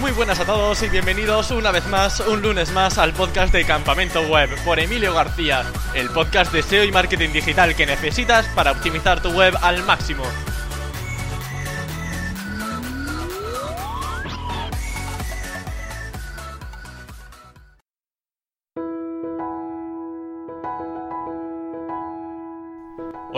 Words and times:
Muy 0.00 0.12
buenas 0.12 0.38
a 0.38 0.44
todos 0.44 0.80
y 0.84 0.88
bienvenidos 0.88 1.50
una 1.50 1.72
vez 1.72 1.84
más, 1.88 2.20
un 2.20 2.40
lunes 2.40 2.70
más, 2.70 2.98
al 2.98 3.12
podcast 3.12 3.52
de 3.52 3.64
Campamento 3.64 4.22
Web 4.22 4.50
por 4.64 4.78
Emilio 4.78 5.12
García, 5.12 5.64
el 5.92 6.08
podcast 6.10 6.52
de 6.52 6.62
SEO 6.62 6.84
y 6.84 6.92
marketing 6.92 7.30
digital 7.32 7.74
que 7.74 7.84
necesitas 7.84 8.46
para 8.54 8.70
optimizar 8.70 9.20
tu 9.20 9.30
web 9.30 9.54
al 9.60 9.82
máximo. 9.82 10.22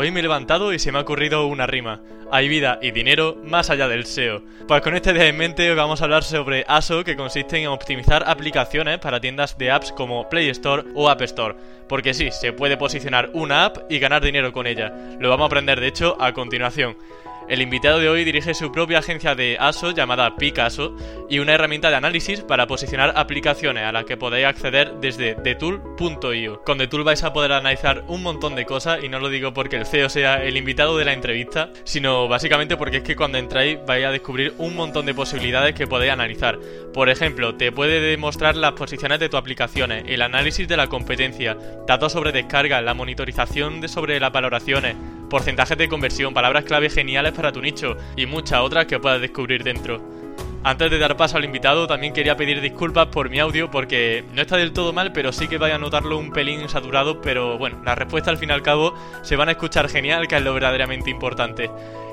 Hoy 0.01 0.11
me 0.11 0.21
he 0.21 0.23
levantado 0.23 0.73
y 0.73 0.79
se 0.79 0.91
me 0.91 0.97
ha 0.97 1.03
ocurrido 1.03 1.45
una 1.45 1.67
rima. 1.67 2.01
Hay 2.33 2.49
vida 2.49 2.79
y 2.81 2.91
dinero 2.91 3.37
más 3.45 3.69
allá 3.69 3.87
del 3.87 4.07
SEO. 4.07 4.41
Pues 4.67 4.81
con 4.81 4.97
este 4.97 5.13
día 5.13 5.27
en 5.27 5.37
mente 5.37 5.69
hoy 5.69 5.77
vamos 5.77 6.01
a 6.01 6.05
hablar 6.05 6.25
sobre 6.25 6.65
ASO 6.67 7.05
que 7.05 7.17
consiste 7.17 7.59
en 7.59 7.69
optimizar 7.69 8.25
aplicaciones 8.27 8.99
para 8.99 9.21
tiendas 9.21 9.59
de 9.59 9.71
apps 9.71 9.93
como 9.93 10.27
Play 10.31 10.49
Store 10.49 10.85
o 10.95 11.11
App 11.11 11.21
Store. 11.21 11.55
Porque 11.87 12.15
sí, 12.15 12.31
se 12.31 12.55
puede 12.55 12.79
posicionar 12.79 13.29
una 13.35 13.67
app 13.67 13.91
y 13.91 13.99
ganar 13.99 14.23
dinero 14.23 14.55
con 14.55 14.67
ella. 14.67 14.91
Lo 15.21 15.29
vamos 15.29 15.45
a 15.45 15.47
aprender 15.49 15.79
de 15.79 15.89
hecho 15.89 16.17
a 16.19 16.33
continuación. 16.33 16.97
El 17.51 17.63
invitado 17.63 17.99
de 17.99 18.09
hoy 18.09 18.23
dirige 18.23 18.55
su 18.55 18.71
propia 18.71 19.01
agencia 19.01 19.35
de 19.35 19.57
ASO 19.59 19.91
llamada 19.91 20.37
Picasso 20.37 20.95
y 21.29 21.41
una 21.41 21.55
herramienta 21.55 21.91
de 21.91 21.97
análisis 21.97 22.43
para 22.43 22.69
posicionar 22.69 23.13
aplicaciones 23.17 23.83
a 23.83 23.91
las 23.91 24.05
que 24.05 24.17
podéis 24.17 24.47
acceder 24.47 24.93
desde 25.01 25.35
thetool.io. 25.35 26.63
Con 26.63 26.79
TheTool 26.79 27.03
vais 27.03 27.25
a 27.25 27.33
poder 27.33 27.51
analizar 27.51 28.05
un 28.07 28.23
montón 28.23 28.55
de 28.55 28.67
cosas 28.67 29.03
y 29.03 29.09
no 29.09 29.19
lo 29.19 29.29
digo 29.29 29.53
porque 29.53 29.75
el 29.75 29.87
CEO 29.87 30.09
sea 30.09 30.45
el 30.45 30.57
invitado 30.57 30.97
de 30.97 31.05
la 31.05 31.13
entrevista, 31.13 31.71
sino 31.83 32.29
básicamente 32.29 32.77
porque 32.77 32.99
es 32.99 33.03
que 33.03 33.17
cuando 33.17 33.39
entráis 33.39 33.81
vais 33.85 34.07
a 34.07 34.13
descubrir 34.13 34.55
un 34.59 34.77
montón 34.77 35.07
de 35.07 35.15
posibilidades 35.15 35.75
que 35.75 35.89
podéis 35.89 36.13
analizar. 36.13 36.57
Por 36.95 37.09
ejemplo, 37.09 37.57
te 37.57 37.73
puede 37.73 38.01
demostrar 38.01 38.55
las 38.55 38.75
posiciones 38.75 39.19
de 39.19 39.29
tus 39.29 39.41
aplicaciones, 39.41 40.05
el 40.07 40.23
análisis 40.23 40.69
de 40.69 40.77
la 40.77 40.87
competencia, 40.87 41.59
datos 41.85 42.13
sobre 42.13 42.31
descarga, 42.31 42.81
la 42.81 42.95
monitorización 42.95 43.81
de 43.81 43.89
sobre 43.89 44.21
las 44.21 44.31
valoraciones, 44.31 44.95
porcentajes 45.31 45.79
de 45.79 45.89
conversión, 45.89 46.35
palabras 46.35 46.65
clave 46.65 46.91
geniales 46.91 47.33
para 47.33 47.53
tu 47.53 47.63
nicho 47.63 47.97
y 48.17 48.27
muchas 48.27 48.61
otras 48.61 48.85
que 48.85 48.99
puedas 48.99 49.23
descubrir 49.23 49.65
dentro. 49.65 50.03
Antes 50.63 50.91
de 50.91 50.99
dar 50.99 51.17
paso 51.17 51.39
al 51.39 51.45
invitado, 51.47 51.87
también 51.87 52.13
quería 52.13 52.37
pedir 52.37 52.61
disculpas 52.61 53.07
por 53.07 53.31
mi 53.31 53.39
audio 53.39 53.71
porque 53.71 54.25
no 54.35 54.43
está 54.43 54.59
del 54.59 54.75
todo 54.75 54.93
mal, 54.93 55.11
pero 55.11 55.33
sí 55.33 55.49
que 55.49 55.57
vaya 55.57 55.77
a 55.77 55.79
notarlo 55.79 56.19
un 56.19 56.33
pelín 56.33 56.69
saturado, 56.69 57.23
pero 57.23 57.57
bueno, 57.57 57.81
la 57.83 57.95
respuesta 57.95 58.31
al 58.31 58.37
fin 58.37 58.51
y 58.51 58.53
al 58.53 58.61
cabo 58.61 58.95
se 59.23 59.37
van 59.37 59.49
a 59.49 59.53
escuchar 59.53 59.89
genial, 59.89 60.29
que 60.29 60.37
es 60.37 60.43
lo 60.43 60.53
verdaderamente 60.53 61.09
importante. 61.09 61.71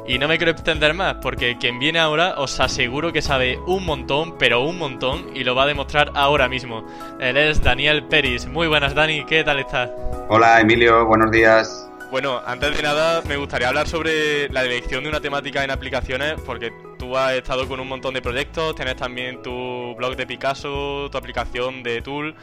Y 0.08 0.18
no 0.18 0.30
me 0.30 0.38
quiero 0.38 0.54
extender 0.54 0.94
más, 0.94 1.16
porque 1.22 1.58
quien 1.58 1.78
viene 1.78 2.00
ahora 2.00 2.36
os 2.38 2.58
aseguro 2.62 3.12
que 3.12 3.22
sabe 3.22 3.60
un 3.68 3.86
montón, 3.86 4.38
pero 4.38 4.62
un 4.62 4.78
montón, 4.78 5.36
y 5.36 5.44
lo 5.44 5.54
va 5.54 5.64
a 5.64 5.68
demostrar 5.68 6.12
ahora 6.16 6.48
mismo. 6.48 6.88
Él 7.20 7.36
es 7.36 7.62
Daniel 7.62 8.06
Peris. 8.06 8.48
Muy 8.48 8.68
buenas, 8.68 8.96
Dani, 8.96 9.26
¿qué 9.26 9.44
tal 9.44 9.60
estás? 9.60 9.90
Hola, 10.30 10.62
Emilio, 10.62 11.06
buenos 11.06 11.32
días. 11.32 11.90
Bueno, 12.10 12.42
antes 12.46 12.76
de 12.76 12.82
nada 12.82 13.22
me 13.24 13.36
gustaría 13.36 13.68
hablar 13.68 13.86
sobre 13.86 14.48
la 14.50 14.64
elección 14.64 15.04
de 15.04 15.10
una 15.10 15.20
temática 15.20 15.64
en 15.66 15.72
aplicaciones, 15.72 16.36
porque 16.46 16.72
tú 16.98 17.18
has 17.18 17.34
estado 17.34 17.68
con 17.68 17.82
un 17.82 17.88
montón 17.88 18.14
de 18.14 18.22
proyectos, 18.22 18.76
tienes 18.76 18.96
también 18.96 19.42
tu 19.42 19.94
blog 19.96 20.16
de 20.16 20.26
Picasso, 20.26 21.10
tu 21.12 21.18
aplicación 21.18 21.84
de 21.84 22.02
Tool. 22.02 22.34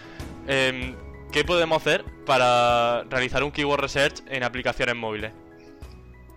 Em, 0.47 0.95
¿Qué 1.33 1.45
podemos 1.45 1.79
hacer 1.79 2.05
para 2.27 3.05
realizar 3.05 3.43
un 3.43 3.51
keyword 3.51 3.81
research 3.81 4.21
en 4.29 4.45
aplicaciones 4.45 4.95
móviles? 4.97 5.33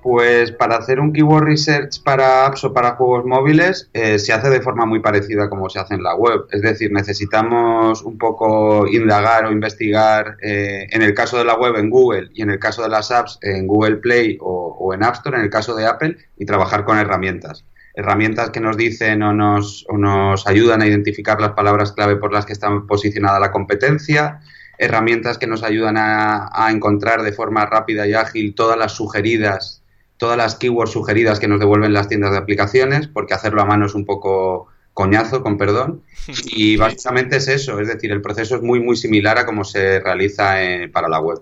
Pues 0.10 0.54
para 0.54 0.78
hacer 0.78 1.02
un 1.02 1.12
keyword 1.12 1.44
research 1.44 2.02
para 2.02 2.46
apps 2.46 2.64
o 2.64 2.72
para 2.72 2.96
juegos 2.96 3.26
móviles 3.26 3.90
eh, 3.92 4.18
se 4.20 4.32
hace 4.32 4.50
de 4.50 4.62
forma 4.62 4.86
muy 4.86 5.02
parecida 5.02 5.50
como 5.50 5.70
se 5.70 5.80
hace 5.80 5.96
en 5.96 6.04
la 6.04 6.16
web. 6.16 6.46
Es 6.50 6.62
decir, 6.62 6.94
necesitamos 6.94 8.04
un 8.04 8.18
poco 8.18 8.88
indagar 8.88 9.44
o 9.44 9.52
investigar 9.52 10.38
eh, 10.42 10.88
en 10.92 11.02
el 11.02 11.14
caso 11.14 11.38
de 11.38 11.44
la 11.44 11.56
web 11.56 11.76
en 11.76 11.90
Google 11.90 12.30
y 12.34 12.42
en 12.42 12.52
el 12.52 12.58
caso 12.58 12.84
de 12.84 12.88
las 12.88 13.12
apps 13.12 13.38
en 13.42 13.68
Google 13.68 13.98
Play 13.98 14.38
o, 14.40 14.94
en 14.94 15.04
App 15.04 15.16
Store, 15.16 15.40
en 15.40 15.44
el 15.44 15.50
caso 15.50 15.76
de 15.76 15.86
Apple, 15.86 16.16
y 16.38 16.46
trabajar 16.46 16.86
con 16.86 16.98
herramientas. 16.98 17.66
Herramientas 17.94 18.52
que 18.52 18.62
nos 18.62 18.78
dicen 18.78 19.22
o 19.24 19.34
nos, 19.34 19.86
o 19.90 19.98
nos 19.98 20.48
ayudan 20.48 20.82
a 20.82 20.88
identificar 20.88 21.42
las 21.42 21.52
palabras 21.52 21.92
clave 21.92 22.16
por 22.16 22.32
las 22.32 22.46
que 22.46 22.54
está 22.54 22.70
posicionada 22.88 23.42
la 23.42 23.52
competencia, 23.52 24.40
herramientas 24.78 25.38
que 25.38 25.48
nos 25.48 25.64
ayudan 25.64 25.98
a, 25.98 26.50
a 26.54 26.72
encontrar 26.72 27.24
de 27.24 27.34
forma 27.34 27.66
rápida 27.66 28.08
y 28.08 28.14
ágil 28.14 28.56
todas 28.56 28.78
las 28.78 28.94
sugeridas 28.94 29.84
todas 30.18 30.38
las 30.38 30.56
keywords 30.56 30.92
sugeridas 30.92 31.40
que 31.40 31.48
nos 31.48 31.60
devuelven 31.60 31.94
las 31.94 32.08
tiendas 32.08 32.32
de 32.32 32.38
aplicaciones, 32.38 33.08
porque 33.08 33.34
hacerlo 33.34 33.62
a 33.62 33.66
mano 33.66 33.86
es 33.86 33.96
un 33.96 34.06
poco 34.06 34.68
coñazo, 34.94 35.42
con 35.44 35.58
perdón. 35.58 36.02
Y 36.46 36.76
básicamente 36.76 37.38
es 37.38 37.48
eso, 37.48 37.80
es 37.80 37.88
decir, 37.88 38.12
el 38.12 38.22
proceso 38.22 38.56
es 38.56 38.62
muy, 38.62 38.80
muy 38.80 38.98
similar 38.98 39.38
a 39.38 39.46
cómo 39.46 39.64
se 39.64 40.00
realiza 40.00 40.64
eh, 40.64 40.90
para 40.90 41.08
la 41.08 41.22
web. 41.22 41.40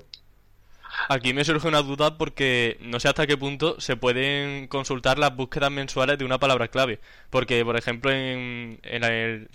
Aquí 1.08 1.34
me 1.34 1.46
surge 1.46 1.68
una 1.68 1.82
duda 1.82 2.18
porque 2.18 2.78
no 2.82 3.00
sé 3.00 3.08
hasta 3.08 3.28
qué 3.28 3.38
punto 3.38 3.80
se 3.80 3.96
pueden 3.96 4.68
consultar 4.68 5.20
las 5.20 5.36
búsquedas 5.36 5.72
mensuales 5.72 6.18
de 6.18 6.26
una 6.26 6.40
palabra 6.40 6.68
clave. 6.68 7.00
Porque, 7.30 7.64
por 7.64 7.78
ejemplo, 7.78 8.12
en, 8.12 8.80
la, 8.84 9.10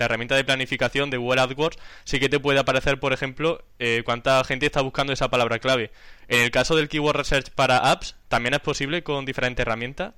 herramienta 0.04 0.36
de 0.36 0.44
planificación 0.44 1.10
de 1.10 1.16
Google 1.16 1.40
AdWords 1.40 1.78
sí 2.04 2.20
que 2.20 2.28
te 2.28 2.38
puede 2.38 2.60
aparecer, 2.60 3.00
por 3.00 3.12
ejemplo, 3.12 3.64
eh, 3.78 4.02
cuánta 4.04 4.42
gente 4.44 4.66
está 4.66 4.80
buscando 4.80 5.12
esa 5.12 5.28
palabra 5.28 5.58
clave. 5.58 5.90
En 6.28 6.40
el 6.40 6.50
caso 6.52 6.76
del 6.76 6.88
Keyword 6.88 7.16
Research 7.16 7.50
para 7.50 7.78
apps, 7.78 8.16
¿también 8.28 8.54
es 8.54 8.60
posible 8.60 9.02
con 9.02 9.24
diferentes 9.24 9.62
herramientas? 9.64 10.14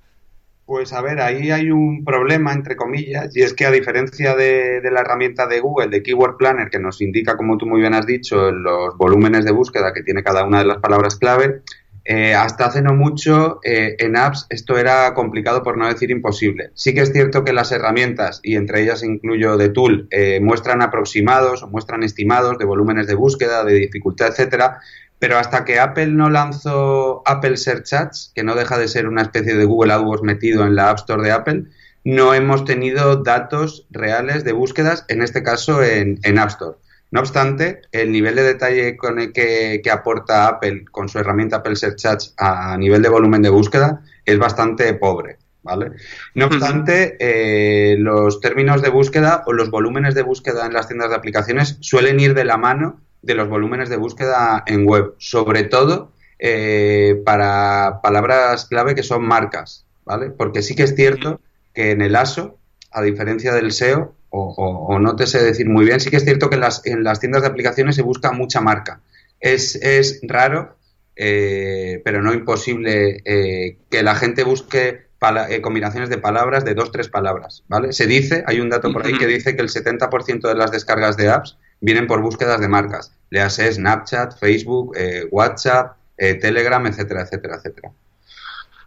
Pues 0.72 0.94
a 0.94 1.02
ver, 1.02 1.20
ahí 1.20 1.50
hay 1.50 1.70
un 1.70 2.02
problema, 2.02 2.50
entre 2.54 2.76
comillas, 2.76 3.36
y 3.36 3.42
es 3.42 3.52
que 3.52 3.66
a 3.66 3.70
diferencia 3.70 4.34
de, 4.34 4.80
la 4.90 5.02
herramienta 5.02 5.46
de 5.46 5.60
Google, 5.60 5.88
de 5.88 6.02
Keyword 6.02 6.38
Planner, 6.38 6.70
que 6.70 6.78
nos 6.78 7.02
indica, 7.02 7.36
como 7.36 7.58
tú 7.58 7.66
muy 7.66 7.82
bien 7.82 7.92
has 7.92 8.06
dicho, 8.06 8.50
los 8.50 8.96
volúmenes 8.96 9.44
de 9.44 9.52
búsqueda 9.52 9.92
que 9.92 10.02
tiene 10.02 10.22
cada 10.22 10.46
una 10.46 10.60
de 10.60 10.64
las 10.64 10.78
palabras 10.78 11.16
clave, 11.16 11.60
eh, 12.06 12.32
hasta 12.32 12.64
hace 12.64 12.80
no 12.80 12.94
mucho 12.94 13.60
eh, 13.62 13.96
en 13.98 14.16
apps 14.16 14.46
esto 14.48 14.78
era 14.78 15.12
complicado 15.12 15.62
por 15.62 15.76
no 15.76 15.86
decir 15.86 16.10
imposible. 16.10 16.70
Sí 16.72 16.94
que 16.94 17.02
es 17.02 17.12
cierto 17.12 17.44
que 17.44 17.52
las 17.52 17.70
herramientas, 17.70 18.40
y 18.42 18.56
entre 18.56 18.82
ellas 18.82 19.02
incluyo 19.02 19.58
de 19.58 19.68
Tool, 19.68 20.08
eh, 20.10 20.40
muestran 20.40 20.80
aproximados 20.80 21.62
o 21.62 21.68
muestran 21.68 22.02
estimados 22.02 22.56
de 22.56 22.64
volúmenes 22.64 23.06
de 23.06 23.14
búsqueda, 23.14 23.62
de 23.62 23.74
dificultad, 23.74 24.28
etcétera, 24.28 24.80
pero 25.22 25.38
hasta 25.38 25.64
que 25.64 25.78
Apple 25.78 26.08
no 26.08 26.30
lanzó 26.30 27.22
Apple 27.26 27.56
Search 27.56 27.92
Ads, 27.92 28.32
que 28.34 28.42
no 28.42 28.56
deja 28.56 28.76
de 28.76 28.88
ser 28.88 29.06
una 29.06 29.22
especie 29.22 29.54
de 29.54 29.64
Google 29.64 29.92
AdWords 29.92 30.24
metido 30.24 30.66
en 30.66 30.74
la 30.74 30.90
App 30.90 30.98
Store 30.98 31.22
de 31.22 31.30
Apple, 31.30 31.66
no 32.02 32.34
hemos 32.34 32.64
tenido 32.64 33.22
datos 33.22 33.86
reales 33.90 34.42
de 34.42 34.50
búsquedas, 34.50 35.04
en 35.06 35.22
este 35.22 35.44
caso 35.44 35.80
en, 35.80 36.18
App 36.40 36.48
Store. 36.48 36.76
No 37.12 37.20
obstante, 37.20 37.82
el 37.92 38.10
nivel 38.10 38.34
de 38.34 38.42
detalle 38.42 38.96
con 38.96 39.20
el 39.20 39.32
que, 39.32 39.80
aporta 39.92 40.48
Apple 40.48 40.86
con 40.90 41.08
su 41.08 41.20
herramienta 41.20 41.58
Apple 41.58 41.76
Search 41.76 42.04
Ads 42.04 42.34
a 42.36 42.76
nivel 42.76 43.00
de 43.00 43.08
volumen 43.08 43.42
de 43.42 43.50
búsqueda 43.50 44.02
es 44.24 44.40
bastante 44.40 44.92
pobre. 44.94 45.38
¿Vale? 45.62 45.92
No 46.34 46.46
obstante, 46.46 47.16
eh, 47.20 47.96
los 47.96 48.40
términos 48.40 48.82
de 48.82 48.88
búsqueda 48.88 49.44
o 49.46 49.52
los 49.52 49.70
volúmenes 49.70 50.16
de 50.16 50.22
búsqueda 50.22 50.66
en 50.66 50.72
las 50.72 50.88
tiendas 50.88 51.10
de 51.10 51.14
aplicaciones 51.14 51.76
suelen 51.78 52.18
ir 52.18 52.34
de 52.34 52.44
la 52.44 52.56
mano 52.56 52.98
de 53.22 53.34
los 53.34 53.48
volúmenes 53.48 53.88
de 53.88 53.96
búsqueda 53.96 54.64
en 54.66 54.86
web, 54.86 55.14
sobre 55.18 55.62
todo 55.64 56.12
eh, 56.38 57.22
para 57.24 58.00
palabras 58.02 58.66
clave 58.66 58.94
que 58.94 59.04
son 59.04 59.24
marcas, 59.24 59.86
¿vale? 60.04 60.30
Porque 60.30 60.62
sí 60.62 60.74
que 60.74 60.82
es 60.82 60.94
cierto 60.94 61.40
que 61.72 61.92
en 61.92 62.02
el 62.02 62.16
ASO, 62.16 62.58
a 62.90 63.00
diferencia 63.00 63.54
del 63.54 63.72
SEO, 63.72 64.14
o, 64.34 64.98
no 64.98 65.14
te 65.14 65.26
sé 65.26 65.42
decir 65.42 65.68
muy 65.68 65.84
bien, 65.84 66.00
sí 66.00 66.10
que 66.10 66.16
es 66.16 66.24
cierto 66.24 66.48
que 66.48 66.54
en 66.54 66.62
las, 66.62 66.86
en 66.86 67.04
las 67.04 67.20
tiendas 67.20 67.42
de 67.42 67.48
aplicaciones 67.48 67.96
se 67.96 68.02
busca 68.02 68.32
mucha 68.32 68.60
marca. 68.62 69.00
Es, 69.40 69.76
es 69.76 70.20
raro, 70.22 70.78
eh, 71.16 72.00
pero 72.02 72.22
no 72.22 72.32
imposible, 72.32 73.20
eh, 73.24 73.76
que 73.90 74.02
la 74.02 74.14
gente 74.14 74.42
busque 74.42 75.12
combinaciones 75.60 76.08
de 76.08 76.18
palabras 76.18 76.64
de 76.64 76.74
dos, 76.74 76.90
tres 76.90 77.08
palabras, 77.08 77.62
¿vale? 77.68 77.92
Se 77.92 78.06
dice, 78.06 78.42
hay 78.46 78.58
un 78.58 78.70
dato 78.70 78.92
por 78.92 79.06
ahí 79.06 79.16
que 79.16 79.26
dice 79.28 79.54
que 79.54 79.62
el 79.62 79.68
70% 79.68 80.48
de 80.48 80.54
las 80.56 80.72
descargas 80.72 81.16
de 81.16 81.28
apps 81.28 81.58
vienen 81.82 82.06
por 82.06 82.22
búsquedas 82.22 82.60
de 82.60 82.68
marcas. 82.68 83.12
Léase 83.28 83.70
Snapchat, 83.70 84.38
Facebook, 84.38 84.96
eh, 84.96 85.26
WhatsApp, 85.30 85.96
eh, 86.16 86.34
Telegram, 86.34 86.86
etcétera, 86.86 87.22
etcétera, 87.22 87.56
etcétera. 87.56 87.90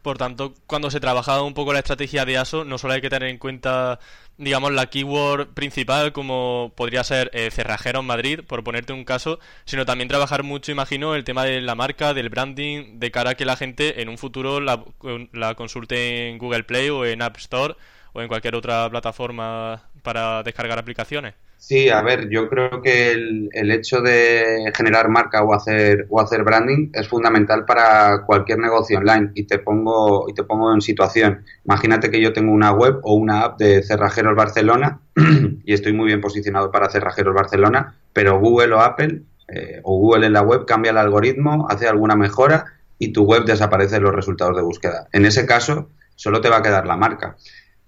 Por 0.01 0.17
tanto, 0.17 0.53
cuando 0.67 0.91
se 0.91 0.99
trabaja 0.99 1.41
un 1.41 1.55
poco 1.55 1.73
la 1.73 1.79
estrategia 1.79 2.25
de 2.25 2.37
ASO, 2.37 2.63
no 2.63 2.77
solo 2.77 2.93
hay 2.93 3.01
que 3.01 3.09
tener 3.09 3.27
en 3.27 3.39
cuenta, 3.39 3.99
digamos, 4.37 4.71
la 4.71 4.85
keyword 4.85 5.47
principal, 5.55 6.13
como 6.13 6.71
podría 6.75 7.03
ser 7.03 7.31
eh, 7.33 7.49
cerrajero 7.51 8.01
en 8.01 8.05
Madrid, 8.05 8.41
por 8.45 8.63
ponerte 8.63 8.93
un 8.93 9.03
caso, 9.03 9.39
sino 9.65 9.83
también 9.85 10.07
trabajar 10.07 10.43
mucho, 10.43 10.71
imagino, 10.71 11.15
el 11.15 11.23
tema 11.23 11.43
de 11.43 11.59
la 11.59 11.73
marca, 11.73 12.13
del 12.13 12.29
branding, 12.29 12.99
de 12.99 13.11
cara 13.11 13.31
a 13.31 13.35
que 13.35 13.45
la 13.45 13.57
gente 13.57 14.01
en 14.01 14.09
un 14.09 14.19
futuro 14.19 14.59
la 14.61 15.55
consulte 15.55 16.29
en 16.29 16.37
Google 16.37 16.65
Play 16.65 16.89
o 16.91 17.03
en 17.03 17.23
App 17.23 17.37
Store 17.37 17.75
o 18.13 18.21
en 18.21 18.27
cualquier 18.27 18.55
otra 18.55 18.87
plataforma 18.89 19.89
para 20.03 20.43
descargar 20.43 20.77
aplicaciones. 20.77 21.33
Sí, 21.57 21.89
a 21.89 22.01
ver, 22.03 22.29
yo 22.29 22.47
creo 22.47 22.81
que 22.81 23.11
el, 23.11 23.49
el, 23.51 23.71
hecho 23.71 24.01
de 24.01 24.71
generar 24.75 25.09
marca 25.09 25.43
o 25.43 25.53
hacer 25.53 26.05
o 26.09 26.21
hacer 26.21 26.43
branding 26.43 26.91
es 26.93 27.07
fundamental 27.07 27.65
para 27.65 28.23
cualquier 28.25 28.59
negocio 28.59 28.99
online 28.99 29.31
y 29.33 29.45
te 29.45 29.57
pongo 29.57 30.29
y 30.29 30.33
te 30.33 30.43
pongo 30.43 30.71
en 30.73 30.81
situación. 30.81 31.43
Imagínate 31.65 32.11
que 32.11 32.21
yo 32.21 32.33
tengo 32.33 32.51
una 32.51 32.71
web 32.71 32.99
o 33.01 33.15
una 33.15 33.41
app 33.41 33.59
de 33.59 33.81
Cerrajeros 33.81 34.35
Barcelona 34.35 34.99
y 35.65 35.73
estoy 35.73 35.93
muy 35.93 36.05
bien 36.07 36.21
posicionado 36.21 36.71
para 36.71 36.89
Cerrajeros 36.89 37.33
Barcelona, 37.33 37.95
pero 38.13 38.39
Google 38.39 38.73
o 38.73 38.81
Apple 38.81 39.23
eh, 39.47 39.79
o 39.83 39.97
Google 39.97 40.27
en 40.27 40.33
la 40.33 40.41
web 40.41 40.65
cambia 40.65 40.91
el 40.91 40.97
algoritmo, 40.97 41.67
hace 41.69 41.87
alguna 41.87 42.15
mejora 42.15 42.65
y 42.97 43.11
tu 43.11 43.23
web 43.23 43.45
desaparece 43.45 43.97
en 43.97 44.03
los 44.03 44.15
resultados 44.15 44.55
de 44.55 44.63
búsqueda. 44.63 45.07
En 45.11 45.25
ese 45.25 45.45
caso, 45.45 45.89
solo 46.15 46.41
te 46.41 46.49
va 46.49 46.57
a 46.57 46.61
quedar 46.61 46.87
la 46.87 46.97
marca. 46.97 47.37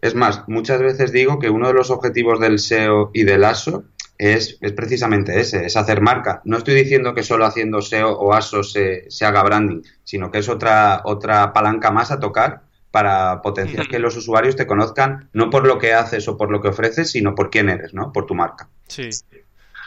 Es 0.01 0.15
más, 0.15 0.43
muchas 0.47 0.79
veces 0.79 1.11
digo 1.11 1.39
que 1.39 1.49
uno 1.49 1.67
de 1.67 1.73
los 1.73 1.89
objetivos 1.89 2.39
del 2.39 2.59
SEO 2.59 3.11
y 3.13 3.23
del 3.23 3.43
ASO 3.43 3.85
es, 4.17 4.57
es 4.61 4.71
precisamente 4.73 5.39
ese, 5.39 5.65
es 5.65 5.75
hacer 5.77 6.01
marca. 6.01 6.41
No 6.45 6.57
estoy 6.57 6.75
diciendo 6.75 7.13
que 7.13 7.23
solo 7.23 7.45
haciendo 7.45 7.81
SEO 7.81 8.11
o 8.11 8.33
ASO 8.33 8.63
se, 8.63 9.09
se 9.09 9.25
haga 9.25 9.43
branding, 9.43 9.81
sino 10.03 10.31
que 10.31 10.39
es 10.39 10.49
otra, 10.49 11.01
otra 11.05 11.53
palanca 11.53 11.91
más 11.91 12.11
a 12.11 12.19
tocar 12.19 12.61
para 12.91 13.41
potenciar 13.41 13.87
que 13.87 13.99
los 13.99 14.15
usuarios 14.15 14.55
te 14.55 14.65
conozcan 14.65 15.29
no 15.33 15.49
por 15.49 15.67
lo 15.67 15.77
que 15.77 15.93
haces 15.93 16.27
o 16.27 16.37
por 16.37 16.49
lo 16.49 16.61
que 16.61 16.69
ofreces, 16.69 17.11
sino 17.11 17.35
por 17.35 17.49
quién 17.49 17.69
eres, 17.69 17.93
¿no? 17.93 18.11
Por 18.11 18.25
tu 18.25 18.33
marca. 18.33 18.69
Sí, 18.87 19.09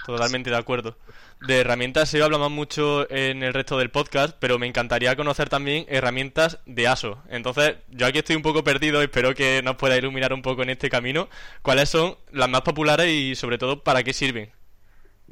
totalmente 0.06 0.50
de 0.50 0.56
acuerdo. 0.56 0.96
De 1.40 1.60
herramientas 1.60 2.10
SEO 2.10 2.26
hablamos 2.26 2.50
mucho 2.50 3.10
en 3.10 3.42
el 3.42 3.54
resto 3.54 3.78
del 3.78 3.90
podcast, 3.90 4.36
pero 4.38 4.58
me 4.58 4.66
encantaría 4.66 5.16
conocer 5.16 5.48
también 5.48 5.86
herramientas 5.88 6.58
de 6.66 6.86
ASO. 6.86 7.22
Entonces, 7.30 7.76
yo 7.88 8.06
aquí 8.06 8.18
estoy 8.18 8.36
un 8.36 8.42
poco 8.42 8.62
perdido, 8.62 9.00
espero 9.00 9.34
que 9.34 9.62
nos 9.62 9.76
pueda 9.76 9.96
iluminar 9.96 10.34
un 10.34 10.42
poco 10.42 10.62
en 10.62 10.70
este 10.70 10.90
camino. 10.90 11.30
¿Cuáles 11.62 11.88
son 11.88 12.18
las 12.30 12.50
más 12.50 12.60
populares 12.60 13.08
y 13.08 13.34
sobre 13.36 13.56
todo 13.56 13.82
para 13.82 14.02
qué 14.02 14.12
sirven? 14.12 14.52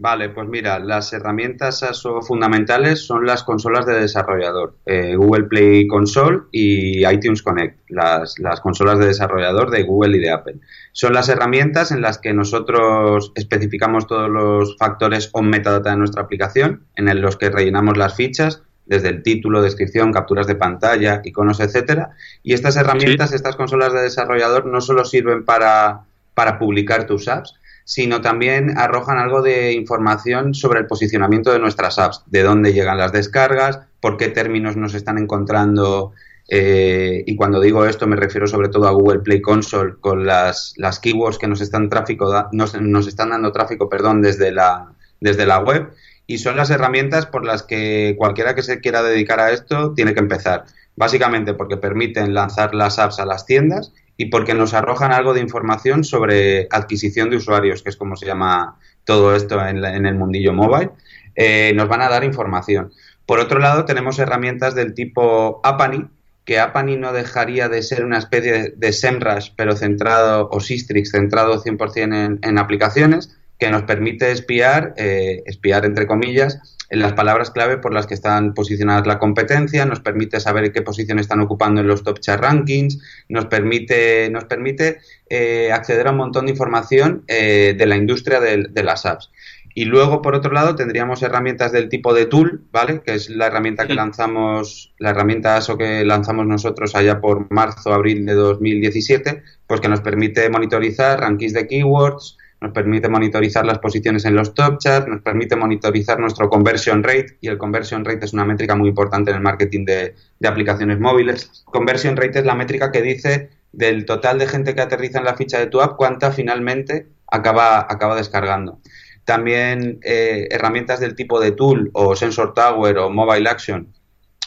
Vale, 0.00 0.28
pues 0.28 0.48
mira, 0.48 0.78
las 0.78 1.12
herramientas 1.12 1.82
ASO 1.82 2.22
fundamentales 2.22 3.04
son 3.04 3.26
las 3.26 3.42
consolas 3.42 3.84
de 3.84 3.98
desarrollador, 3.98 4.76
eh, 4.86 5.16
Google 5.16 5.48
Play 5.48 5.88
Console 5.88 6.42
y 6.52 7.04
iTunes 7.04 7.42
Connect, 7.42 7.80
las, 7.88 8.38
las, 8.38 8.60
consolas 8.60 9.00
de 9.00 9.06
desarrollador 9.06 9.70
de 9.70 9.82
Google 9.82 10.16
y 10.16 10.20
de 10.20 10.30
Apple. 10.30 10.60
Son 10.92 11.14
las 11.14 11.28
herramientas 11.28 11.90
en 11.90 12.00
las 12.00 12.18
que 12.18 12.32
nosotros 12.32 13.32
especificamos 13.34 14.06
todos 14.06 14.30
los 14.30 14.76
factores 14.76 15.30
o 15.32 15.42
metadata 15.42 15.90
de 15.90 15.96
nuestra 15.96 16.22
aplicación, 16.22 16.84
en 16.94 17.20
los 17.20 17.36
que 17.36 17.50
rellenamos 17.50 17.96
las 17.96 18.14
fichas, 18.14 18.62
desde 18.86 19.08
el 19.08 19.24
título, 19.24 19.62
descripción, 19.62 20.12
capturas 20.12 20.46
de 20.46 20.54
pantalla, 20.54 21.22
iconos, 21.24 21.58
etcétera. 21.58 22.10
Y 22.44 22.54
estas 22.54 22.76
herramientas, 22.76 23.30
¿Sí? 23.30 23.36
estas 23.36 23.56
consolas 23.56 23.92
de 23.92 24.02
desarrollador, 24.02 24.64
no 24.64 24.80
solo 24.80 25.04
sirven 25.04 25.44
para, 25.44 26.02
para 26.34 26.56
publicar 26.60 27.04
tus 27.04 27.26
apps, 27.26 27.56
sino 27.88 28.20
también 28.20 28.76
arrojan 28.76 29.17
algo 29.17 29.40
de 29.40 29.73
información 29.73 30.52
sobre 30.52 30.81
el 30.81 30.87
posicionamiento 30.87 31.50
de 31.50 31.58
nuestras 31.58 31.99
apps, 31.99 32.23
de 32.26 32.43
dónde 32.43 32.75
llegan 32.75 32.99
las 32.99 33.12
descargas, 33.12 33.81
por 34.02 34.19
qué 34.19 34.29
términos 34.29 34.76
nos 34.76 34.93
están 34.93 35.17
encontrando. 35.17 36.12
Eh, 36.50 37.25
y 37.26 37.35
cuando 37.35 37.62
digo 37.62 37.87
esto 37.87 38.06
me 38.06 38.17
refiero 38.17 38.46
sobre 38.46 38.69
todo 38.69 38.88
a 38.88 38.90
Google 38.90 39.20
Play 39.20 39.40
Console 39.40 39.94
con 40.00 40.26
las, 40.26 40.75
las 40.76 40.99
keywords 40.99 41.38
que 41.38 41.49
nos 41.49 41.62
están, 41.62 41.88
tráfico 41.88 42.50
nos, 42.52 42.79
nos, 42.79 43.06
están 43.06 43.31
dando 43.31 43.52
tráfico 43.52 43.88
perdón, 43.88 44.20
desde, 44.20 44.52
la, 44.52 44.93
desde 45.20 45.46
la 45.46 45.61
web 45.61 45.88
y 46.26 46.38
son 46.38 46.56
las 46.56 46.69
herramientas 46.69 47.25
por 47.25 47.46
las 47.46 47.62
que 47.62 48.17
cualquiera 48.19 48.55
que 48.55 48.62
se 48.62 48.81
quiera 48.81 49.02
dedicar 49.02 49.41
a 49.41 49.50
esto 49.50 49.94
tiene 49.94 50.12
que 50.12 50.20
empezar. 50.20 50.67
Básicamente 50.94 51.55
porque 51.55 51.79
permiten 51.79 52.34
lanzar 52.34 52.75
las 52.75 52.99
apps 52.99 53.19
a 53.19 53.25
las 53.25 53.46
tiendas 53.46 53.94
y 54.20 54.26
porque 54.26 54.53
nos 54.53 54.75
arrojan 54.75 55.12
algo 55.12 55.32
de 55.32 55.41
información 55.41 56.03
sobre 56.03 56.67
adquisición 56.73 57.31
de 57.31 57.37
usuarios, 57.37 57.82
que 57.82 57.88
es 57.88 57.97
como 57.97 58.17
se 58.17 58.26
llama 58.26 58.76
todo 59.05 59.35
esto 59.35 59.65
en, 59.65 59.79
el 59.85 60.15
mundillo 60.17 60.53
mobile, 60.53 60.91
eh, 61.37 61.73
nos 61.75 61.88
van 61.88 62.03
a 62.03 62.09
dar 62.09 62.25
información. 62.25 62.93
Por 63.25 63.38
otro 63.38 63.61
lado, 63.61 63.85
tenemos 63.85 64.19
herramientas 64.19 64.75
del 64.75 64.93
tipo 64.93 65.61
Apani, 65.62 66.09
que 66.44 66.59
Apani 66.59 66.97
no 66.97 67.12
dejaría 67.12 67.69
de 67.69 67.81
ser 67.82 68.05
una 68.05 68.19
especie 68.19 68.75
de 68.76 68.93
SEMrush, 68.93 69.53
pero 69.56 69.76
centrado, 69.76 70.49
o 70.50 70.59
Sistrix, 70.59 71.12
centrado 71.12 71.62
100% 71.62 72.03
en, 72.03 72.41
en 72.43 72.59
aplicaciones, 72.59 73.38
que 73.56 73.70
nos 73.70 73.85
permite 73.85 74.32
espiar, 74.32 74.94
eh, 74.97 75.44
espiar 75.47 75.85
entre 75.85 76.09
comillas, 76.09 76.76
en 76.90 77.00
las 77.00 77.12
palabras 77.12 77.50
clave 77.50 77.76
por 77.76 77.93
las 77.93 78.06
que 78.06 78.14
están 78.14 78.55
posicionadas 78.55 79.06
la 79.06 79.19
competencia, 79.19 79.85
nos 79.85 80.00
permite 80.00 80.40
saber 80.40 80.73
qué 80.73 80.82
posición 80.82 81.19
están 81.19 81.40
ocupando 81.40 81.81
en 81.81 81.87
los 81.87 82.02
top 82.02 82.20
chart 82.20 82.43
rankings, 82.43 82.99
nos 83.29 83.46
permite, 83.46 84.31
nos 84.31 84.44
permite 84.44 84.99
eh, 85.29 85.70
acceder 85.73 86.08
a 86.08 86.12
un 86.12 86.17
montón 86.17 86.46
de 86.46 86.52
información 86.52 87.25
eh, 87.29 87.75
de 87.76 87.87
la 87.87 87.96
industria 87.96 88.40
de, 88.40 88.69
de, 88.70 88.82
las 88.82 89.05
apps. 89.05 89.31
Y 89.75 89.85
luego, 89.85 90.23
por 90.23 90.35
otro 90.35 90.50
lado, 90.50 90.75
tendríamos 90.75 91.23
herramientas 91.23 91.73
del 91.73 91.88
tipo 91.88 92.14
de 92.14 92.26
tool, 92.26 92.62
¿vale? 92.73 93.02
Que 93.02 93.14
es 93.14 93.29
la 93.29 93.46
herramienta 93.46 93.87
que 93.87 93.94
lanzamos, 93.94 94.94
la 94.99 95.11
herramienta 95.11 95.56
ASO 95.56 95.76
que 95.76 96.05
lanzamos 96.05 96.46
nosotros 96.46 96.96
allá 96.96 97.20
por 97.20 97.52
marzo, 97.52 97.93
abril 97.93 98.25
de 98.25 98.34
2017, 98.34 99.43
pues 99.67 99.81
que 99.81 99.88
nos 99.88 100.00
permite 100.00 100.49
monitorizar 100.49 101.20
rankings 101.20 101.52
de 101.52 101.67
keywords, 101.69 102.38
nos 102.60 102.72
permite 102.72 103.08
monitorizar 103.08 103.64
las 103.64 103.78
posiciones 103.78 104.25
en 104.25 104.34
los 104.34 104.55
top 104.55 104.78
charts, 104.78 105.08
nos 105.08 105.22
permite 105.22 105.55
monitorizar 105.55 106.19
nuestro 106.19 106.49
conversion 106.49 107.02
rate 107.05 107.38
y 107.40 107.49
el 107.49 107.58
conversion 107.58 108.05
rate 108.05 108.25
es 108.25 108.32
una 108.32 108.44
métrica 108.44 108.75
muy 108.75 108.88
importante 108.88 109.31
en 109.31 109.37
el 109.37 109.43
marketing 109.43 109.84
de, 109.84 110.14
aplicaciones 110.44 110.99
móviles. 110.99 111.64
Conversion 111.66 112.16
rate 112.16 112.40
es 112.40 112.44
la 112.44 112.55
métrica 112.55 112.90
que 112.90 113.02
dice 113.02 113.50
del 113.72 114.06
total 114.06 114.38
de 114.38 114.49
gente 114.49 114.75
que 114.75 114.81
aterriza 114.81 115.19
en 115.19 115.25
la 115.25 115.37
ficha 115.37 115.58
de 115.58 115.66
tu 115.66 115.81
app 115.81 115.96
cuánta 115.96 116.32
finalmente 116.32 117.06
acaba, 117.31 117.81
acaba 117.81 118.16
descargando. 118.16 118.81
También 119.25 120.00
eh, 120.02 120.49
herramientas 120.50 121.00
del 121.00 121.14
tipo 121.14 121.38
de 121.38 121.52
tool 121.52 121.90
o 121.93 122.16
sensor 122.16 122.55
tower 122.55 122.99
o 122.99 123.10
mobile 123.10 123.49
action 123.49 123.93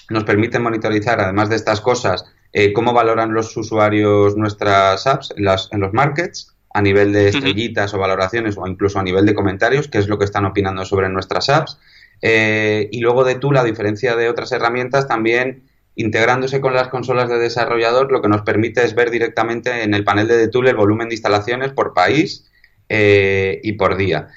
nos 0.10 0.24
permiten 0.26 0.64
monitorizar, 0.64 1.22
además 1.22 1.50
de 1.50 1.56
estas 1.56 1.80
cosas, 1.80 2.26
eh, 2.52 2.74
cómo 2.74 2.92
valoran 2.92 3.34
los 3.34 3.56
usuarios 3.56 4.36
nuestras 4.36 5.08
apps 5.08 5.34
en 5.38 5.80
los 5.80 5.94
markets 5.94 6.52
a 6.74 6.82
nivel 6.82 7.12
de 7.14 7.30
estrellitas 7.30 7.94
uh 7.94 7.96
-huh. 7.96 8.00
o 8.00 8.02
valoraciones 8.02 8.58
o 8.58 8.68
incluso 8.68 9.00
a 9.00 9.04
nivel 9.04 9.26
de 9.26 9.34
comentarios, 9.34 9.88
qué 9.88 9.98
es 9.98 10.08
lo 10.08 10.18
que 10.18 10.26
están 10.26 10.46
opinando 10.46 10.86
sobre 10.86 11.10
nuestras 11.10 11.50
apps. 11.50 11.80
Eh, 12.22 12.88
y 12.92 13.00
luego 13.00 13.24
de 13.24 13.36
Tool, 13.36 13.58
a 13.58 13.64
diferencia 13.64 14.16
de 14.16 14.30
otras 14.30 14.52
herramientas, 14.52 15.08
también 15.08 15.64
integrándose 15.96 16.62
con 16.62 16.74
las 16.74 16.88
consolas 16.88 17.30
de 17.30 17.38
desarrollador, 17.38 18.12
lo 18.12 18.22
que 18.22 18.30
nos 18.30 18.44
permite 18.44 18.84
es 18.84 18.96
ver 18.96 19.12
directamente 19.12 19.84
en 19.84 19.94
el 19.94 20.04
panel 20.04 20.28
de 20.28 20.48
Tool 20.48 20.68
el 20.68 20.76
volumen 20.76 21.10
de 21.10 21.16
instalaciones 21.16 21.72
por 21.74 21.94
país 21.94 22.50
eh, 22.90 23.60
y 23.64 23.74
por 23.74 23.98
día. 23.98 24.30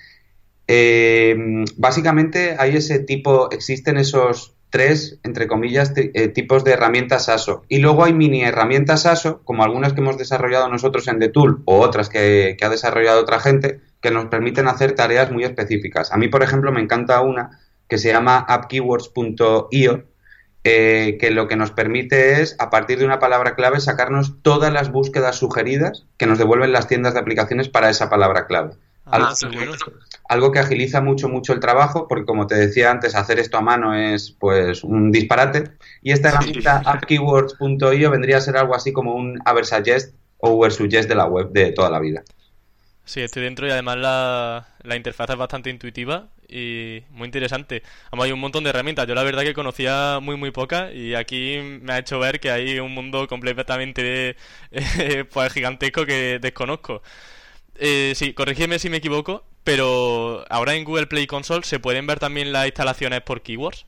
Eh, 0.67 1.37
básicamente 1.77 2.57
hay 2.59 2.77
ese 2.77 2.99
tipo, 2.99 3.51
existen 3.51 3.99
esos 3.99 4.55
tres, 4.75 5.21
entre 5.23 5.47
comillas, 5.47 5.93
eh, 5.95 6.27
tipos 6.27 6.65
de 6.65 6.73
herramientas 6.73 7.29
ASO. 7.29 7.65
Y 7.69 7.79
luego 7.79 8.03
hay 8.03 8.13
mini 8.13 8.43
herramientas 8.43 9.07
ASO, 9.07 9.41
como 9.45 9.63
algunas 9.63 9.93
que 9.93 10.01
hemos 10.01 10.19
desarrollado 10.19 10.69
nosotros 10.69 11.07
en 11.07 11.21
The 11.21 11.29
Tool 11.29 11.63
o 11.65 11.79
otras 11.79 12.09
que, 12.09 12.57
que 12.59 12.65
ha 12.65 12.69
desarrollado 12.69 13.21
otra 13.21 13.39
gente, 13.39 13.83
que 14.01 14.11
nos 14.11 14.25
permiten 14.25 14.67
hacer 14.67 14.97
tareas 14.97 15.31
muy 15.31 15.45
específicas. 15.45 16.11
A 16.11 16.17
mí, 16.17 16.27
por 16.27 16.43
ejemplo, 16.43 16.73
me 16.73 16.81
encanta 16.81 17.21
una 17.21 17.61
que 17.89 17.99
se 17.99 18.09
llama 18.09 18.39
appkeywords.io, 18.49 20.05
eh, 20.65 21.19
que 21.21 21.31
lo 21.31 21.47
que 21.47 21.55
nos 21.55 21.71
permite 21.71 22.43
es, 22.43 22.57
a 22.59 22.69
partir 22.69 22.99
de 22.99 23.05
una 23.05 23.21
palabra 23.21 23.55
clave, 23.55 23.79
sacarnos 23.79 24.43
todas 24.43 24.73
las 24.73 24.91
búsquedas 24.91 25.37
sugeridas 25.37 26.05
que 26.17 26.27
nos 26.27 26.39
devuelven 26.39 26.73
las 26.73 26.89
tiendas 26.89 27.15
de 27.15 27.21
aplicaciones 27.21 27.69
para 27.69 27.91
esa 27.91 28.11
palabra 28.11 28.49
clave. 28.49 28.73
Ah, 29.07 29.33
bueno. 29.53 29.73
Algo, 30.35 30.53
que 30.53 30.59
agiliza 30.59 31.01
mucho, 31.01 31.29
mucho 31.29 31.53
el 31.53 31.61
trabajo, 31.61 32.07
porque 32.09 32.27
como 32.27 32.47
te 32.47 32.55
decía 32.55 32.91
antes, 32.91 33.15
hacer 33.15 33.39
esto 33.39 33.57
a 33.57 33.63
mano 33.63 33.95
es 33.95 34.31
pues 34.39 34.85
un 34.85 35.11
disparate. 35.11 35.71
Y 36.03 36.13
esta 36.13 36.29
herramienta 36.29 36.83
appkeywords.io 36.85 38.11
vendría 38.11 38.37
a 38.37 38.41
ser 38.41 38.57
algo 38.57 38.75
así 38.75 38.93
como 38.93 39.15
un 39.15 39.39
Aversuggest 39.45 40.15
o 40.39 40.51
Ubersuggest 40.51 41.09
de 41.09 41.15
la 41.15 41.27
web 41.27 41.51
de 41.51 41.73
toda 41.73 41.89
la 41.89 42.01
vida. 42.01 42.23
Sí, 43.07 43.21
estoy 43.21 43.43
dentro 43.43 43.67
y 43.67 43.71
además 43.71 43.97
la, 43.99 44.69
la 44.83 44.97
interfaz 44.97 45.31
es 45.31 45.37
bastante 45.37 45.71
intuitiva 45.71 46.29
y 46.49 47.03
muy 47.11 47.27
interesante. 47.27 47.83
Además, 48.09 48.27
hay 48.27 48.33
un 48.33 48.41
montón 48.41 48.65
de 48.65 48.71
herramientas. 48.71 49.07
Yo 49.07 49.15
la 49.15 49.23
verdad 49.23 49.43
que 49.43 49.55
conocía 49.55 50.21
muy, 50.23 50.37
muy 50.37 50.51
pocas 50.51 50.95
y 50.95 51.15
aquí 51.15 51.59
me 51.83 51.93
ha 51.93 51.99
hecho 51.99 52.19
ver 52.19 52.41
que 52.41 52.51
hay 52.51 52.79
un 52.79 52.93
mundo 52.93 53.27
completamente 53.29 54.37
eh, 54.71 55.25
pues, 55.31 55.53
gigantesco 55.53 56.07
que 56.07 56.39
desconozco. 56.41 57.03
Eh, 57.77 58.13
sí, 58.15 58.35
corrígeme 58.35 58.79
si 58.79 58.89
me 58.89 58.99
equivoco, 58.99 59.45
pero 59.65 60.45
ahora 60.51 60.75
en 60.75 60.85
Google 60.85 61.07
Play 61.07 61.27
Console 61.27 61.65
se 61.65 61.81
pueden 61.81 62.07
ver 62.07 62.19
también 62.19 62.53
las 62.53 62.67
instalaciones 62.67 63.23
por 63.23 63.41
keywords. 63.41 63.87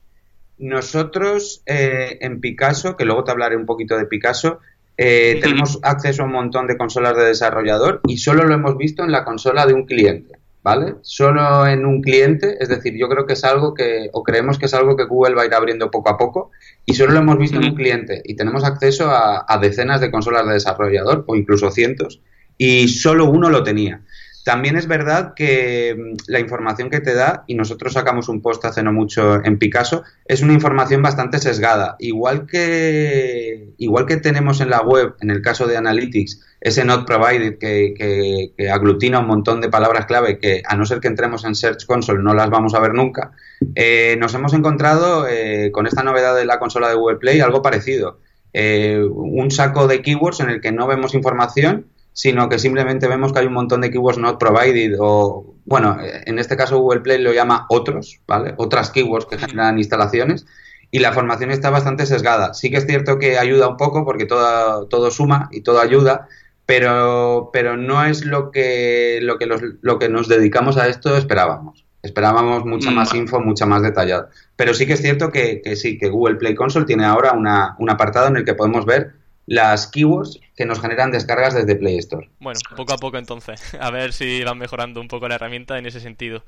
Nosotros 0.59 1.63
eh, 1.67 2.19
en 2.23 2.41
Picasso, 2.41 2.97
que 2.97 3.05
luego 3.05 3.25
te 3.25 3.31
hablaré 3.31 3.57
un 3.57 3.67
poquito 3.67 3.97
de 3.97 4.07
Picasso, 4.07 4.61
eh, 4.97 5.39
tenemos 5.43 5.79
acceso 5.83 6.23
a 6.23 6.25
un 6.25 6.33
montón 6.33 6.67
de 6.67 6.79
consolas 6.79 7.15
de 7.15 7.27
desarrollador 7.27 8.01
y 8.07 8.17
solo 8.17 8.45
lo 8.45 8.55
hemos 8.55 8.79
visto 8.79 9.05
en 9.05 9.13
la 9.13 9.25
consola 9.25 9.67
de 9.67 9.75
un 9.75 9.85
cliente, 9.85 10.39
¿vale? 10.63 10.95
Solo 11.03 11.67
en 11.67 11.85
un 11.85 12.01
cliente, 12.01 12.57
es 12.59 12.71
decir, 12.71 12.95
yo 12.97 13.07
creo 13.11 13.27
que 13.27 13.35
es 13.35 13.45
algo 13.45 13.75
que, 13.75 14.09
o 14.15 14.23
creemos 14.23 14.59
que 14.59 14.65
es 14.65 14.73
algo 14.73 14.97
que 14.97 15.05
Google 15.05 15.35
va 15.35 15.43
a 15.43 15.47
ir 15.47 15.53
abriendo 15.53 15.91
poco 15.91 16.09
a 16.09 16.17
poco 16.17 16.51
y 16.87 16.95
solo 16.95 17.13
lo 17.13 17.19
hemos 17.19 17.37
visto 17.37 17.59
en 17.59 17.65
un 17.67 17.75
cliente 17.75 18.23
y 18.25 18.35
tenemos 18.37 18.65
acceso 18.65 19.11
a, 19.11 19.45
a 19.47 19.59
decenas 19.59 20.01
de 20.01 20.11
consolas 20.11 20.47
de 20.47 20.55
desarrollador 20.55 21.25
o 21.27 21.37
incluso 21.37 21.71
cientos 21.71 22.23
y 22.57 22.89
solo 22.89 23.27
uno 23.27 23.51
lo 23.51 23.63
tenía. 23.63 24.01
También 24.47 24.77
es 24.77 24.87
verdad 24.87 25.35
que 25.35 25.97
mm, 25.99 26.17
la 26.29 26.39
información 26.39 26.89
que 26.89 27.01
te 27.01 27.15
da, 27.15 27.43
y 27.49 27.57
nosotros 27.57 27.95
sacamos 27.95 28.29
un 28.29 28.41
post 28.41 28.65
hace 28.65 28.81
no 28.81 28.93
mucho 28.93 29.45
en 29.45 29.59
Picasso, 29.59 30.05
es 30.25 30.41
una 30.41 30.53
información 30.53 31.03
bastante 31.03 31.41
sesgada. 31.41 31.97
Igual 31.99 32.47
que, 32.47 33.71
igual 33.77 34.07
que 34.07 34.19
tenemos 34.19 34.61
en 34.61 34.71
la 34.71 34.83
web, 34.83 35.17
en 35.21 35.31
el 35.31 35.43
caso 35.43 35.67
de 35.67 35.77
Analytics, 35.77 36.47
ese 36.61 36.85
not 36.85 37.09
provided 37.09 37.59
que, 37.59 38.53
aglutina 38.71 39.19
un 39.19 39.27
montón 39.27 39.61
de 39.61 39.69
palabras 39.69 40.07
clave 40.07 40.39
que, 40.39 40.63
a 40.65 40.77
no 40.77 40.87
ser 40.87 41.01
que 41.01 41.09
entremos 41.09 41.45
en 41.45 41.57
Search 41.57 41.85
Console, 41.85 42.23
no 42.23 42.33
las 42.33 42.49
vamos 42.49 42.75
a 42.75 42.79
ver 42.79 42.95
nunca, 42.95 43.33
eh, 43.75 44.17
nos 44.21 44.33
hemos 44.35 44.55
encontrado 44.55 45.27
eh, 45.27 45.73
con 45.73 45.89
esta 45.89 46.05
novedad 46.05 46.37
de 46.37 46.45
la 46.45 46.61
consola 46.61 46.89
de 46.89 46.95
Google 46.95 47.17
Play 47.17 47.41
algo 47.41 47.63
parecido. 47.63 48.21
Eh, 48.53 49.03
un 49.03 49.51
saco 49.51 49.89
de 49.89 50.03
keywords 50.03 50.39
en 50.39 50.51
el 50.51 50.61
que 50.61 50.71
no 50.71 50.87
vemos 50.87 51.15
información 51.15 51.87
sino 52.17 52.49
que 52.49 52.59
simplemente 52.59 53.09
vemos 53.09 53.31
que 53.31 53.41
hay 53.41 53.47
un 53.47 53.53
montón 53.53 53.83
de 53.83 53.91
keywords 53.91 54.17
not 54.17 54.39
provided 54.41 54.97
o, 54.99 55.55
bueno, 55.67 55.99
en 56.01 56.39
este 56.39 56.57
caso 56.57 56.79
Google 56.79 57.01
Play 57.01 57.21
lo 57.21 57.35
llama 57.35 57.67
otros, 57.69 58.21
¿vale? 58.27 58.55
Otras 58.57 58.91
keywords 58.91 59.27
que 59.27 59.37
generan 59.37 59.77
instalaciones 59.77 60.47
y 60.91 61.01
la 61.01 61.13
formación 61.13 61.51
está 61.51 61.69
bastante 61.69 62.07
sesgada. 62.07 62.55
Sí 62.55 62.71
que 62.71 62.79
es 62.79 62.87
cierto 62.87 63.19
que 63.19 63.37
ayuda 63.37 63.69
un 63.69 63.77
poco 63.77 64.07
porque 64.07 64.25
todo, 64.25 64.87
todo 64.87 65.11
suma 65.11 65.51
y 65.53 65.61
todo 65.61 65.79
ayuda, 65.79 66.27
pero, 66.65 67.51
pero 67.53 67.77
no 67.77 68.03
es 68.03 68.25
lo 68.25 68.51
que, 68.51 69.19
lo, 69.21 69.37
que 69.37 69.47
lo 69.83 69.99
que 69.99 70.09
nos 70.09 70.27
dedicamos 70.27 70.79
a 70.79 70.89
esto 70.89 71.19
esperábamos. 71.19 71.85
Esperábamos 72.01 72.65
mucha 72.65 72.91
más 72.91 73.13
mm. 73.13 73.17
info, 73.17 73.41
mucha 73.41 73.67
más 73.67 73.83
detallada. 73.83 74.31
Pero 74.57 74.73
sí 74.73 74.87
que 74.87 74.95
es 74.95 75.03
cierto 75.03 75.31
que, 75.31 75.61
que 75.63 75.77
sí, 75.77 75.99
que 75.99 76.09
Google 76.09 76.37
Play 76.37 76.55
Console 76.55 76.87
tiene 76.87 77.05
ahora 77.05 77.33
una, 77.33 77.77
un 77.79 77.91
apartado 77.91 78.29
en 78.29 78.39
el 78.39 78.47
que 78.47 78.55
podemos 78.55 78.87
ver 78.87 79.26
las 79.47 79.87
keywords 79.87 80.41
que 80.57 80.67
nos 80.67 80.81
generan 80.81 81.11
descargas 81.11 81.55
desde 81.55 81.77
Play 81.77 81.99
Store. 81.99 82.29
Bueno, 82.41 82.61
poco 82.77 82.93
a 82.93 82.99
poco 82.99 83.17
entonces, 83.17 83.61
a 83.81 83.91
ver 83.91 84.13
si 84.13 84.43
van 84.45 84.59
mejorando 84.59 85.01
un 85.01 85.09
poco 85.09 85.29
la 85.29 85.37
herramienta 85.37 85.79
en 85.79 85.87
ese 85.87 86.01
sentido. 86.01 86.45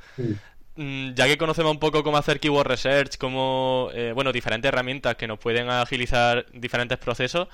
Mm, 0.76 1.14
ya 1.14 1.26
que 1.26 1.38
conocemos 1.38 1.72
un 1.72 1.80
poco 1.80 2.02
cómo 2.02 2.18
hacer 2.18 2.40
keyword 2.40 2.66
research, 2.66 3.16
como, 3.18 3.90
eh, 3.94 4.12
bueno, 4.14 4.32
diferentes 4.32 4.68
herramientas 4.68 5.16
que 5.16 5.26
nos 5.26 5.38
pueden 5.38 5.70
agilizar 5.70 6.46
diferentes 6.52 6.98
procesos, 6.98 7.48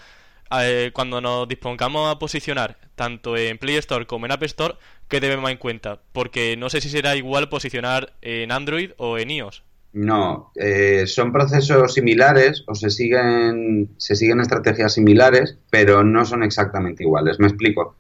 eh, 0.50 0.90
cuando 0.92 1.20
nos 1.20 1.48
dispongamos 1.48 2.14
a 2.14 2.18
posicionar 2.18 2.76
tanto 2.94 3.36
en 3.36 3.58
Play 3.58 3.76
Store 3.76 4.06
como 4.06 4.26
en 4.26 4.32
App 4.32 4.42
Store, 4.44 4.74
¿qué 5.08 5.20
debemos 5.20 5.50
en 5.50 5.56
cuenta? 5.56 6.00
Porque 6.12 6.56
no 6.56 6.70
sé 6.70 6.80
si 6.80 6.88
será 6.88 7.16
igual 7.16 7.48
posicionar 7.48 8.12
en 8.20 8.52
Android 8.52 8.92
o 8.98 9.18
en 9.18 9.30
iOS. 9.30 9.62
No, 9.94 10.50
eh, 10.56 11.04
son 11.06 11.32
procesos 11.32 11.94
similares 11.94 12.64
o 12.66 12.74
se 12.74 12.90
siguen, 12.90 13.90
se 13.96 14.16
siguen 14.16 14.40
estrategias 14.40 14.94
similares, 14.94 15.56
pero 15.70 16.02
no 16.02 16.24
son 16.24 16.42
exactamente 16.42 17.04
iguales. 17.04 17.38
Me 17.38 17.46
explico. 17.46 17.94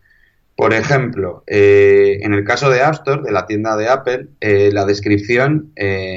Por 0.56 0.74
ejemplo, 0.74 1.44
eh, 1.46 2.18
en 2.22 2.34
el 2.34 2.44
caso 2.44 2.68
de 2.68 2.82
App 2.82 2.94
Store, 2.94 3.22
de 3.22 3.30
la 3.30 3.46
tienda 3.46 3.76
de 3.76 3.88
Apple, 3.88 4.26
eh, 4.40 4.70
la 4.72 4.84
descripción 4.84 5.72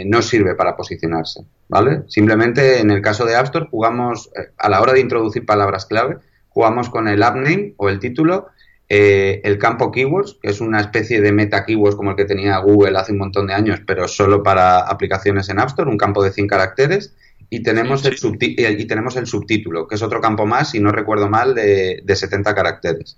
no 0.05 0.21
sirve 0.23 0.55
para 0.55 0.75
posicionarse, 0.75 1.41
¿vale? 1.69 2.03
Simplemente 2.07 2.79
en 2.79 2.89
el 2.89 3.01
caso 3.01 3.25
de 3.25 3.35
App 3.35 3.45
Store 3.45 3.67
jugamos, 3.69 4.31
a 4.57 4.69
la 4.69 4.81
hora 4.81 4.93
de 4.93 4.99
introducir 4.99 5.45
palabras 5.45 5.85
clave, 5.85 6.17
jugamos 6.49 6.89
con 6.89 7.07
el 7.07 7.21
app 7.21 7.35
name 7.35 7.75
o 7.77 7.89
el 7.89 7.99
título 7.99 8.47
eh, 8.89 9.41
el 9.43 9.57
campo 9.57 9.91
keywords, 9.91 10.37
que 10.41 10.49
es 10.49 10.61
una 10.61 10.79
especie 10.79 11.19
de 11.19 11.31
meta 11.31 11.65
keywords 11.65 11.95
como 11.95 12.11
el 12.11 12.15
que 12.15 12.25
tenía 12.25 12.57
Google 12.59 12.97
hace 12.97 13.11
un 13.11 13.17
montón 13.17 13.47
de 13.47 13.53
años, 13.53 13.81
pero 13.85 14.07
solo 14.07 14.43
para 14.43 14.79
aplicaciones 14.79 15.49
en 15.49 15.59
App 15.59 15.69
Store, 15.69 15.89
un 15.89 15.97
campo 15.97 16.23
de 16.23 16.31
100 16.31 16.47
caracteres. 16.47 17.13
Y 17.49 17.63
tenemos, 17.63 18.05
El 18.05 18.17
y 18.41 18.85
tenemos 18.87 19.15
el 19.15 19.25
subtítulo, 19.25 19.87
que 19.87 19.95
es 19.95 20.01
otro 20.01 20.19
campo 20.19 20.45
más, 20.45 20.71
si 20.71 20.81
no 20.81 20.91
recuerdo 20.91 21.29
mal, 21.29 21.55
de, 21.55 22.01
de 22.03 22.15
70 22.15 22.53
caracteres. 22.53 23.15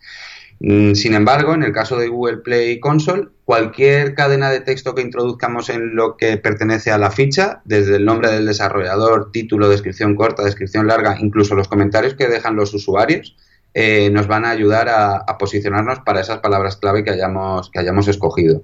Mm, 0.59 0.93
sin 0.93 1.13
embargo, 1.13 1.53
en 1.53 1.63
el 1.63 1.71
caso 1.71 1.97
de 1.97 2.09
Google 2.09 2.37
Play 2.37 2.79
Console, 2.79 3.29
cualquier 3.45 4.13
cadena 4.13 4.51
de 4.51 4.59
texto 4.59 4.93
que 4.93 5.01
introduzcamos 5.01 5.69
en 5.69 5.95
lo 5.95 6.17
que 6.17 6.37
pertenece 6.37 6.91
a 6.91 6.97
la 6.97 7.11
ficha, 7.11 7.61
desde 7.63 7.95
el 7.95 8.05
nombre 8.05 8.29
del 8.29 8.45
desarrollador, 8.45 9.31
título, 9.31 9.69
descripción 9.69 10.15
corta, 10.15 10.43
descripción 10.43 10.85
larga, 10.85 11.17
incluso 11.19 11.55
los 11.55 11.67
comentarios 11.67 12.13
que 12.13 12.27
dejan 12.27 12.55
los 12.55 12.73
usuarios, 12.73 13.35
eh, 13.73 14.09
nos 14.09 14.27
van 14.27 14.45
a 14.45 14.49
ayudar 14.49 14.89
a, 14.89 15.37
posicionarnos 15.37 15.99
para 15.99 16.21
esas 16.21 16.39
palabras 16.39 16.77
clave 16.77 17.03
que 17.03 17.11
hayamos, 17.11 17.69
que 17.69 17.79
hayamos 17.79 18.07
escogido. 18.07 18.63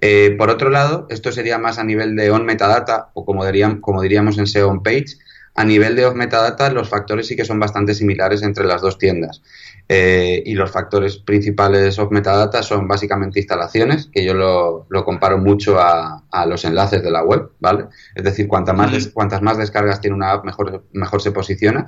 Eh, 0.00 0.34
por 0.36 0.50
otro 0.50 0.68
lado, 0.68 1.06
esto 1.10 1.30
sería 1.30 1.58
más 1.58 1.78
a 1.78 1.84
nivel 1.84 2.16
de 2.16 2.30
on 2.30 2.44
metadata 2.44 3.10
o 3.14 3.24
como, 3.24 3.46
diríamos, 3.46 3.78
como 3.80 4.02
diríamos 4.02 4.38
en 4.38 4.46
SEO 4.46 4.68
on 4.68 4.82
page. 4.82 5.16
A 5.54 5.64
nivel 5.64 5.96
de 5.96 6.06
off 6.06 6.14
metadata, 6.14 6.72
los 6.72 6.88
factores 6.88 7.26
sí 7.26 7.36
que 7.36 7.44
son 7.44 7.60
bastante 7.60 7.94
similares 7.94 8.42
entre 8.42 8.64
las 8.64 8.80
dos 8.80 8.96
tiendas. 8.96 9.42
Eh, 9.86 10.42
y 10.46 10.54
los 10.54 10.70
factores 10.70 11.18
principales 11.18 11.98
off 11.98 12.10
metadata 12.10 12.62
son 12.62 12.88
básicamente 12.88 13.38
instalaciones, 13.38 14.08
que 14.10 14.24
yo 14.24 14.32
lo, 14.32 15.04
comparo 15.04 15.36
mucho 15.36 15.78
a, 15.78 16.24
los 16.46 16.64
enlaces 16.64 17.02
de 17.02 17.10
la 17.10 17.22
web, 17.22 17.50
¿vale? 17.60 17.84
Es 18.14 18.24
decir, 18.24 18.48
cuantas 18.48 18.74
más, 18.74 19.08
cuantas 19.08 19.42
más 19.42 19.58
descargas 19.58 20.00
tiene 20.00 20.16
una 20.16 20.32
app, 20.32 20.44
mejor, 20.46 20.86
mejor 20.92 21.20
se 21.20 21.32
posiciona. 21.32 21.86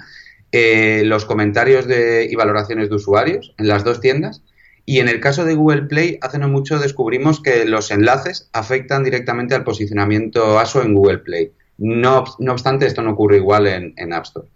Eh, 0.57 1.03
los 1.05 1.25
comentarios 1.25 1.89
de, 1.89 2.29
y 2.31 2.37
valoraciones 2.37 2.89
de 2.89 2.95
usuarios 2.95 3.53
en 3.59 3.67
las 3.67 3.83
dos 3.83 4.01
tiendas. 4.01 4.45
Y 4.87 5.01
en 5.01 5.09
el 5.09 5.19
caso 5.19 5.45
de 5.45 5.57
Google 5.57 5.83
Play, 5.83 6.17
hace 6.23 6.39
no 6.39 6.49
mucho 6.49 6.79
descubrimos 6.79 7.43
que 7.43 7.65
los 7.65 7.91
enlaces 7.91 8.51
afectan 8.53 9.03
directamente 9.03 9.57
al 9.57 9.65
posicionamiento 9.65 10.61
ASO 10.61 10.81
en 10.83 10.95
Google 10.95 11.19
Play. 11.19 11.51
No, 11.79 12.23
obstante, 12.49 12.87
esto 12.87 13.03
no 13.03 13.11
ocurre 13.11 13.39
igual 13.39 13.67
en, 13.67 14.13
App 14.13 14.27
Store. 14.27 14.47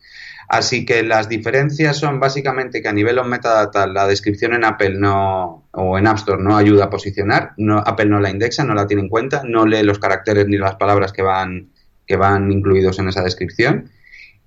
Así 0.48 0.86
que 0.86 1.02
las 1.02 1.28
diferencias 1.28 1.96
son 1.96 2.20
básicamente 2.20 2.80
que 2.80 2.86
a 2.86 2.92
nivel 2.92 3.18
of 3.18 3.26
metadata 3.26 3.88
la 3.88 4.06
descripción 4.06 4.54
en 4.54 4.64
Apple 4.64 4.94
no, 4.94 5.64
o 5.72 5.98
en 5.98 6.06
App 6.06 6.18
Store 6.18 6.40
no 6.40 6.56
ayuda 6.56 6.84
a 6.84 6.90
posicionar, 6.90 7.54
no, 7.56 7.78
Apple 7.84 8.06
no 8.06 8.20
la 8.20 8.30
indexa, 8.30 8.62
no 8.62 8.74
la 8.74 8.86
tiene 8.86 9.02
en 9.02 9.08
cuenta, 9.08 9.42
no 9.44 9.66
lee 9.66 9.82
los 9.82 9.98
caracteres 9.98 10.46
ni 10.46 10.58
las 10.58 10.76
palabras 10.76 11.12
que 11.12 11.22
van, 11.22 11.70
que 12.06 12.14
van 12.14 12.52
incluidos 12.52 13.00
en 13.00 13.08
esa 13.08 13.24
descripción 13.24 13.90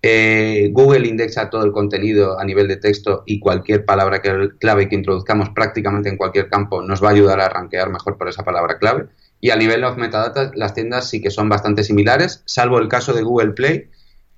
eh, 0.03 0.69
Google 0.71 1.07
indexa 1.07 1.49
todo 1.49 1.63
el 1.63 1.71
contenido 1.71 2.39
a 2.39 2.43
nivel 2.43 2.67
de 2.67 2.77
texto 2.77 3.23
y 3.25 3.39
cualquier 3.39 3.85
palabra 3.85 4.21
clave 4.57 4.89
que 4.89 4.95
introduzcamos 4.95 5.49
prácticamente 5.49 6.09
en 6.09 6.17
cualquier 6.17 6.49
campo 6.49 6.81
nos 6.81 7.03
va 7.03 7.09
a 7.09 7.11
ayudar 7.11 7.39
a 7.39 7.49
rankear 7.49 7.89
mejor 7.91 8.17
por 8.17 8.27
esa 8.27 8.43
palabra 8.43 8.79
clave. 8.79 9.05
Y 9.39 9.51
a 9.51 9.55
nivel 9.55 9.83
of 9.83 9.97
metadata, 9.97 10.51
las 10.55 10.73
tiendas 10.73 11.09
sí 11.09 11.21
que 11.21 11.31
son 11.31 11.49
bastante 11.49 11.83
similares, 11.83 12.43
salvo 12.45 12.79
el 12.79 12.87
caso 12.87 13.13
de 13.13 13.23
Google 13.23 13.53
Play, 13.53 13.89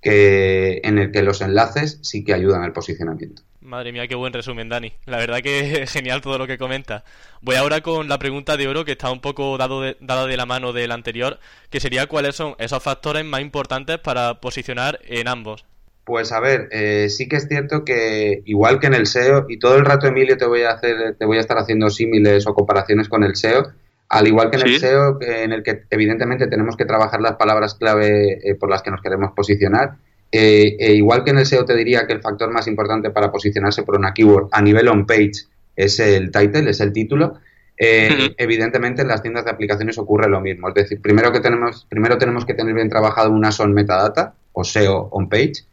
que, 0.02 0.82
en 0.84 0.98
el 0.98 1.12
que 1.12 1.24
los 1.24 1.42
enlaces 1.42 2.00
sí 2.02 2.24
que 2.24 2.34
ayudan 2.34 2.64
al 2.64 2.74
posicionamiento. 2.74 3.44
Madre 3.74 3.92
mía, 3.92 4.08
qué 4.08 4.14
buen 4.14 4.32
resumen, 4.32 4.70
Dani. 4.70 4.94
La 5.08 5.18
verdad 5.18 5.40
que 5.42 5.82
es 5.82 5.92
genial 5.92 6.22
todo 6.22 6.38
lo 6.38 6.46
que 6.46 6.60
comenta. 6.60 7.04
Voy 7.42 7.56
ahora 7.56 7.82
con 7.82 8.08
la 8.08 8.20
pregunta 8.20 8.56
de 8.56 8.68
oro 8.68 8.86
que 8.86 8.92
está 8.92 9.10
un 9.10 9.20
poco 9.20 9.58
dado 9.58 9.82
de, 9.82 9.98
dada 10.00 10.28
de 10.28 10.38
la 10.38 10.46
mano 10.46 10.74
del 10.74 10.92
anterior, 10.92 11.40
que 11.72 11.80
sería 11.80 12.06
cuáles 12.06 12.36
son 12.36 12.54
esos 12.60 12.84
factores 12.84 13.26
más 13.26 13.42
importantes 13.42 13.98
para 13.98 14.40
posicionar 14.40 15.00
en 15.08 15.28
ambos. 15.28 15.66
Pues 16.04 16.32
a 16.32 16.40
ver, 16.40 16.70
eh, 16.70 17.10
sí 17.10 17.28
que 17.28 17.38
es 17.38 17.48
cierto 17.48 17.84
que 17.84 18.44
igual 18.46 18.80
que 18.80 18.86
en 18.86 18.94
el 18.94 19.08
SEO, 19.08 19.48
y 19.50 19.58
todo 19.58 19.76
el 19.76 19.86
rato 19.86 20.06
Emilio 20.06 20.38
te 20.38 20.46
voy 20.46 20.62
a 20.62 20.74
hacer, 20.74 21.16
te 21.18 21.26
voy 21.26 21.38
a 21.38 21.42
estar 21.42 21.58
haciendo 21.58 21.90
símiles 21.90 22.46
o 22.46 22.54
comparaciones 22.54 23.10
con 23.10 23.24
el 23.24 23.36
SEO, 23.36 23.72
al 24.08 24.28
igual 24.28 24.52
que 24.52 24.58
en 24.58 24.68
el 24.68 24.80
SEO, 24.80 25.18
en 25.20 25.52
el 25.52 25.64
que 25.64 25.82
evidentemente 25.90 26.46
tenemos 26.46 26.78
que 26.78 26.86
trabajar 26.86 27.22
las 27.22 27.38
palabras 27.38 27.74
clave 27.74 28.34
eh, 28.48 28.54
por 28.54 28.70
las 28.70 28.84
que 28.84 28.92
nos 28.92 29.02
queremos 29.02 29.32
posicionar, 29.36 29.96
eh, 30.36 30.78
e 30.80 30.94
igual 30.96 31.24
que 31.24 31.30
en 31.30 31.38
el 31.38 31.46
SEO 31.46 31.64
te 31.64 31.76
diría 31.76 32.08
que 32.08 32.14
el 32.14 32.20
factor 32.20 32.50
más 32.50 32.66
importante 32.68 33.12
para 33.12 33.32
posicionarse 33.32 33.84
por 33.84 33.96
una 33.96 34.16
keyword 34.16 34.48
a 34.52 34.64
nivel 34.64 34.88
on-page 34.88 35.46
es 35.76 36.00
el 36.00 36.32
title, 36.32 36.72
es 36.72 36.82
el 36.82 36.92
título, 36.92 37.36
eh, 37.78 38.34
evidentemente 38.38 39.04
en 39.04 39.10
las 39.10 39.22
tiendas 39.22 39.46
de 39.46 39.52
aplicaciones 39.52 39.96
ocurre 40.00 40.28
lo 40.28 40.42
mismo. 40.42 40.70
Es 40.70 40.74
decir, 40.74 41.00
primero, 41.00 41.32
que 41.32 41.40
tenemos, 41.40 41.86
primero 41.88 42.18
tenemos 42.18 42.46
que 42.46 42.56
tener 42.56 42.74
bien 42.74 42.90
trabajado 42.90 43.30
una 43.30 43.52
son 43.52 43.74
metadata 43.74 44.34
o 44.54 44.64
SEO 44.64 45.10
on-page, 45.12 45.66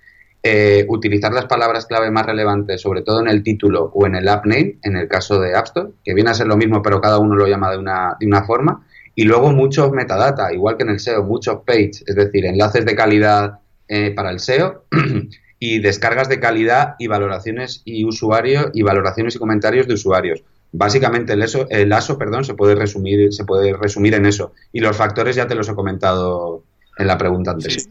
eh, 0.43 0.85
utilizar 0.90 1.33
las 1.33 1.47
palabras 1.47 1.87
clave 1.87 2.11
más 2.11 2.26
relevantes, 2.26 2.83
sobre 2.83 3.00
todo 3.00 3.21
en 3.21 3.29
el 3.29 3.43
título 3.43 3.90
o 3.95 4.07
en 4.07 4.14
el 4.14 4.29
app 4.29 4.45
name, 4.45 4.76
en 4.83 4.95
el 4.95 5.09
caso 5.09 5.40
de 5.40 5.57
App 5.57 5.69
Store, 5.69 5.88
que 6.05 6.12
viene 6.12 6.29
a 6.29 6.35
ser 6.35 6.49
lo 6.49 6.59
mismo, 6.59 6.83
pero 6.83 7.00
cada 7.00 7.19
uno 7.19 7.35
lo 7.35 7.47
llama 7.47 7.71
de 7.71 7.79
una, 7.79 8.14
de 8.21 8.26
una 8.26 8.45
forma. 8.45 8.87
Y 9.14 9.25
luego 9.25 9.52
muchos 9.52 9.90
metadata, 9.90 10.52
igual 10.52 10.76
que 10.76 10.83
en 10.83 10.90
el 10.90 11.00
SEO, 11.00 11.25
muchos 11.25 11.61
page, 11.64 11.93
es 12.07 12.14
decir, 12.14 12.45
enlaces 12.45 12.85
de 12.85 12.95
calidad 12.95 13.61
eh, 13.93 14.13
para 14.13 14.31
el 14.31 14.39
SEO 14.39 14.85
y 15.59 15.81
descargas 15.81 16.29
de 16.29 16.39
calidad 16.39 16.95
y 17.01 17.09
valoraciones 17.09 17.83
y 17.85 18.05
usuario 18.05 18.71
y 18.73 18.83
valoraciones 18.83 19.35
y 19.35 19.39
comentarios 19.41 19.89
de 19.89 19.95
usuarios. 19.95 20.45
Básicamente 20.71 21.33
el, 21.33 21.43
eso, 21.43 21.67
el 21.71 21.93
ASO 21.93 22.17
perdón, 22.17 22.45
se 22.45 22.55
puede 22.55 22.77
resumir 22.77 23.33
se 23.33 23.45
puede 23.45 23.77
resumir 23.77 24.15
en 24.15 24.27
eso 24.27 24.53
y 24.73 24.79
los 24.79 24.97
factores 24.97 25.35
ya 25.35 25.49
te 25.49 25.57
los 25.57 25.69
he 25.69 25.75
comentado 25.75 26.63
en 26.97 27.09
la 27.09 27.19
pregunta 27.19 27.51
antes. 27.51 27.89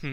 Hmm. 0.00 0.12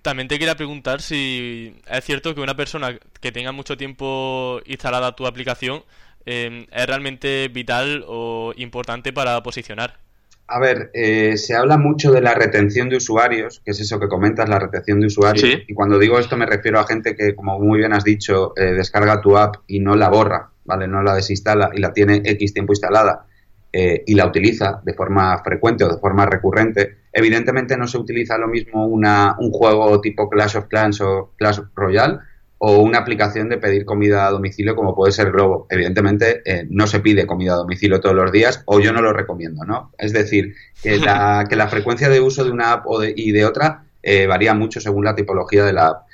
También 0.00 0.26
te 0.26 0.38
quería 0.38 0.56
preguntar 0.56 1.02
si 1.02 1.76
es 1.86 2.04
cierto 2.04 2.34
que 2.34 2.40
una 2.40 2.56
persona 2.56 2.98
que 3.20 3.30
tenga 3.30 3.52
mucho 3.52 3.76
tiempo 3.76 4.62
instalada 4.64 5.14
tu 5.14 5.26
aplicación 5.26 5.82
eh, 6.24 6.66
es 6.72 6.86
realmente 6.86 7.48
vital 7.48 8.06
o 8.08 8.54
importante 8.56 9.12
para 9.12 9.42
posicionar. 9.42 9.98
A 10.46 10.58
ver, 10.58 10.90
eh, 10.92 11.36
se 11.36 11.54
habla 11.54 11.78
mucho 11.78 12.12
de 12.12 12.20
la 12.20 12.34
retención 12.34 12.90
de 12.90 12.96
usuarios, 12.96 13.62
que 13.64 13.70
es 13.70 13.80
eso 13.80 13.98
que 13.98 14.08
comentas, 14.08 14.48
la 14.48 14.58
retención 14.58 15.00
de 15.00 15.06
usuarios. 15.06 15.62
Y 15.66 15.72
cuando 15.72 15.98
digo 15.98 16.18
esto 16.18 16.36
me 16.36 16.44
refiero 16.44 16.78
a 16.78 16.86
gente 16.86 17.16
que, 17.16 17.34
como 17.34 17.58
muy 17.58 17.78
bien 17.78 17.94
has 17.94 18.04
dicho, 18.04 18.52
eh, 18.56 18.72
descarga 18.72 19.22
tu 19.22 19.38
app 19.38 19.56
y 19.66 19.80
no 19.80 19.96
la 19.96 20.10
borra, 20.10 20.50
¿vale? 20.64 20.86
No 20.86 21.02
la 21.02 21.14
desinstala 21.14 21.70
y 21.74 21.80
la 21.80 21.92
tiene 21.92 22.20
X 22.24 22.52
tiempo 22.52 22.72
instalada 22.72 23.26
eh, 23.72 24.04
y 24.06 24.14
la 24.14 24.26
utiliza 24.26 24.80
de 24.84 24.94
forma 24.94 25.36
frecuente 25.42 25.82
o 25.82 25.88
de 25.88 25.98
forma 25.98 26.26
recurrente, 26.26 26.98
evidentemente 27.12 27.76
no 27.76 27.88
se 27.88 27.98
utiliza 27.98 28.38
lo 28.38 28.46
mismo 28.46 28.86
una, 28.86 29.34
un 29.40 29.50
juego 29.50 30.00
tipo 30.00 30.30
Clash 30.30 30.56
of 30.56 30.66
Clans 30.68 31.00
o 31.00 31.32
Clash 31.36 31.58
Royale 31.74 32.18
o 32.58 32.78
una 32.78 32.98
aplicación 32.98 33.48
de 33.48 33.58
pedir 33.58 33.84
comida 33.84 34.26
a 34.26 34.30
domicilio 34.30 34.74
como 34.74 34.94
puede 34.94 35.12
ser 35.12 35.32
Globo. 35.32 35.66
Evidentemente 35.70 36.42
eh, 36.44 36.66
no 36.70 36.86
se 36.86 37.00
pide 37.00 37.26
comida 37.26 37.52
a 37.52 37.56
domicilio 37.56 38.00
todos 38.00 38.14
los 38.14 38.32
días 38.32 38.62
o 38.66 38.80
yo 38.80 38.92
no 38.92 39.02
lo 39.02 39.12
recomiendo, 39.12 39.64
¿no? 39.64 39.92
Es 39.98 40.12
decir, 40.12 40.54
que 40.82 40.98
la, 40.98 41.46
que 41.48 41.56
la 41.56 41.68
frecuencia 41.68 42.08
de 42.08 42.20
uso 42.20 42.44
de 42.44 42.50
una 42.50 42.72
app 42.72 42.86
o 42.86 43.02
y 43.04 43.32
de 43.32 43.44
otra 43.44 43.84
eh, 44.02 44.26
varía 44.26 44.54
mucho 44.54 44.80
según 44.80 45.04
la 45.04 45.14
tipología 45.14 45.64
de 45.64 45.72
la 45.72 45.88
app. 45.88 46.06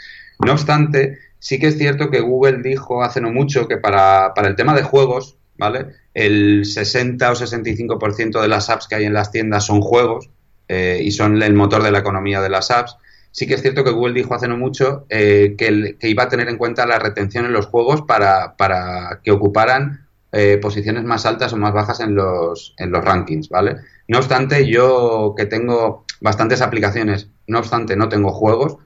No 0.44 0.52
obstante, 0.52 1.18
sí 1.38 1.58
que 1.58 1.68
es 1.68 1.78
cierto 1.78 2.10
que 2.10 2.20
Google 2.20 2.62
dijo 2.62 3.02
hace 3.02 3.20
no 3.20 3.30
mucho 3.30 3.68
que 3.68 3.76
para, 3.76 4.32
para 4.34 4.48
el 4.48 4.56
tema 4.56 4.74
de 4.74 4.82
juegos, 4.82 5.36
¿vale? 5.58 5.86
el 6.14 6.64
60 6.64 7.30
o 7.30 7.34
65% 7.34 8.40
de 8.40 8.48
las 8.48 8.70
apps 8.70 8.88
que 8.88 8.96
hay 8.96 9.04
en 9.04 9.14
las 9.14 9.30
tiendas 9.30 9.64
son 9.66 9.80
juegos 9.80 10.30
eh, 10.68 11.00
y 11.02 11.10
son 11.12 11.42
el 11.42 11.54
motor 11.54 11.82
de 11.82 11.90
la 11.90 12.00
economía 12.00 12.40
de 12.40 12.50
las 12.50 12.70
apps. 12.70 12.96
Sí 13.32 13.46
que 13.46 13.54
es 13.54 13.62
cierto 13.62 13.84
que 13.84 13.90
Google 13.90 14.14
dijo 14.14 14.34
hace 14.34 14.48
no 14.48 14.56
mucho 14.56 15.06
eh, 15.08 15.54
que, 15.56 15.96
iba 16.02 16.24
a 16.24 16.28
tener 16.28 16.48
en 16.48 16.58
cuenta 16.58 16.86
la 16.86 16.98
retención 16.98 17.46
en 17.46 17.52
los 17.52 17.66
juegos 17.66 18.02
para, 18.02 18.54
que 19.22 19.30
ocuparan 19.30 20.08
eh, 20.32 20.58
posiciones 20.60 21.04
más 21.04 21.26
altas 21.26 21.52
o 21.52 21.56
más 21.56 21.72
bajas 21.72 22.00
en 22.00 22.14
los, 22.14 22.74
en 22.78 22.90
los 22.90 23.04
rankings, 23.04 23.48
¿vale? 23.48 23.76
No 24.08 24.18
obstante, 24.18 24.66
yo 24.66 25.34
que 25.36 25.46
tengo 25.46 26.04
bastantes 26.20 26.60
aplicaciones, 26.60 27.28
no 27.46 27.60
obstante 27.60 27.96
no 27.96 28.08
tengo 28.08 28.32
juegos, 28.32 28.78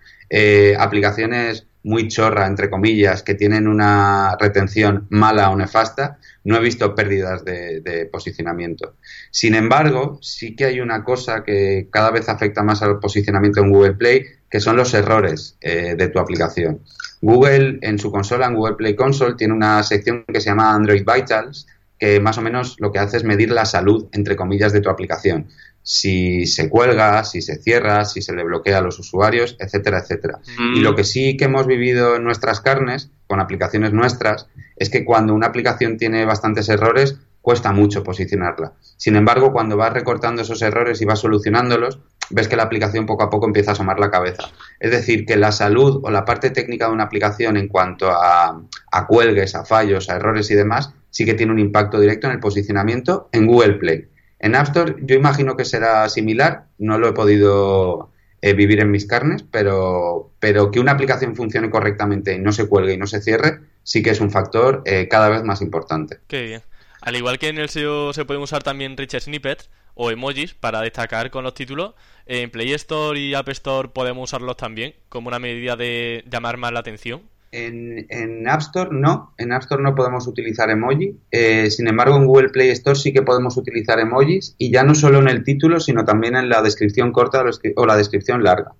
aplicaciones 0.78 1.66
muy 1.84 2.08
chorra, 2.08 2.46
entre 2.46 2.70
comillas, 2.70 3.22
que 3.22 3.34
tienen 3.34 3.68
una 3.68 4.36
retención 4.40 5.06
mala 5.10 5.50
o 5.50 5.56
nefasta, 5.56 6.18
no 6.42 6.56
he 6.56 6.60
visto 6.60 6.94
pérdidas 6.94 7.44
de, 7.44 8.08
posicionamiento. 8.10 8.96
Sin 9.30 9.54
embargo, 9.54 10.18
sí 10.22 10.56
que 10.56 10.64
hay 10.64 10.80
una 10.80 11.04
cosa 11.04 11.44
que 11.44 11.88
cada 11.90 12.10
vez 12.10 12.28
afecta 12.28 12.62
más 12.62 12.82
al 12.82 12.98
posicionamiento 12.98 13.60
en 13.60 13.70
Google 13.70 13.94
Play, 13.94 14.24
que 14.50 14.60
son 14.60 14.76
los 14.76 14.94
errores 14.94 15.56
eh, 15.60 15.94
de 15.96 16.08
tu 16.08 16.18
aplicación. 16.18 16.80
Google, 17.20 17.78
en 17.82 17.98
su 17.98 18.10
consola, 18.10 18.46
en 18.46 18.54
Google 18.54 18.76
Play 18.76 18.96
Console, 18.96 19.34
tiene 19.36 19.54
una 19.54 19.82
sección 19.82 20.24
que 20.26 20.40
se 20.40 20.50
llama 20.50 20.74
Android 20.74 21.04
Vitals, 21.04 21.66
que 21.98 22.18
más 22.20 22.38
o 22.38 22.42
menos 22.42 22.76
lo 22.78 22.92
que 22.92 22.98
hace 22.98 23.18
es 23.18 23.24
medir 23.24 23.50
la 23.50 23.64
salud, 23.64 24.08
entre 24.12 24.36
comillas, 24.36 24.72
de 24.72 24.80
tu 24.80 24.90
aplicación 24.90 25.48
si 25.84 26.46
se 26.46 26.70
cuelga, 26.70 27.22
si 27.24 27.42
se 27.42 27.56
cierra, 27.56 28.06
si 28.06 28.22
se 28.22 28.34
le 28.34 28.42
bloquea 28.42 28.78
a 28.78 28.80
los 28.80 28.98
usuarios, 28.98 29.54
etcétera, 29.60 29.98
etcétera. 29.98 30.40
Y 30.74 30.80
lo 30.80 30.96
que 30.96 31.04
sí 31.04 31.36
que 31.36 31.44
hemos 31.44 31.66
vivido 31.66 32.16
en 32.16 32.24
nuestras 32.24 32.60
carnes, 32.60 33.10
con 33.26 33.38
aplicaciones 33.38 33.92
nuestras, 33.92 34.48
es 34.76 34.88
que 34.88 35.04
cuando 35.04 35.34
una 35.34 35.48
aplicación 35.48 35.98
tiene 35.98 36.24
bastantes 36.24 36.70
errores, 36.70 37.18
cuesta 37.42 37.72
mucho 37.72 38.02
posicionarla. 38.02 38.72
Sin 38.96 39.14
embargo, 39.14 39.52
cuando 39.52 39.76
vas 39.76 39.92
recortando 39.92 40.40
esos 40.40 40.62
errores 40.62 41.02
y 41.02 41.04
vas 41.04 41.20
solucionándolos, 41.20 41.98
ves 42.30 42.48
que 42.48 42.56
la 42.56 42.62
aplicación 42.62 43.04
poco 43.04 43.22
a 43.22 43.28
poco 43.28 43.46
empieza 43.46 43.72
a 43.72 43.74
asomar 43.74 44.00
la 44.00 44.10
cabeza. 44.10 44.44
Es 44.80 44.90
decir, 44.90 45.26
que 45.26 45.36
la 45.36 45.52
salud 45.52 46.00
o 46.02 46.10
la 46.10 46.24
parte 46.24 46.48
técnica 46.48 46.86
de 46.86 46.94
una 46.94 47.04
aplicación 47.04 47.58
en 47.58 47.68
cuanto 47.68 48.10
a, 48.10 48.58
a 48.90 49.06
cuelgues, 49.06 49.54
a 49.54 49.66
fallos, 49.66 50.08
a 50.08 50.16
errores 50.16 50.50
y 50.50 50.54
demás, 50.54 50.94
sí 51.10 51.26
que 51.26 51.34
tiene 51.34 51.52
un 51.52 51.58
impacto 51.58 52.00
directo 52.00 52.26
en 52.26 52.32
el 52.32 52.40
posicionamiento 52.40 53.28
en 53.32 53.46
Google 53.46 53.74
Play. 53.74 54.08
En 54.38 54.54
App 54.54 54.68
Store 54.68 54.96
yo 55.00 55.14
imagino 55.16 55.56
que 55.56 55.64
será 55.64 56.08
similar, 56.08 56.66
no 56.78 56.98
lo 56.98 57.08
he 57.08 57.12
podido 57.12 58.10
eh, 58.42 58.52
vivir 58.52 58.80
en 58.80 58.90
mis 58.90 59.06
carnes, 59.06 59.42
pero, 59.50 60.32
pero 60.38 60.70
que 60.70 60.80
una 60.80 60.92
aplicación 60.92 61.34
funcione 61.34 61.70
correctamente 61.70 62.34
y 62.34 62.38
no 62.38 62.52
se 62.52 62.68
cuelgue 62.68 62.92
y 62.92 62.98
no 62.98 63.06
se 63.06 63.22
cierre, 63.22 63.60
sí 63.82 64.02
que 64.02 64.10
es 64.10 64.20
un 64.20 64.30
factor 64.30 64.82
eh, 64.84 65.08
cada 65.08 65.30
vez 65.30 65.42
más 65.44 65.62
importante. 65.62 66.18
Qué 66.26 66.42
bien. 66.42 66.62
Al 67.00 67.16
igual 67.16 67.38
que 67.38 67.48
en 67.48 67.58
el 67.58 67.68
SEO 67.68 68.12
se 68.12 68.24
pueden 68.24 68.42
usar 68.42 68.62
también 68.62 68.96
rich 68.96 69.18
snippets 69.18 69.70
o 69.94 70.10
emojis 70.10 70.54
para 70.54 70.82
destacar 70.82 71.30
con 71.30 71.44
los 71.44 71.54
títulos, 71.54 71.94
en 72.26 72.50
Play 72.50 72.72
Store 72.72 73.18
y 73.18 73.34
App 73.34 73.48
Store 73.48 73.88
podemos 73.88 74.30
usarlos 74.30 74.56
también 74.56 74.94
como 75.08 75.28
una 75.28 75.38
medida 75.38 75.76
de 75.76 76.24
llamar 76.30 76.56
más 76.56 76.72
la 76.72 76.80
atención. 76.80 77.22
En, 77.56 78.49
App 78.49 78.61
Store 78.62 78.90
no, 78.92 79.32
en 79.38 79.52
App 79.52 79.62
Store 79.62 79.80
no 79.80 79.94
podemos 79.94 80.26
utilizar 80.26 80.70
emoji. 80.70 81.16
Eh, 81.30 81.70
sin 81.70 81.87
embargo, 81.87 82.16
en 82.16 82.26
Google 82.26 82.49
Play 82.49 82.70
Store 82.70 82.99
sí 82.99 83.12
que 83.12 83.23
podemos 83.23 83.56
utilizar 83.56 84.00
emojis 84.00 84.56
y 84.58 84.73
ya 84.73 84.82
no 84.82 84.94
solo 84.96 85.20
en 85.20 85.28
el 85.28 85.44
título, 85.44 85.78
sino 85.78 86.04
también 86.04 86.34
en 86.34 86.49
la 86.49 86.62
descripción 86.62 87.12
corta 87.12 87.45
o 87.76 87.86
la 87.86 87.97
descripción 87.97 88.43
larga. 88.43 88.73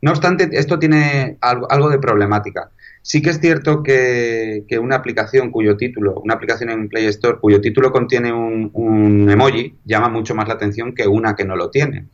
No 0.00 0.12
obstante, 0.12 0.48
esto 0.52 0.78
tiene 0.78 1.36
algo, 1.40 1.90
de 1.90 1.98
problemática. 1.98 2.70
Sí 3.02 3.20
que 3.20 3.30
es 3.30 3.40
cierto 3.40 3.82
que, 3.82 4.64
una 4.80 4.96
aplicación 4.96 5.50
cuyo 5.50 5.76
título, 5.76 6.18
una 6.20 6.34
aplicación 6.34 6.70
en 6.70 6.88
Play 6.88 7.06
Store 7.06 7.38
cuyo 7.38 7.60
título 7.60 7.92
contiene 7.92 8.32
un 8.32 9.28
emoji, 9.30 9.76
llama 9.84 10.08
mucho 10.08 10.34
más 10.34 10.48
la 10.48 10.54
atención 10.54 10.94
que 10.94 11.06
una 11.06 11.36
que 11.36 11.44
no 11.44 11.54
lo 11.54 11.70
tiene 11.70 12.06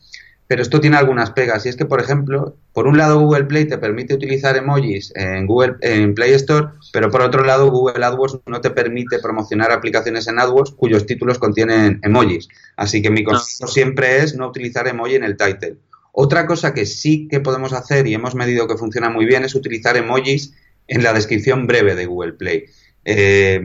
pero 0.53 0.61
esto 0.61 0.79
tiene 0.79 0.97
algunas 0.97 1.31
pegas 1.31 1.65
y 1.65 1.69
es 1.69 1.75
que, 1.75 1.85
por 1.85 1.99
ejemplo, 1.99 2.55
por 2.73 2.85
un 2.85 2.95
lado 2.95 3.19
Google 3.19 3.45
Play 3.45 3.65
te 3.65 3.79
permite 3.79 4.13
utilizar 4.13 4.55
emojis 4.55 5.11
en 5.15 5.47
Google 5.47 5.77
en 5.81 6.13
Play 6.13 6.33
Store, 6.33 6.67
pero 6.91 7.09
por 7.09 7.21
otro 7.21 7.43
lado 7.43 7.71
Google 7.71 8.05
AdWords 8.05 8.41
no 8.45 8.61
te 8.61 8.69
permite 8.69 9.17
promocionar 9.17 9.71
aplicaciones 9.71 10.27
en 10.27 10.37
AdWords 10.37 10.73
cuyos 10.73 11.07
títulos 11.07 11.39
contienen 11.39 11.99
emojis. 12.03 12.49
Así 12.77 13.01
que 13.01 13.09
mi 13.09 13.23
consejo 13.23 13.65
siempre 13.65 14.17
es 14.17 14.35
no 14.35 14.47
utilizar 14.47 14.87
emoji 14.87 15.15
en 15.15 15.23
el 15.23 15.37
title. 15.37 15.77
Otra 16.11 16.45
cosa 16.45 16.71
que 16.75 16.85
sí 16.85 17.27
que 17.27 17.39
podemos 17.39 17.73
hacer 17.73 18.05
y 18.05 18.13
hemos 18.13 18.35
medido 18.35 18.67
que 18.67 18.77
funciona 18.77 19.09
muy 19.09 19.25
bien 19.25 19.43
es 19.43 19.55
utilizar 19.55 19.97
emojis 19.97 20.53
en 20.87 21.01
la 21.01 21.13
descripción 21.13 21.65
breve 21.65 21.95
de 21.95 22.05
Google 22.05 22.33
Play. 22.33 22.65
Eh, 23.05 23.59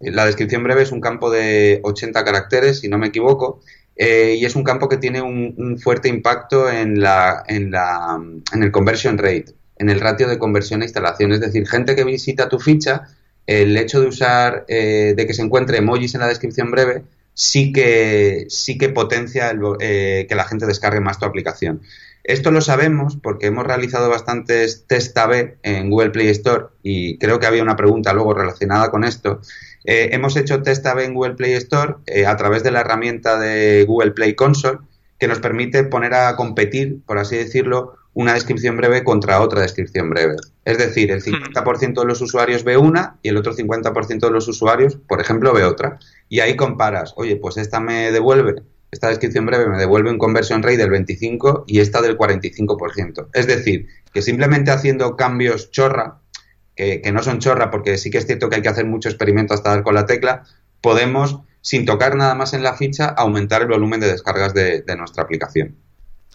la 0.00 0.26
descripción 0.26 0.64
breve 0.64 0.82
es 0.82 0.90
un 0.90 1.00
campo 1.00 1.30
de 1.30 1.80
80 1.84 2.24
caracteres, 2.24 2.80
si 2.80 2.88
no 2.88 2.98
me 2.98 3.06
equivoco, 3.06 3.60
eh, 3.96 4.36
y 4.38 4.44
es 4.44 4.54
un 4.54 4.62
campo 4.62 4.88
que 4.88 4.98
tiene 4.98 5.22
un, 5.22 5.78
fuerte 5.78 6.08
impacto 6.08 6.70
en, 6.70 7.00
la, 7.00 7.42
en, 7.46 7.70
la, 7.70 8.20
en 8.52 8.62
el 8.62 8.70
conversion 8.70 9.16
rate, 9.16 9.54
en 9.78 9.88
el 9.88 10.00
ratio 10.00 10.28
de 10.28 10.38
conversión 10.38 10.82
a 10.82 10.84
instalación. 10.84 11.32
Es 11.32 11.40
decir, 11.40 11.66
gente 11.66 11.96
que 11.96 12.04
visita 12.04 12.48
tu 12.48 12.58
ficha, 12.58 13.08
el 13.46 13.76
hecho 13.76 14.00
de 14.00 14.08
usar, 14.08 14.66
eh, 14.68 15.14
de 15.16 15.26
que 15.26 15.32
se 15.32 15.42
encuentre 15.42 15.78
emojis 15.78 16.14
en 16.14 16.20
la 16.20 16.28
descripción 16.28 16.70
breve, 16.70 17.04
sí 17.32 17.72
que, 17.72 18.46
sí 18.48 18.76
que 18.76 18.90
potencia 18.90 19.52
eh, 19.80 20.26
que 20.28 20.34
la 20.34 20.44
gente 20.44 20.66
descargue 20.66 21.00
más 21.00 21.18
tu 21.18 21.24
aplicación. 21.24 21.80
Esto 22.24 22.50
lo 22.50 22.60
sabemos 22.60 23.16
porque 23.22 23.46
hemos 23.46 23.64
realizado 23.64 24.10
bastantes 24.10 24.84
test 24.88 25.16
A-B 25.16 25.58
en 25.62 25.90
Google 25.90 26.10
Play 26.10 26.28
Store 26.30 26.66
y 26.82 27.18
creo 27.18 27.38
que 27.38 27.46
había 27.46 27.62
una 27.62 27.76
pregunta 27.76 28.12
luego 28.12 28.34
relacionada 28.34 28.90
con 28.90 29.04
esto 29.04 29.40
eh, 29.86 30.10
hemos 30.12 30.36
hecho 30.36 30.62
test 30.62 30.84
A-B 30.86 31.04
en 31.04 31.14
Google 31.14 31.34
Play 31.34 31.54
Store 31.54 31.94
eh, 32.06 32.26
a 32.26 32.36
través 32.36 32.62
de 32.62 32.72
la 32.72 32.80
herramienta 32.80 33.38
de 33.38 33.84
Google 33.84 34.10
Play 34.10 34.34
Console 34.34 34.78
que 35.18 35.28
nos 35.28 35.38
permite 35.38 35.84
poner 35.84 36.12
a 36.14 36.36
competir, 36.36 36.98
por 37.06 37.18
así 37.18 37.36
decirlo, 37.36 37.94
una 38.12 38.34
descripción 38.34 38.76
breve 38.76 39.04
contra 39.04 39.40
otra 39.40 39.60
descripción 39.60 40.10
breve. 40.10 40.36
Es 40.64 40.78
decir, 40.78 41.10
el 41.10 41.22
50% 41.22 42.00
de 42.00 42.06
los 42.06 42.20
usuarios 42.20 42.64
ve 42.64 42.76
una 42.76 43.18
y 43.22 43.28
el 43.28 43.36
otro 43.36 43.54
50% 43.54 44.20
de 44.20 44.30
los 44.30 44.48
usuarios, 44.48 44.96
por 44.96 45.20
ejemplo, 45.20 45.52
ve 45.52 45.64
otra. 45.64 45.98
Y 46.28 46.40
ahí 46.40 46.56
comparas, 46.56 47.12
oye, 47.16 47.36
pues 47.36 47.56
esta 47.56 47.78
me 47.78 48.10
devuelve, 48.10 48.62
esta 48.90 49.08
descripción 49.08 49.46
breve 49.46 49.68
me 49.68 49.78
devuelve 49.78 50.10
un 50.10 50.18
conversion 50.18 50.62
rate 50.62 50.78
del 50.78 50.90
25 50.90 51.64
y 51.66 51.80
esta 51.80 52.00
del 52.00 52.16
45%. 52.16 53.28
Es 53.34 53.46
decir, 53.46 53.86
que 54.12 54.22
simplemente 54.22 54.70
haciendo 54.70 55.14
cambios 55.16 55.70
chorra, 55.70 56.20
que, 56.76 57.10
no 57.12 57.22
son 57.22 57.40
chorra, 57.40 57.70
porque 57.70 57.96
sí 57.96 58.10
que 58.10 58.18
es 58.18 58.26
cierto 58.26 58.48
que 58.48 58.56
hay 58.56 58.62
que 58.62 58.68
hacer 58.68 58.84
mucho 58.84 59.08
experimento 59.08 59.54
hasta 59.54 59.70
dar 59.70 59.82
con 59.82 59.94
la 59.94 60.06
tecla, 60.06 60.44
podemos, 60.80 61.40
sin 61.62 61.86
tocar 61.86 62.14
nada 62.14 62.34
más 62.34 62.52
en 62.52 62.62
la 62.62 62.74
ficha, 62.74 63.06
aumentar 63.06 63.62
el 63.62 63.68
volumen 63.68 63.98
de 63.98 64.08
descargas 64.08 64.54
de, 64.54 64.84
nuestra 64.96 65.24
aplicación. 65.24 65.74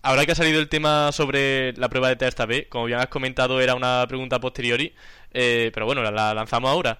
Ahora 0.01 0.25
que 0.25 0.32
ha 0.32 0.36
salido 0.36 0.60
el 0.60 0.67
tema 0.67 1.12
sobre 1.12 1.73
la 1.73 1.88
prueba 1.88 2.10
de 2.10 2.15
test 2.15 2.39
AB, 2.39 2.67
como 2.69 2.86
bien 2.86 2.99
has 2.99 3.08
comentado, 3.08 3.62
era 3.62 3.75
una 3.75 4.04
pregunta 4.08 4.39
posteriori, 4.39 4.95
eh, 5.32 5.69
pero 5.73 5.86
bueno, 5.86 6.01
la 6.01 6.34
lanzamos 6.34 6.71
ahora. 6.71 6.97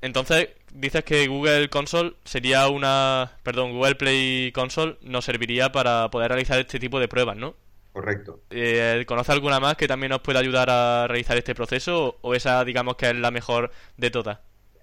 Entonces, 0.00 0.50
dices 0.72 1.02
que 1.02 1.26
Google 1.26 1.68
Console 1.68 2.14
sería 2.24 2.68
una. 2.68 3.32
Perdón, 3.42 3.72
Google 3.72 3.96
Play 3.96 4.52
Console 4.52 4.96
nos 5.02 5.24
serviría 5.24 5.72
para 5.72 6.08
poder 6.10 6.30
realizar 6.30 6.60
este 6.60 6.78
tipo 6.78 7.00
de 7.00 7.08
pruebas, 7.08 7.36
¿no? 7.36 7.56
Correcto. 7.98 8.42
Eh, 8.50 9.02
¿Conoce 9.08 9.32
alguna 9.32 9.58
más 9.58 9.76
que 9.76 9.88
también 9.88 10.10
nos 10.10 10.20
pueda 10.20 10.38
ayudar 10.38 10.70
a 10.70 11.08
realizar 11.08 11.36
este 11.36 11.52
proceso 11.52 12.16
o 12.20 12.32
esa 12.32 12.64
digamos 12.64 12.94
que 12.94 13.10
es 13.10 13.16
la 13.16 13.32
mejor 13.32 13.72
de 13.96 14.12
todas? 14.12 14.38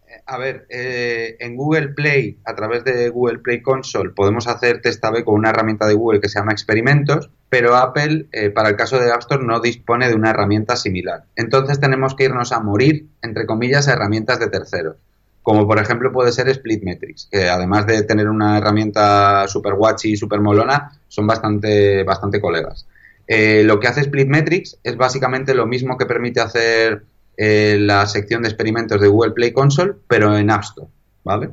Eh, 0.05 0.21
a 0.25 0.37
ver, 0.37 0.65
eh, 0.69 1.37
en 1.39 1.55
Google 1.55 1.93
Play, 1.93 2.39
a 2.43 2.53
través 2.55 2.83
de 2.83 3.07
Google 3.07 3.39
Play 3.39 3.61
Console, 3.61 4.09
podemos 4.09 4.49
hacer 4.49 4.81
test 4.81 5.01
A-B 5.05 5.23
con 5.23 5.35
una 5.35 5.51
herramienta 5.51 5.87
de 5.87 5.93
Google 5.93 6.19
que 6.19 6.27
se 6.27 6.39
llama 6.39 6.51
Experimentos, 6.51 7.29
pero 7.47 7.77
Apple, 7.77 8.27
para 8.53 8.67
el 8.67 8.75
caso 8.75 8.99
de 8.99 9.09
App 9.09 9.21
Store, 9.21 9.45
no 9.45 9.61
dispone 9.61 10.09
de 10.09 10.15
una 10.15 10.31
herramienta 10.31 10.75
similar. 10.75 11.23
Entonces 11.37 11.79
tenemos 11.79 12.15
que 12.15 12.25
irnos 12.25 12.51
a 12.51 12.59
morir, 12.59 13.07
entre 13.21 13.45
comillas, 13.45 13.87
a 13.87 13.93
herramientas 13.93 14.41
de 14.41 14.49
terceros. 14.49 14.97
Como 15.41 15.65
por 15.65 15.79
ejemplo 15.79 16.11
puede 16.11 16.33
ser 16.33 16.53
Splitmetrics, 16.53 17.29
que 17.31 17.47
además 17.47 17.85
de 17.85 18.03
tener 18.03 18.27
una 18.27 18.57
herramienta 18.57 19.47
super 19.47 19.73
watchy 19.73 20.13
y 20.13 20.17
super 20.17 20.41
molona, 20.41 20.99
son 21.07 21.27
bastante, 21.27 22.03
bastante 22.03 22.41
colegas. 22.41 22.85
Eh, 23.27 23.63
lo 23.63 23.79
que 23.79 23.87
hace 23.87 24.03
Splitmetrics 24.03 24.79
es 24.83 24.97
básicamente 24.97 25.55
lo 25.55 25.65
mismo 25.65 25.97
que 25.97 26.05
permite 26.05 26.41
hacer 26.41 27.03
eh, 27.37 27.77
la 27.79 28.05
sección 28.05 28.43
de 28.43 28.49
experimentos 28.49 29.01
de 29.01 29.07
Google 29.07 29.33
Play 29.33 29.51
Console, 29.51 29.93
pero 30.07 30.37
en 30.37 30.49
App 30.49 30.63
Store. 30.63 30.89
¿vale? 31.23 31.49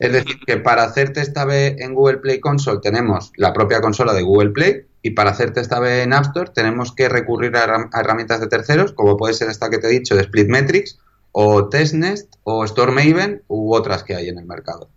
Es 0.00 0.12
decir, 0.12 0.40
que 0.46 0.56
para 0.56 0.82
hacer 0.82 1.12
test 1.12 1.36
A-B 1.36 1.76
en 1.78 1.94
Google 1.94 2.18
Play 2.18 2.40
Console 2.40 2.80
tenemos 2.82 3.32
la 3.36 3.52
propia 3.52 3.80
consola 3.80 4.14
de 4.14 4.22
Google 4.22 4.50
Play 4.50 4.86
y 5.02 5.10
para 5.10 5.30
hacer 5.30 5.52
test 5.52 5.72
A-B 5.72 6.02
en 6.02 6.14
App 6.14 6.24
Store 6.24 6.50
tenemos 6.54 6.92
que 6.92 7.08
recurrir 7.08 7.54
a, 7.56 7.90
herramientas 7.94 8.40
de 8.40 8.48
terceros, 8.48 8.92
como 8.92 9.16
puede 9.16 9.34
ser 9.34 9.50
esta 9.50 9.68
que 9.68 9.78
te 9.78 9.88
he 9.88 9.90
dicho 9.90 10.16
de 10.16 10.24
Splitmetrics 10.24 10.98
o 11.32 11.68
TestNest 11.68 12.34
o 12.42 12.66
StoreMaven 12.66 13.42
u 13.46 13.74
otras 13.74 14.02
que 14.02 14.16
hay 14.16 14.28
en 14.28 14.38
el 14.38 14.46
mercado. 14.46 14.88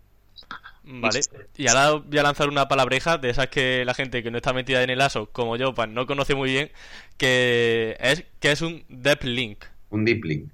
Vale, 0.86 1.22
y 1.56 1.68
ahora 1.68 2.04
voy 2.06 2.18
a 2.18 2.24
lanzar 2.24 2.50
una 2.50 2.68
palabreja 2.68 3.18
de 3.18 3.30
esas 3.30 3.48
que 3.48 3.86
la 3.86 3.94
gente 3.94 4.22
que 4.22 4.32
no 4.32 4.38
está 4.38 4.52
metida 4.52 4.84
en 4.84 4.90
el 4.90 5.00
ASO, 5.00 5.28
como 5.32 5.56
yo, 5.56 5.74
pues 5.74 5.88
no 5.90 6.06
conoce 6.06 6.36
muy 6.36 6.52
bien, 6.52 6.72
que 7.18 7.96
es 8.00 8.26
que 8.40 8.52
es 8.52 8.62
un 8.62 8.84
Deep 8.90 9.24
Link. 9.24 9.64
Un 9.90 10.04
Deep 10.04 10.26
Link. 10.26 10.50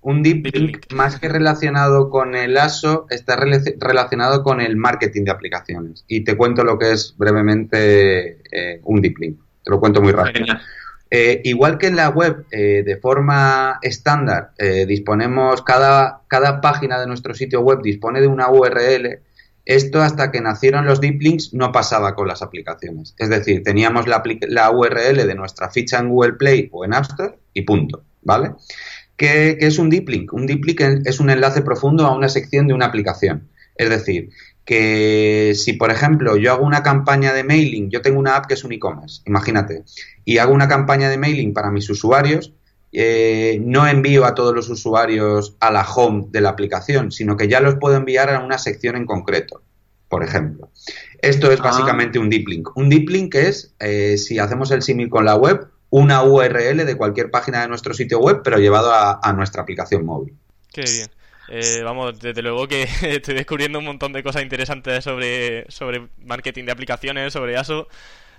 Un 0.00 0.22
deep, 0.22 0.54
link, 0.54 0.92
más 0.92 1.18
que 1.18 1.28
relacionado 1.28 2.08
con 2.08 2.36
el 2.36 2.56
ASO, 2.56 3.06
está 3.10 3.36
relacionado 3.36 4.44
con 4.44 4.60
el 4.60 4.76
marketing 4.76 5.24
de 5.24 5.32
aplicaciones. 5.32 6.04
Y 6.06 6.22
te 6.22 6.36
cuento 6.36 6.62
lo 6.62 6.78
que 6.78 6.92
es 6.92 7.14
brevemente 7.18 8.38
eh, 8.52 8.80
un 8.84 9.02
deep 9.02 9.18
link. 9.18 9.38
Te 9.64 9.70
lo 9.70 9.80
cuento 9.80 10.00
muy 10.00 10.12
rápido. 10.12 10.46
Eh, 11.10 11.40
igual 11.44 11.78
que 11.78 11.88
en 11.88 11.96
la 11.96 12.10
web, 12.10 12.44
eh, 12.52 12.84
de 12.86 12.96
forma 12.98 13.80
estándar, 13.82 14.52
disponemos, 14.86 15.62
cada, 15.62 16.22
cada 16.28 16.60
página 16.60 17.00
de 17.00 17.06
nuestro 17.06 17.34
sitio 17.34 17.60
web 17.60 17.82
dispone 17.82 18.20
de 18.20 18.28
una 18.28 18.50
URL. 18.50 19.20
Esto 19.68 20.00
hasta 20.00 20.32
que 20.32 20.40
nacieron 20.40 20.86
los 20.86 20.98
deep 20.98 21.20
links 21.20 21.52
no 21.52 21.72
pasaba 21.72 22.14
con 22.14 22.26
las 22.26 22.40
aplicaciones. 22.40 23.14
Es 23.18 23.28
decir, 23.28 23.62
teníamos 23.62 24.06
la, 24.08 24.22
URL 24.70 25.26
de 25.26 25.34
nuestra 25.34 25.68
ficha 25.68 25.98
en 25.98 26.08
Google 26.08 26.32
Play 26.32 26.70
o 26.72 26.86
en 26.86 26.94
App 26.94 27.04
Store 27.04 27.38
y 27.52 27.62
punto. 27.62 28.02
¿Vale? 28.22 28.52
¿Qué, 29.14 29.58
es 29.60 29.78
un 29.78 29.90
deep 29.90 30.08
link? 30.08 30.32
Un 30.32 30.46
deep 30.46 30.64
link 30.64 30.80
es 31.04 31.20
un 31.20 31.28
enlace 31.28 31.60
profundo 31.60 32.06
a 32.06 32.16
una 32.16 32.30
sección 32.30 32.66
de 32.66 32.72
una 32.72 32.86
aplicación. 32.86 33.50
Es 33.76 33.90
decir, 33.90 34.30
que 34.64 35.52
si, 35.54 35.74
por 35.74 35.90
ejemplo, 35.90 36.38
yo 36.38 36.50
hago 36.52 36.64
una 36.64 36.82
campaña 36.82 37.34
de 37.34 37.44
mailing, 37.44 37.90
yo 37.90 38.00
tengo 38.00 38.18
una 38.18 38.36
app 38.36 38.46
que 38.46 38.54
es 38.54 38.64
un 38.64 38.72
e-commerce, 38.72 39.20
imagínate, 39.26 39.84
y 40.24 40.38
hago 40.38 40.54
una 40.54 40.66
campaña 40.66 41.10
de 41.10 41.18
mailing 41.18 41.52
para 41.52 41.70
mis 41.70 41.90
usuarios, 41.90 42.54
eh, 42.92 43.60
no 43.62 43.86
envío 43.86 44.24
a 44.24 44.34
todos 44.34 44.54
los 44.54 44.68
usuarios 44.68 45.56
a 45.60 45.70
la 45.70 45.82
home 45.82 46.26
de 46.30 46.40
la 46.40 46.50
aplicación, 46.50 47.12
sino 47.12 47.36
que 47.36 47.48
ya 47.48 47.60
los 47.60 47.74
puedo 47.76 47.96
enviar 47.96 48.30
a 48.30 48.40
una 48.40 48.58
sección 48.58 48.96
en 48.96 49.06
concreto, 49.06 49.62
por 50.08 50.24
ejemplo. 50.24 50.70
Esto 51.20 51.52
es 51.52 51.60
ah. 51.60 51.64
básicamente 51.64 52.18
un 52.18 52.30
deep 52.30 52.48
link. 52.48 52.76
Un 52.76 52.88
deep 52.88 53.08
link 53.10 53.34
es, 53.34 53.74
eh, 53.80 54.16
si 54.16 54.38
hacemos 54.38 54.70
el 54.70 54.82
símil 54.82 55.10
con 55.10 55.24
la 55.24 55.36
web, 55.36 55.68
una 55.90 56.22
URL 56.22 56.84
de 56.84 56.96
cualquier 56.96 57.30
página 57.30 57.62
de 57.62 57.68
nuestro 57.68 57.94
sitio 57.94 58.18
web, 58.18 58.40
pero 58.42 58.58
llevado 58.58 58.92
a, 58.92 59.32
nuestra 59.32 59.62
aplicación 59.62 60.04
móvil. 60.04 60.34
Qué 60.72 60.82
bien. 60.82 61.08
Eh, 61.50 61.82
vamos, 61.82 62.20
desde 62.20 62.42
luego 62.42 62.68
que 62.68 62.82
estoy 63.02 63.34
descubriendo 63.34 63.78
un 63.78 63.86
montón 63.86 64.12
de 64.12 64.22
cosas 64.22 64.42
interesantes 64.42 65.04
sobre, 65.04 65.70
sobre 65.70 66.08
marketing 66.24 66.64
de 66.64 66.72
aplicaciones, 66.72 67.32
sobre 67.32 67.56
ASO. 67.56 67.88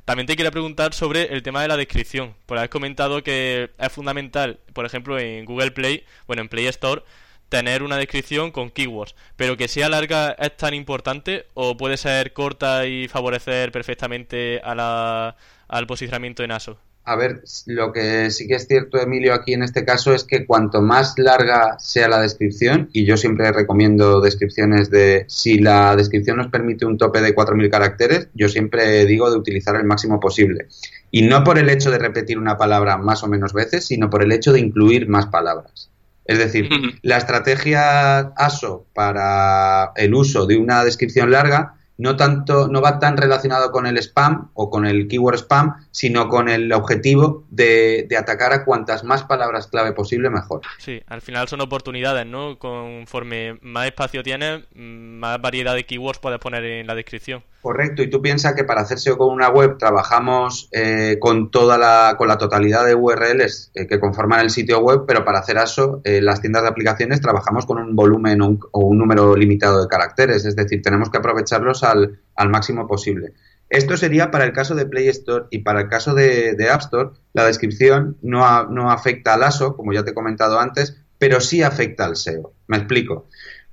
También 0.10 0.26
te 0.26 0.36
quería 0.36 0.50
preguntar 0.50 0.96
sobre 0.96 1.36
el 1.36 1.44
tema 1.44 1.62
de 1.62 1.68
la 1.68 1.78
descripción. 1.78 2.34
Por 2.48 2.58
haber 2.58 2.72
comentado 2.72 3.22
que 3.22 3.70
es 3.78 3.92
fundamental, 3.92 4.60
por 4.74 4.84
ejemplo, 4.88 5.20
en 5.20 5.46
Google 5.46 5.70
Play, 5.70 6.04
bueno, 6.26 6.42
en 6.42 6.50
Play 6.50 6.66
Store, 6.66 7.04
tener 7.48 7.84
una 7.84 7.96
descripción 7.96 8.50
con 8.50 8.72
keywords. 8.72 9.14
Pero 9.36 9.56
que 9.56 9.68
sea 9.68 9.88
larga 9.88 10.32
es 10.32 10.58
tan 10.58 10.74
importante 10.74 11.46
o 11.54 11.78
puede 11.78 11.96
ser 11.96 12.34
corta 12.34 12.88
y 12.88 13.08
favorecer 13.08 13.72
perfectamente 13.72 14.60
a 14.64 14.74
la, 14.74 15.36
al 15.68 15.86
posicionamiento 15.86 16.44
en 16.44 16.54
ASO. 16.54 16.80
A 17.10 17.16
ver, 17.16 17.42
lo 17.66 17.92
que 17.92 18.30
sí 18.30 18.48
que 18.48 18.54
es 18.54 18.68
cierto, 18.68 19.02
Emilio, 19.02 19.34
aquí 19.34 19.54
en 19.54 19.64
este 19.64 19.84
caso 19.84 20.14
es 20.14 20.24
que 20.24 20.46
cuanto 20.46 20.84
más 20.84 21.18
larga 21.18 21.80
sea 21.80 22.08
la 22.08 22.22
descripción, 22.22 22.92
y 22.94 23.04
yo 23.04 23.18
siempre 23.18 23.52
recomiendo 23.52 24.22
descripciones 24.22 24.92
de, 24.92 25.26
si 25.28 25.58
la 25.58 25.96
descripción 25.96 26.38
nos 26.38 26.50
permite 26.50 26.86
un 26.86 27.00
tope 27.00 27.22
de 27.22 27.34
4.000 27.34 27.72
caracteres, 27.72 28.28
yo 28.36 28.48
siempre 28.48 29.08
digo 29.08 29.32
de 29.32 29.40
utilizar 29.40 29.76
el 29.76 29.86
máximo 29.86 30.20
posible. 30.20 30.68
Y 31.10 31.24
no 31.24 31.44
por 31.44 31.58
el 31.58 31.72
hecho 31.72 31.90
de 31.90 31.98
repetir 31.98 32.38
una 32.38 32.60
palabra 32.60 32.98
más 32.98 33.24
o 33.24 33.28
menos 33.28 33.54
veces, 33.54 33.88
sino 33.88 34.12
por 34.12 34.22
el 34.22 34.32
hecho 34.32 34.54
de 34.54 34.60
incluir 34.60 35.10
más 35.10 35.26
palabras. 35.26 35.90
Es 36.26 36.38
decir, 36.38 36.70
la 37.02 37.18
estrategia 37.18 38.20
ASO 38.20 38.86
para 38.94 39.94
el 39.96 40.14
uso 40.14 40.46
de 40.46 40.58
una 40.58 40.84
descripción 40.84 41.32
larga 41.32 41.79
no 42.00 42.16
tanto, 42.16 42.68
no 42.70 42.82
va 42.82 42.98
tan 42.98 43.18
relacionado 43.18 43.72
con 43.72 43.86
el 43.86 43.98
spam 43.98 44.50
o 44.54 44.70
con 44.70 44.86
el 44.86 45.08
keyword 45.08 45.38
spam, 45.38 45.88
sino 45.92 46.30
con 46.30 46.48
el 46.48 46.72
objetivo 46.72 47.44
de, 47.50 48.06
de, 48.10 48.18
atacar 48.18 48.54
a 48.54 48.64
cuantas 48.64 49.04
más 49.04 49.24
palabras 49.24 49.68
clave 49.68 49.92
posible 49.92 50.30
mejor. 50.30 50.62
Sí, 50.78 51.02
al 51.08 51.22
final 51.22 51.50
son 51.50 51.60
oportunidades, 51.60 52.26
¿no? 52.26 52.58
Conforme 52.58 53.60
más 53.62 53.86
espacio 53.88 54.24
tienes, 54.24 54.64
más 54.74 55.42
variedad 55.42 55.76
de 55.76 55.86
keywords 55.86 56.20
puedes 56.20 56.40
poner 56.40 56.64
en 56.64 56.88
la 56.88 56.96
descripción. 56.96 57.44
Correcto, 57.62 58.02
y 58.02 58.10
tú 58.10 58.22
piensas 58.22 58.56
que 58.56 58.64
para 58.64 58.82
hacerse 58.82 59.18
con 59.18 59.34
una 59.34 59.50
web 59.50 59.78
trabajamos 59.78 60.70
eh, 60.72 61.18
con 61.20 61.52
toda 61.52 61.78
la, 61.78 62.16
con 62.18 62.30
la 62.30 62.38
totalidad 62.38 62.86
de 62.86 62.96
URLs 62.96 63.72
eh, 63.76 63.86
que 63.86 64.00
conforman 64.00 64.40
el 64.40 64.50
sitio 64.50 64.80
web, 64.80 65.04
pero 65.06 65.26
para 65.26 65.40
hacer 65.40 65.58
eso, 65.58 66.00
eh, 66.06 66.22
las 66.22 66.40
tiendas 66.40 66.62
de 66.62 66.70
aplicaciones 66.70 67.20
trabajamos 67.20 67.66
con 67.66 67.78
un 67.78 67.98
volumen 67.98 68.42
o 68.42 68.80
un 68.80 68.98
número 68.98 69.36
limitado 69.36 69.82
de 69.82 69.90
caracteres, 69.90 70.46
es 70.46 70.56
decir, 70.56 70.82
tenemos 70.82 71.10
que 71.10 71.18
aprovecharlos 71.18 71.84
al, 71.90 72.50
máximo 72.50 72.88
posible. 72.88 73.34
Esto 73.70 73.98
sería 73.98 74.32
para 74.32 74.46
el 74.46 74.54
caso 74.54 74.74
de 74.74 74.86
Play 74.86 75.08
Store 75.10 75.46
y 75.52 75.60
para 75.60 75.82
el 75.82 75.90
caso 75.90 76.14
de, 76.14 76.56
App 76.72 76.82
Store, 76.82 77.10
la 77.34 77.46
descripción 77.46 78.18
no, 78.22 78.66
no 78.68 78.92
afecta 78.92 79.34
al 79.34 79.44
ASO, 79.44 79.76
como 79.76 79.94
ya 79.94 80.04
te 80.04 80.12
he 80.12 80.16
comentado 80.16 80.60
antes, 80.60 80.98
pero 81.20 81.40
sí 81.42 81.62
afecta 81.62 82.06
al 82.06 82.16
SEO. 82.16 82.54
Me 82.68 82.78
explico. 82.78 83.28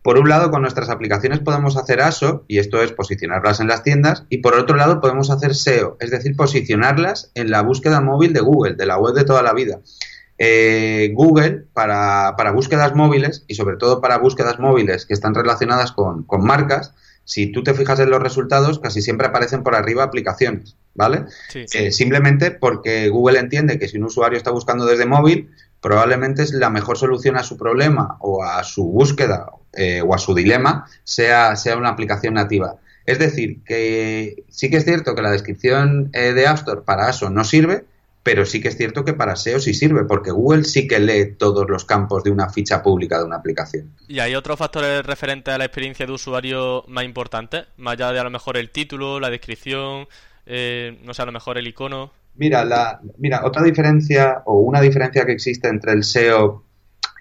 Por 0.06 0.18
un 0.18 0.28
lado, 0.28 0.52
con 0.52 0.62
nuestras 0.62 0.88
aplicaciones 0.88 1.40
podemos 1.40 1.76
hacer 1.76 2.00
ASO, 2.00 2.44
y 2.46 2.58
esto 2.58 2.80
es 2.80 2.92
posicionarlas 2.92 3.58
en 3.58 3.66
las 3.66 3.82
tiendas, 3.82 4.24
y 4.28 4.38
por 4.38 4.54
otro 4.54 4.76
lado 4.76 5.00
podemos 5.00 5.30
hacer 5.30 5.56
SEO, 5.56 5.96
es 5.98 6.12
decir, 6.12 6.36
posicionarlas 6.36 7.32
en 7.34 7.50
la 7.50 7.62
búsqueda 7.62 8.00
móvil 8.00 8.32
de 8.32 8.38
Google, 8.38 8.74
de 8.74 8.86
la 8.86 8.98
web 8.98 9.14
de 9.14 9.24
toda 9.24 9.42
la 9.42 9.52
vida. 9.52 9.80
Eh, 10.38 11.10
Google, 11.12 11.64
para, 11.72 12.34
para, 12.36 12.52
búsquedas 12.52 12.94
móviles, 12.94 13.44
y 13.48 13.56
sobre 13.56 13.78
todo 13.78 14.00
para 14.00 14.18
búsquedas 14.18 14.60
móviles 14.60 15.06
que 15.06 15.14
están 15.14 15.34
relacionadas 15.34 15.90
con, 15.90 16.24
marcas, 16.40 16.94
si 17.26 17.48
tú 17.48 17.64
te 17.64 17.74
fijas 17.74 17.98
en 17.98 18.08
los 18.08 18.22
resultados, 18.22 18.78
casi 18.78 19.02
siempre 19.02 19.26
aparecen 19.26 19.64
por 19.64 19.74
arriba 19.74 20.04
aplicaciones, 20.04 20.76
¿vale? 20.94 21.24
Eh, 21.52 21.90
simplemente 21.90 22.52
porque 22.52 23.08
Google 23.08 23.40
entiende 23.40 23.80
que 23.80 23.88
si 23.88 23.98
un 23.98 24.04
usuario 24.04 24.38
está 24.38 24.52
buscando 24.52 24.86
desde 24.86 25.06
móvil, 25.06 25.50
probablemente 25.80 26.44
es 26.44 26.52
la 26.52 26.70
mejor 26.70 26.96
solución 26.96 27.36
a 27.36 27.42
su 27.42 27.58
problema 27.58 28.16
o 28.20 28.44
a 28.44 28.62
su 28.62 28.84
búsqueda 28.84 29.46
eh, 29.72 30.02
o 30.02 30.14
a 30.14 30.18
su 30.18 30.34
dilema 30.36 30.86
sea, 31.02 31.56
sea 31.56 31.76
una 31.76 31.88
aplicación 31.88 32.34
nativa. 32.34 32.76
Es 33.06 33.18
decir, 33.18 33.58
que 33.64 34.44
sí 34.48 34.70
que 34.70 34.76
es 34.76 34.84
cierto 34.84 35.16
que 35.16 35.22
la 35.22 35.32
descripción 35.32 36.10
eh, 36.12 36.32
de 36.32 36.46
App 36.46 36.58
Store 36.58 36.82
para 36.82 37.08
ASO 37.08 37.28
no 37.28 37.42
sirve, 37.42 37.84
pero 38.26 38.44
sí 38.44 38.60
que 38.60 38.66
es 38.66 38.76
cierto 38.76 39.04
que 39.04 39.12
para 39.12 39.36
SEO 39.36 39.60
sí 39.60 39.72
sirve, 39.72 40.02
porque 40.02 40.32
Google 40.32 40.64
sí 40.64 40.88
que 40.88 40.98
lee 40.98 41.36
todos 41.38 41.70
los 41.70 41.84
campos 41.84 42.24
de 42.24 42.32
una 42.32 42.50
ficha 42.50 42.82
pública 42.82 43.20
de 43.20 43.24
una 43.24 43.36
aplicación. 43.36 43.92
¿Y 44.08 44.18
hay 44.18 44.34
otros 44.34 44.58
factores 44.58 45.06
referentes 45.06 45.54
a 45.54 45.58
la 45.58 45.66
experiencia 45.66 46.06
de 46.06 46.10
usuario 46.10 46.82
más 46.88 47.04
importantes? 47.04 47.66
Más 47.76 47.92
allá 47.92 48.10
de 48.10 48.18
a 48.18 48.24
lo 48.24 48.30
mejor 48.30 48.56
el 48.56 48.70
título, 48.70 49.20
la 49.20 49.30
descripción, 49.30 50.08
eh, 50.44 50.98
no 51.04 51.14
sé, 51.14 51.22
a 51.22 51.26
lo 51.26 51.30
mejor 51.30 51.56
el 51.56 51.68
icono. 51.68 52.10
Mira, 52.34 52.64
la, 52.64 52.98
mira, 53.18 53.46
otra 53.46 53.62
diferencia 53.62 54.42
o 54.44 54.58
una 54.58 54.80
diferencia 54.80 55.24
que 55.24 55.30
existe 55.30 55.68
entre 55.68 55.92
el 55.92 56.02
SEO 56.02 56.64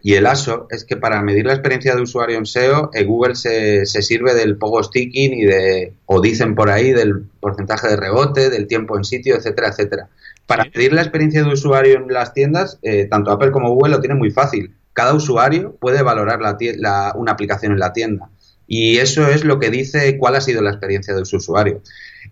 y 0.01 0.15
el 0.15 0.25
ASO 0.25 0.65
es 0.71 0.85
que 0.85 0.97
para 0.97 1.21
medir 1.21 1.45
la 1.45 1.53
experiencia 1.53 1.95
de 1.95 2.01
usuario 2.01 2.39
en 2.39 2.47
SEO, 2.47 2.89
eh, 2.95 3.03
Google 3.03 3.35
se, 3.35 3.85
se, 3.85 4.01
sirve 4.01 4.33
del 4.33 4.57
pogo 4.57 4.81
sticking 4.81 5.33
y 5.35 5.45
de, 5.45 5.93
o 6.07 6.19
dicen 6.19 6.55
por 6.55 6.71
ahí, 6.71 6.93
del 6.93 7.25
porcentaje 7.39 7.89
de 7.89 7.95
rebote, 7.95 8.49
del 8.49 8.65
tiempo 8.65 8.97
en 8.97 9.03
sitio, 9.03 9.35
etcétera, 9.35 9.67
etcétera. 9.67 10.09
Para 10.45 10.65
medir 10.65 10.93
la 10.93 11.01
experiencia 11.01 11.43
de 11.43 11.51
usuario 11.51 11.95
en 11.95 12.07
las 12.07 12.33
tiendas, 12.33 12.79
eh, 12.83 13.07
tanto 13.09 13.31
Apple 13.31 13.51
como 13.51 13.73
Google 13.73 13.95
lo 13.95 13.99
tienen 13.99 14.17
muy 14.17 14.31
fácil. 14.31 14.75
Cada 14.93 15.13
usuario 15.13 15.75
puede 15.75 16.03
valorar 16.03 16.39
la, 16.39 17.13
una 17.15 17.31
aplicación 17.31 17.71
en 17.73 17.79
la 17.79 17.93
tienda. 17.93 18.29
Y 18.67 18.97
eso 18.97 19.27
es 19.27 19.43
lo 19.43 19.59
que 19.59 19.69
dice 19.69 20.17
cuál 20.17 20.35
ha 20.35 20.41
sido 20.41 20.61
la 20.61 20.71
experiencia 20.71 21.13
de 21.15 21.25
su 21.25 21.37
usuario. 21.37 21.81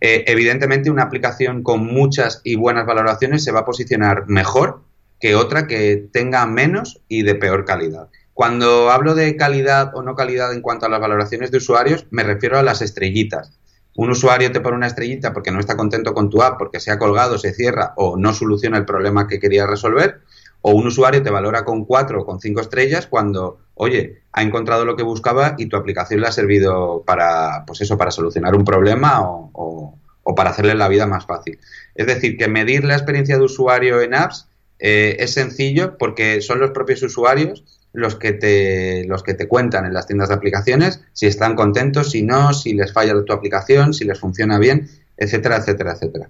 Eh, 0.02 0.24
evidentemente, 0.28 0.90
una 0.90 1.04
aplicación 1.04 1.64
con 1.64 1.86
muchas 1.86 2.42
y 2.44 2.56
buenas 2.56 2.86
valoraciones 2.86 3.44
se 3.44 3.52
va 3.52 3.62
a 3.62 3.66
posicionar 3.66 4.28
mejor 4.28 4.82
que 5.20 5.36
otra 5.36 5.68
que 5.68 6.08
tenga 6.12 6.46
menos 6.46 7.02
y 7.08 7.24
de 7.24 7.36
peor 7.36 7.66
calidad. 7.66 8.10
Cuando 8.34 8.90
hablo 8.90 9.14
de 9.14 9.36
calidad 9.36 9.96
o 9.96 10.02
no 10.02 10.16
calidad 10.16 10.54
en 10.54 10.62
cuanto 10.62 10.86
a 10.86 10.90
las 10.90 11.00
valoraciones 11.00 11.52
de 11.52 11.58
usuarios, 11.58 12.08
me 12.10 12.24
refiero 12.24 12.58
a 12.58 12.64
las 12.64 12.82
estrellitas. 12.82 13.52
Un 13.96 14.10
usuario 14.10 14.52
te 14.52 14.60
pone 14.60 14.78
una 14.78 14.88
estrellita 14.88 15.34
porque 15.34 15.52
no 15.52 15.60
está 15.60 15.78
contento 15.78 16.14
con 16.14 16.30
tu 16.30 16.42
app, 16.42 16.58
porque 16.58 16.80
se 16.80 16.92
ha 16.92 16.98
colgado, 16.98 17.38
se 17.38 17.54
cierra 17.54 17.94
o 17.96 18.18
no 18.18 18.34
soluciona 18.34 18.78
el 18.78 18.86
problema 18.86 19.28
que 19.28 19.40
quería 19.40 19.68
resolver, 19.68 20.22
o 20.62 20.72
un 20.72 20.88
usuario 20.88 21.22
te 21.22 21.30
valora 21.30 21.66
con 21.66 21.86
cuatro 21.86 22.22
o 22.22 22.26
con 22.26 22.40
cinco 22.40 22.62
estrellas 22.62 23.06
cuando, 23.06 23.60
oye, 23.76 24.22
ha 24.32 24.42
encontrado 24.42 24.86
lo 24.86 24.96
que 24.96 25.04
buscaba 25.04 25.56
y 25.58 25.68
tu 25.68 25.76
aplicación 25.76 26.22
le 26.22 26.28
ha 26.28 26.32
servido 26.32 27.04
para, 27.06 27.66
pues 27.68 27.82
eso, 27.82 27.98
para 27.98 28.12
solucionar 28.12 28.56
un 28.56 28.64
problema 28.64 29.20
o, 29.22 30.00
para 30.36 30.52
hacerle 30.52 30.74
la 30.74 30.88
vida 30.88 31.06
más 31.06 31.26
fácil. 31.26 31.60
Es 31.96 32.08
decir, 32.08 32.38
que 32.38 32.48
medir 32.48 32.86
la 32.86 32.94
experiencia 32.94 33.38
de 33.38 33.44
usuario 33.44 34.02
en 34.02 34.16
apps 34.16 34.48
eh, 34.80 35.18
es 35.20 35.34
sencillo 35.34 35.98
porque 35.98 36.42
son 36.42 36.60
los 36.60 36.72
propios 36.72 37.04
usuarios 37.04 37.83
los 37.94 38.16
que 38.16 38.34
te 38.34 39.06
los 39.06 39.24
que 39.24 39.36
te 39.36 39.48
cuentan 39.48 39.86
en 39.86 39.94
las 39.94 40.08
tiendas 40.08 40.30
de 40.30 40.36
aplicaciones 40.36 41.02
si 41.14 41.28
están 41.28 41.56
contentos, 41.56 42.12
si 42.12 42.24
no, 42.24 42.54
si 42.54 42.74
les 42.74 42.92
falla 42.92 43.14
tu 43.24 43.32
aplicación, 43.32 43.94
si 43.94 44.04
les 44.04 44.20
funciona 44.20 44.60
bien, 44.60 44.90
etcétera, 45.16 45.58
etcétera, 45.58 45.94
etcétera. 45.94 46.30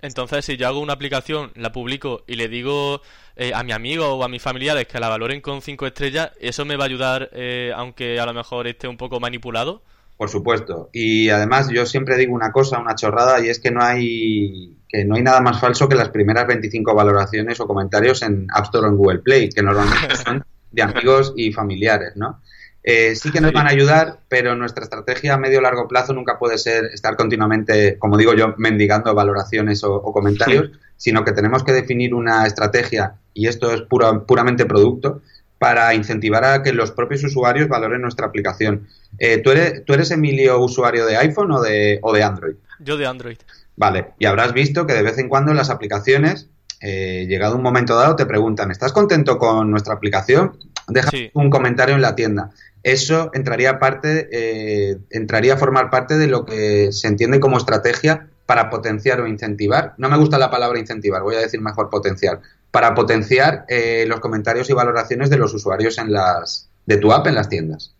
Entonces, 0.00 0.44
si 0.44 0.56
yo 0.56 0.68
hago 0.68 0.80
una 0.80 0.92
aplicación, 0.92 1.50
la 1.56 1.72
publico 1.72 2.22
y 2.26 2.36
le 2.36 2.48
digo 2.48 3.00
eh, 3.34 3.52
a 3.54 3.64
mi 3.64 3.72
amigo 3.72 4.06
o 4.06 4.22
a 4.22 4.28
mis 4.28 4.42
familiares 4.42 4.86
que 4.86 5.00
la 5.00 5.08
valoren 5.08 5.40
con 5.40 5.62
5 5.62 5.86
estrellas, 5.86 6.30
¿eso 6.38 6.64
me 6.64 6.76
va 6.76 6.84
a 6.84 6.86
ayudar 6.86 7.30
eh, 7.32 7.72
aunque 7.74 8.20
a 8.20 8.26
lo 8.26 8.34
mejor 8.34 8.66
esté 8.66 8.88
un 8.88 8.96
poco 8.96 9.20
manipulado? 9.20 9.82
Por 10.16 10.30
supuesto. 10.30 10.88
Y 10.92 11.28
además 11.28 11.68
yo 11.68 11.84
siempre 11.84 12.16
digo 12.16 12.34
una 12.34 12.52
cosa, 12.52 12.78
una 12.78 12.94
chorrada, 12.94 13.44
y 13.44 13.50
es 13.50 13.58
que 13.58 13.70
no 13.70 13.82
hay 13.82 14.76
que 14.88 15.04
no 15.04 15.16
hay 15.16 15.22
nada 15.22 15.40
más 15.40 15.60
falso 15.60 15.88
que 15.88 15.96
las 15.96 16.10
primeras 16.10 16.46
25 16.46 16.94
valoraciones 16.94 17.58
o 17.60 17.66
comentarios 17.66 18.22
en 18.22 18.46
App 18.52 18.66
Store 18.66 18.86
o 18.86 18.90
en 18.90 18.96
Google 18.96 19.18
Play, 19.18 19.48
que 19.48 19.62
normalmente 19.62 20.16
son 20.24 20.44
de 20.70 20.82
amigos 20.82 21.34
y 21.36 21.52
familiares, 21.52 22.12
¿no? 22.16 22.40
Eh, 22.88 23.16
sí 23.16 23.32
que 23.32 23.40
nos 23.40 23.52
van 23.52 23.66
a 23.66 23.70
ayudar, 23.70 24.20
pero 24.28 24.54
nuestra 24.54 24.84
estrategia 24.84 25.34
a 25.34 25.38
medio 25.38 25.60
largo 25.60 25.88
plazo 25.88 26.12
nunca 26.12 26.38
puede 26.38 26.56
ser 26.56 26.84
estar 26.94 27.16
continuamente, 27.16 27.98
como 27.98 28.16
digo 28.16 28.32
yo, 28.32 28.54
mendigando 28.58 29.12
valoraciones 29.12 29.82
o, 29.82 30.00
comentarios, 30.02 30.70
sino 30.96 31.24
que 31.24 31.32
tenemos 31.32 31.64
que 31.64 31.72
definir 31.72 32.14
una 32.14 32.46
estrategia, 32.46 33.14
y 33.34 33.48
esto 33.48 33.72
es 33.72 33.82
puramente 33.82 34.66
producto, 34.66 35.22
para 35.58 35.94
incentivar 35.94 36.44
a 36.44 36.62
que 36.62 36.72
los 36.72 36.90
propios 36.90 37.24
usuarios 37.24 37.68
valoren 37.68 38.02
nuestra 38.02 38.26
aplicación. 38.26 38.88
Eh, 39.18 39.38
¿tú, 39.38 39.50
eres, 39.50 39.84
¿Tú 39.84 39.94
eres, 39.94 40.10
Emilio, 40.10 40.60
usuario 40.60 41.06
de 41.06 41.16
iPhone 41.16 41.52
o 41.52 41.60
de, 41.60 41.98
o 42.02 42.12
de 42.12 42.22
Android? 42.22 42.56
Yo 42.80 42.96
de 42.96 43.06
Android. 43.06 43.38
Vale, 43.76 44.12
y 44.18 44.26
habrás 44.26 44.52
visto 44.52 44.86
que 44.86 44.94
de 44.94 45.02
vez 45.02 45.18
en 45.18 45.28
cuando 45.28 45.54
las 45.54 45.70
aplicaciones, 45.70 46.48
eh, 46.80 47.26
llegado 47.28 47.56
un 47.56 47.62
momento 47.62 47.96
dado, 47.96 48.16
te 48.16 48.26
preguntan, 48.26 48.70
¿estás 48.70 48.92
contento 48.92 49.38
con 49.38 49.70
nuestra 49.70 49.94
aplicación? 49.94 50.58
Deja 50.88 51.10
un 51.34 51.50
comentario 51.50 51.94
en 51.94 52.02
la 52.02 52.14
tienda 52.14 52.50
eso 52.86 53.32
entraría 53.34 53.80
parte, 53.80 54.28
eh, 54.30 54.98
entraría 55.10 55.54
a 55.54 55.56
formar 55.56 55.90
parte 55.90 56.16
de 56.16 56.28
lo 56.28 56.44
que 56.44 56.92
se 56.92 57.08
entiende 57.08 57.40
como 57.40 57.58
estrategia 57.58 58.28
para 58.46 58.70
potenciar 58.70 59.20
o 59.20 59.26
incentivar. 59.26 59.94
No 59.98 60.08
me 60.08 60.16
gusta 60.16 60.38
la 60.38 60.52
palabra 60.52 60.78
incentivar, 60.78 61.20
voy 61.22 61.34
a 61.34 61.40
decir 61.40 61.60
mejor 61.60 61.90
potenciar. 61.90 62.42
Para 62.76 62.94
potenciar 62.94 63.64
eh, 63.70 64.04
los 64.06 64.20
comentarios 64.20 64.68
y 64.68 64.74
valoraciones 64.74 65.30
de 65.30 65.38
los 65.38 65.54
usuarios 65.54 65.96
en 65.96 66.12
las 66.12 66.68
de 66.84 66.98
tu 66.98 67.10
app 67.10 67.26
en 67.26 67.34
las 67.34 67.48
tiendas. 67.48 67.94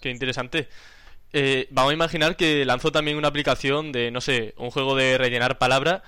qué 0.00 0.08
interesante. 0.08 0.66
Eh, 1.34 1.66
vamos 1.68 1.90
a 1.90 1.94
imaginar 1.94 2.36
que 2.36 2.64
lanzo 2.64 2.90
también 2.90 3.18
una 3.18 3.28
aplicación 3.28 3.92
de, 3.92 4.10
no 4.10 4.22
sé, 4.22 4.54
un 4.56 4.70
juego 4.70 4.96
de 4.96 5.18
rellenar 5.18 5.58
palabras 5.58 6.00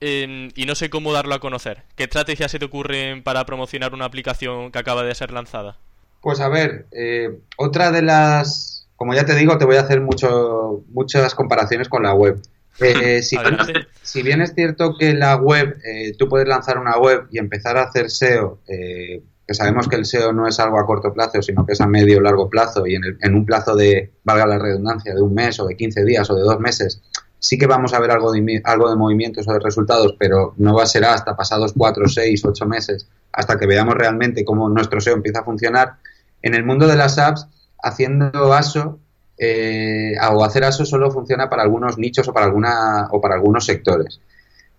y 0.00 0.64
no 0.66 0.74
sé 0.74 0.90
cómo 0.90 1.12
darlo 1.12 1.36
a 1.36 1.38
conocer. 1.38 1.84
¿Qué 1.94 2.02
estrategias 2.02 2.50
se 2.50 2.58
te 2.58 2.64
ocurren 2.64 3.22
para 3.22 3.46
promocionar 3.46 3.94
una 3.94 4.04
aplicación 4.04 4.72
que 4.72 4.80
acaba 4.80 5.04
de 5.04 5.14
ser 5.14 5.30
lanzada? 5.30 5.76
Pues 6.22 6.40
a 6.40 6.48
ver, 6.48 6.86
eh, 6.90 7.38
otra 7.56 7.92
de 7.92 8.02
las, 8.02 8.88
como 8.96 9.14
ya 9.14 9.24
te 9.24 9.36
digo, 9.36 9.58
te 9.58 9.64
voy 9.64 9.76
a 9.76 9.82
hacer 9.82 10.00
mucho, 10.00 10.82
muchas 10.88 11.36
comparaciones 11.36 11.88
con 11.88 12.02
la 12.02 12.14
web. 12.14 12.42
Eh, 12.80 13.22
si, 13.22 14.22
bien, 14.22 14.40
es 14.40 14.54
cierto 14.54 14.96
que 14.98 15.14
la 15.14 15.36
web, 15.36 15.76
eh, 15.84 16.14
tú 16.18 16.28
puedes 16.28 16.48
lanzar 16.48 16.78
una 16.78 16.98
web 16.98 17.26
y 17.30 17.38
empezar 17.38 17.76
a 17.76 17.82
hacer 17.82 18.10
SEO, 18.10 18.60
que 18.66 19.54
sabemos 19.54 19.88
que 19.88 19.96
el 19.96 20.04
SEO 20.04 20.32
no 20.32 20.46
es 20.48 20.58
algo 20.58 20.80
a 20.80 20.86
corto 20.86 21.12
plazo, 21.12 21.42
sino 21.42 21.66
que 21.66 21.72
es 21.72 21.80
a 21.80 21.86
medio 21.86 22.18
o 22.18 22.20
largo 22.20 22.48
plazo 22.48 22.86
y 22.86 22.94
en, 22.94 23.02
en, 23.20 23.34
un 23.34 23.44
plazo 23.44 23.76
de, 23.76 24.12
valga 24.24 24.46
la 24.46 24.58
redundancia, 24.58 25.14
de 25.14 25.20
un 25.20 25.34
mes 25.34 25.60
o 25.60 25.66
de 25.66 25.76
15 25.76 26.04
días 26.04 26.30
o 26.30 26.34
de 26.34 26.42
dos 26.42 26.58
meses, 26.60 27.02
sí 27.42 27.58
que 27.58 27.66
vamos 27.66 27.92
a 27.92 27.98
ver 27.98 28.12
algo 28.12 28.30
de, 28.30 28.62
algo 28.64 28.88
de 28.88 28.94
movimientos 28.94 29.48
o 29.48 29.52
de 29.52 29.58
resultados, 29.58 30.14
pero 30.16 30.54
no 30.58 30.74
va 30.74 30.84
a 30.84 30.86
ser 30.86 31.04
hasta 31.04 31.36
pasados 31.36 31.74
4, 31.76 32.08
6, 32.08 32.44
8 32.44 32.66
meses, 32.66 33.08
hasta 33.32 33.58
que 33.58 33.66
veamos 33.66 33.94
realmente 33.94 34.44
cómo 34.44 34.68
nuestro 34.68 35.00
SEO 35.00 35.14
empieza 35.14 35.40
a 35.40 35.44
funcionar. 35.44 35.94
En 36.40 36.54
el 36.54 36.64
mundo 36.64 36.86
de 36.86 36.94
las 36.94 37.18
apps, 37.18 37.48
haciendo 37.82 38.52
ASO 38.52 39.00
eh, 39.44 40.14
o 40.30 40.44
hacer 40.44 40.62
ASO 40.62 40.84
solo 40.84 41.10
funciona 41.10 41.50
para 41.50 41.64
algunos 41.64 41.98
nichos 41.98 42.28
o 42.28 42.32
para, 42.32 42.46
alguna, 42.46 43.08
o 43.10 43.20
para 43.20 43.34
algunos 43.34 43.66
sectores. 43.66 44.20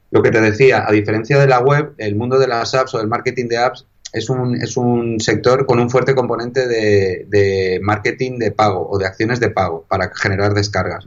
Lo 0.09 0.23
que 0.23 0.31
te 0.31 0.39
decía, 0.39 0.85
a 0.87 0.91
diferencia 0.91 1.37
de 1.37 1.47
la 1.47 1.59
web, 1.59 1.93
el 1.97 2.15
mundo 2.15 2.39
de 2.39 2.47
las 2.47 2.73
apps 2.73 2.93
o 2.93 2.99
del 2.99 3.07
marketing 3.07 3.47
de 3.49 3.57
apps 3.57 3.85
es 4.13 4.29
un, 4.29 4.55
es 4.55 4.77
un 4.77 5.19
sector 5.19 5.65
con 5.65 5.79
un 5.79 5.89
fuerte 5.89 6.15
componente 6.15 6.67
de, 6.67 7.79
marketing 7.81 8.37
de 8.39 8.51
pago 8.51 8.87
o 8.89 8.97
de 8.97 9.05
acciones 9.05 9.39
de 9.41 9.49
pago 9.49 9.85
para 9.89 10.11
generar 10.15 10.53
descargas. 10.53 11.05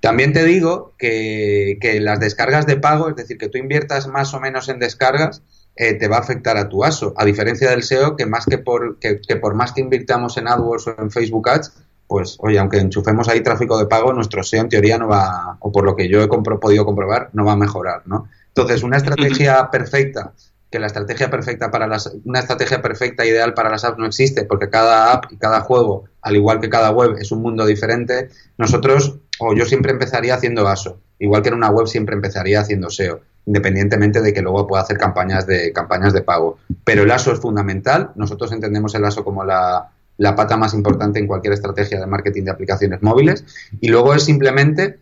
También 0.00 0.32
te 0.32 0.42
digo 0.44 0.94
que, 0.98 1.78
que, 1.80 2.00
las 2.00 2.18
descargas 2.18 2.66
de 2.66 2.78
pago, 2.78 3.10
es 3.10 3.16
decir, 3.16 3.38
que 3.38 3.48
tú 3.48 3.58
inviertas 3.58 4.08
más 4.08 4.34
o 4.34 4.40
menos 4.40 4.68
en 4.70 4.78
descargas, 4.78 5.42
eh, 5.76 5.94
te 5.94 6.08
va 6.08 6.16
a 6.16 6.20
afectar 6.20 6.56
a 6.56 6.68
tu 6.68 6.84
ASO. 6.84 7.14
A 7.16 7.24
diferencia 7.24 7.70
del 7.70 7.82
SEO, 7.82 8.16
que 8.16 8.26
más 8.26 8.44
que 8.44 8.58
por, 8.58 8.98
que, 8.98 9.20
por 9.36 9.54
más 9.54 9.72
que 9.72 9.80
invirtamos 9.80 10.36
en 10.36 10.48
AdWords 10.48 10.88
o 10.88 10.96
en 10.98 11.10
Facebook 11.10 11.48
Ads, 11.48 11.72
pues 12.10 12.38
oye, 12.40 12.58
aunque 12.58 12.78
enchufemos 12.78 13.28
ahí 13.28 13.40
tráfico 13.40 13.78
de 13.78 13.86
pago, 13.86 14.12
nuestro 14.12 14.42
SEO 14.42 14.62
en 14.62 14.68
teoría 14.68 14.98
no 14.98 15.06
va, 15.06 15.56
o 15.60 15.70
por 15.70 15.84
lo 15.84 15.94
que 15.94 16.08
yo 16.08 16.20
he 16.20 16.26
podido 16.26 16.84
comprobar, 16.84 17.30
no 17.34 17.44
va 17.44 17.52
a 17.52 17.56
mejorar, 17.56 18.02
¿no? 18.06 18.28
Entonces, 18.48 18.82
una 18.82 18.96
estrategia 18.96 19.70
perfecta, 19.70 20.32
que 20.72 20.80
la 20.80 20.88
estrategia 20.88 21.30
perfecta 21.30 21.70
para 21.70 21.86
las, 21.86 22.12
una 22.24 22.40
estrategia 22.40 22.82
perfecta 22.82 23.24
ideal 23.24 23.54
para 23.54 23.70
las 23.70 23.84
apps 23.84 23.98
no 23.98 24.06
existe, 24.06 24.42
porque 24.42 24.68
cada 24.68 25.12
app 25.12 25.26
y 25.30 25.36
cada 25.36 25.60
juego, 25.60 26.06
al 26.22 26.34
igual 26.34 26.58
que 26.58 26.68
cada 26.68 26.90
web, 26.90 27.14
es 27.16 27.30
un 27.30 27.42
mundo 27.42 27.64
diferente. 27.64 28.28
Nosotros, 28.58 29.20
o 29.38 29.54
yo 29.54 29.64
siempre 29.64 29.92
empezaría 29.92 30.34
haciendo 30.34 30.66
ASO, 30.66 30.98
igual 31.20 31.42
que 31.42 31.50
en 31.50 31.54
una 31.54 31.70
web 31.70 31.86
siempre 31.86 32.16
empezaría 32.16 32.58
haciendo 32.58 32.90
SEO 32.90 33.20
independientemente 33.46 34.20
de 34.20 34.34
que 34.34 34.42
luego 34.42 34.66
pueda 34.66 34.82
hacer 34.82 34.98
campañas 34.98 35.46
de, 35.46 35.72
campañas 35.72 36.12
de 36.12 36.22
pago. 36.22 36.58
Pero 36.84 37.02
el 37.04 37.10
ASO 37.10 37.32
es 37.32 37.40
fundamental. 37.40 38.10
Nosotros 38.14 38.52
entendemos 38.52 38.94
el 38.94 39.04
ASO 39.04 39.24
como 39.24 39.44
la, 39.44 39.90
pata 40.36 40.56
más 40.56 40.74
importante 40.74 41.18
en 41.18 41.26
cualquier 41.26 41.54
estrategia 41.54 41.98
de 41.98 42.06
marketing 42.06 42.44
de 42.44 42.50
aplicaciones 42.50 43.02
móviles. 43.02 43.44
Y 43.80 43.88
luego 43.88 44.14
es 44.14 44.24
simplemente 44.24 44.98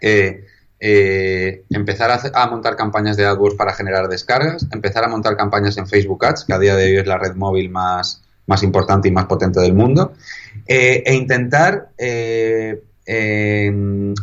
eh, 0.00 0.44
eh, 0.80 1.64
empezar 1.70 2.10
a, 2.34 2.46
montar 2.48 2.76
campañas 2.76 3.16
de 3.16 3.24
AdWords 3.24 3.56
para 3.56 3.72
generar 3.72 4.08
descargas, 4.08 4.66
empezar 4.72 5.04
a 5.04 5.08
montar 5.08 5.36
campañas 5.36 5.76
en 5.78 5.86
Facebook 5.86 6.24
Ads, 6.24 6.44
que 6.44 6.52
a 6.52 6.58
día 6.58 6.74
de 6.74 6.84
hoy 6.84 6.96
es 6.96 7.06
la 7.06 7.18
red 7.18 7.34
móvil 7.34 7.70
más, 7.70 8.22
más 8.46 8.62
importante 8.62 9.08
y 9.08 9.12
más 9.12 9.26
potente 9.26 9.60
del 9.60 9.74
mundo, 9.74 10.14
eh, 10.66 11.02
e 11.06 11.14
intentar 11.14 11.90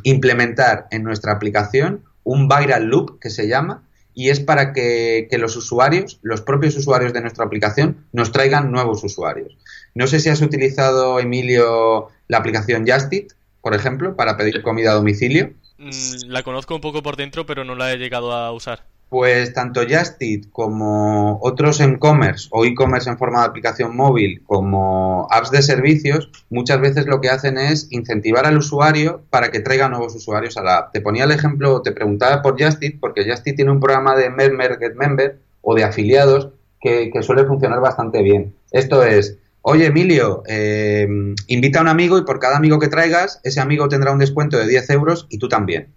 implementar 0.04 0.88
en 0.92 1.04
nuestra 1.04 1.32
aplicación 1.32 2.04
un 2.24 2.48
viral 2.48 2.86
loop 2.86 3.20
que 3.20 3.30
se 3.30 3.48
llama, 3.48 3.86
y 4.16 4.30
es 4.30 4.40
para 4.40 4.72
que, 4.72 5.28
los 5.38 5.56
usuarios, 5.58 6.20
los 6.24 6.42
propios 6.42 6.76
usuarios 6.78 7.12
de 7.14 7.22
nuestra 7.22 7.46
aplicación, 7.46 8.06
nos 8.14 8.32
traigan 8.32 8.72
nuevos 8.72 9.04
usuarios. 9.04 9.58
No 9.96 10.08
sé 10.08 10.20
si 10.20 10.28
has 10.28 10.42
utilizado, 10.42 11.22
Emilio, 11.22 12.10
la 12.28 12.38
aplicación 12.38 12.86
Justit, 12.86 13.32
por 13.62 13.74
ejemplo, 13.74 14.18
para 14.18 14.36
pedir 14.36 14.62
comida 14.62 14.92
a 14.92 14.96
domicilio. 14.96 15.54
Mm, 15.78 16.28
la 16.28 16.44
conozco 16.44 16.76
un 16.76 16.82
poco 16.82 17.02
por 17.02 17.16
dentro, 17.16 17.46
pero 17.46 17.64
no 17.64 17.76
la 17.76 17.94
he 17.94 17.98
llegado 17.98 18.34
a 18.34 18.52
usar. 18.52 18.84
Pues 19.08 19.54
tanto 19.54 19.84
Justit 19.88 20.52
como 20.52 21.40
otros 21.42 21.80
e-commerce 21.80 22.50
o 22.52 22.66
e-commerce 22.66 23.10
en 23.10 23.18
forma 23.18 23.40
de 23.40 23.46
aplicación 23.46 23.96
móvil 23.96 24.44
como 24.46 25.30
apps 25.32 25.52
de 25.52 25.62
servicios, 25.62 26.30
muchas 26.50 26.82
veces 26.82 27.06
lo 27.06 27.22
que 27.22 27.30
hacen 27.30 27.58
es 27.58 27.88
incentivar 27.92 28.46
al 28.46 28.58
usuario 28.58 29.22
para 29.30 29.50
que 29.50 29.62
traiga 29.62 29.88
nuevos 29.88 30.14
usuarios 30.14 30.58
a 30.58 30.64
la 30.64 30.78
app. 30.78 30.92
Te 30.92 31.00
ponía 31.00 31.24
el 31.24 31.32
ejemplo, 31.32 31.82
te 31.82 31.94
preguntaba 31.94 32.42
por 32.42 32.62
Justit, 32.62 33.00
porque 33.00 33.24
Justit 33.24 33.56
tiene 33.56 33.72
un 33.72 33.80
programa 33.80 34.18
de 34.18 34.30
Member 34.30 34.78
Get 34.78 34.96
Member 34.96 35.40
o 35.62 35.74
de 35.74 35.86
afiliados 35.86 36.50
que, 36.82 37.12
suele 37.24 37.46
funcionar 37.46 37.80
bastante 37.80 38.22
bien. 38.22 38.54
Esto 38.72 39.04
es, 39.04 39.38
oye 39.68 39.88
Emilio, 39.88 40.44
eh, 40.46 41.08
invita 41.48 41.80
a 41.80 41.82
un 41.82 41.88
amigo 41.88 42.20
y 42.20 42.24
por 42.24 42.40
cada 42.40 42.58
amigo 42.58 42.78
que 42.80 42.88
traigas, 42.88 43.40
ese 43.44 43.60
amigo 43.60 43.88
tendrá 43.90 44.12
un 44.12 44.20
descuento 44.20 44.58
de 44.58 44.68
10 44.68 44.92
euros 44.92 45.26
y 45.30 45.40
tú 45.40 45.50
también. 45.50 45.92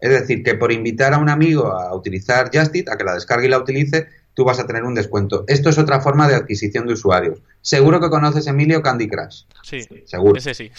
Es 0.00 0.10
decir, 0.10 0.42
que 0.42 0.54
por 0.54 0.72
invitar 0.72 1.14
a 1.14 1.18
un 1.18 1.28
amigo 1.28 1.72
a 1.72 1.94
utilizar 1.94 2.50
Justit, 2.52 2.88
a 2.88 2.96
que 2.96 3.04
la 3.04 3.14
descargue 3.14 3.46
y 3.46 3.48
la 3.48 3.58
utilice, 3.58 4.08
tú 4.34 4.44
vas 4.44 4.58
a 4.58 4.66
tener 4.66 4.82
un 4.82 4.96
descuento. 4.96 5.44
Esto 5.46 5.70
es 5.70 5.78
otra 5.78 6.00
forma 6.00 6.26
de 6.26 6.34
adquisición 6.34 6.88
de 6.88 6.94
usuarios. 6.94 7.38
Seguro 7.60 8.00
que 8.00 8.10
conoces, 8.10 8.48
Emilio, 8.48 8.82
Candy 8.82 9.08
Crush. 9.08 9.44
Sí, 9.62 9.82
seguro. 10.04 10.36
Ese 10.36 10.54
sí. 10.54 10.72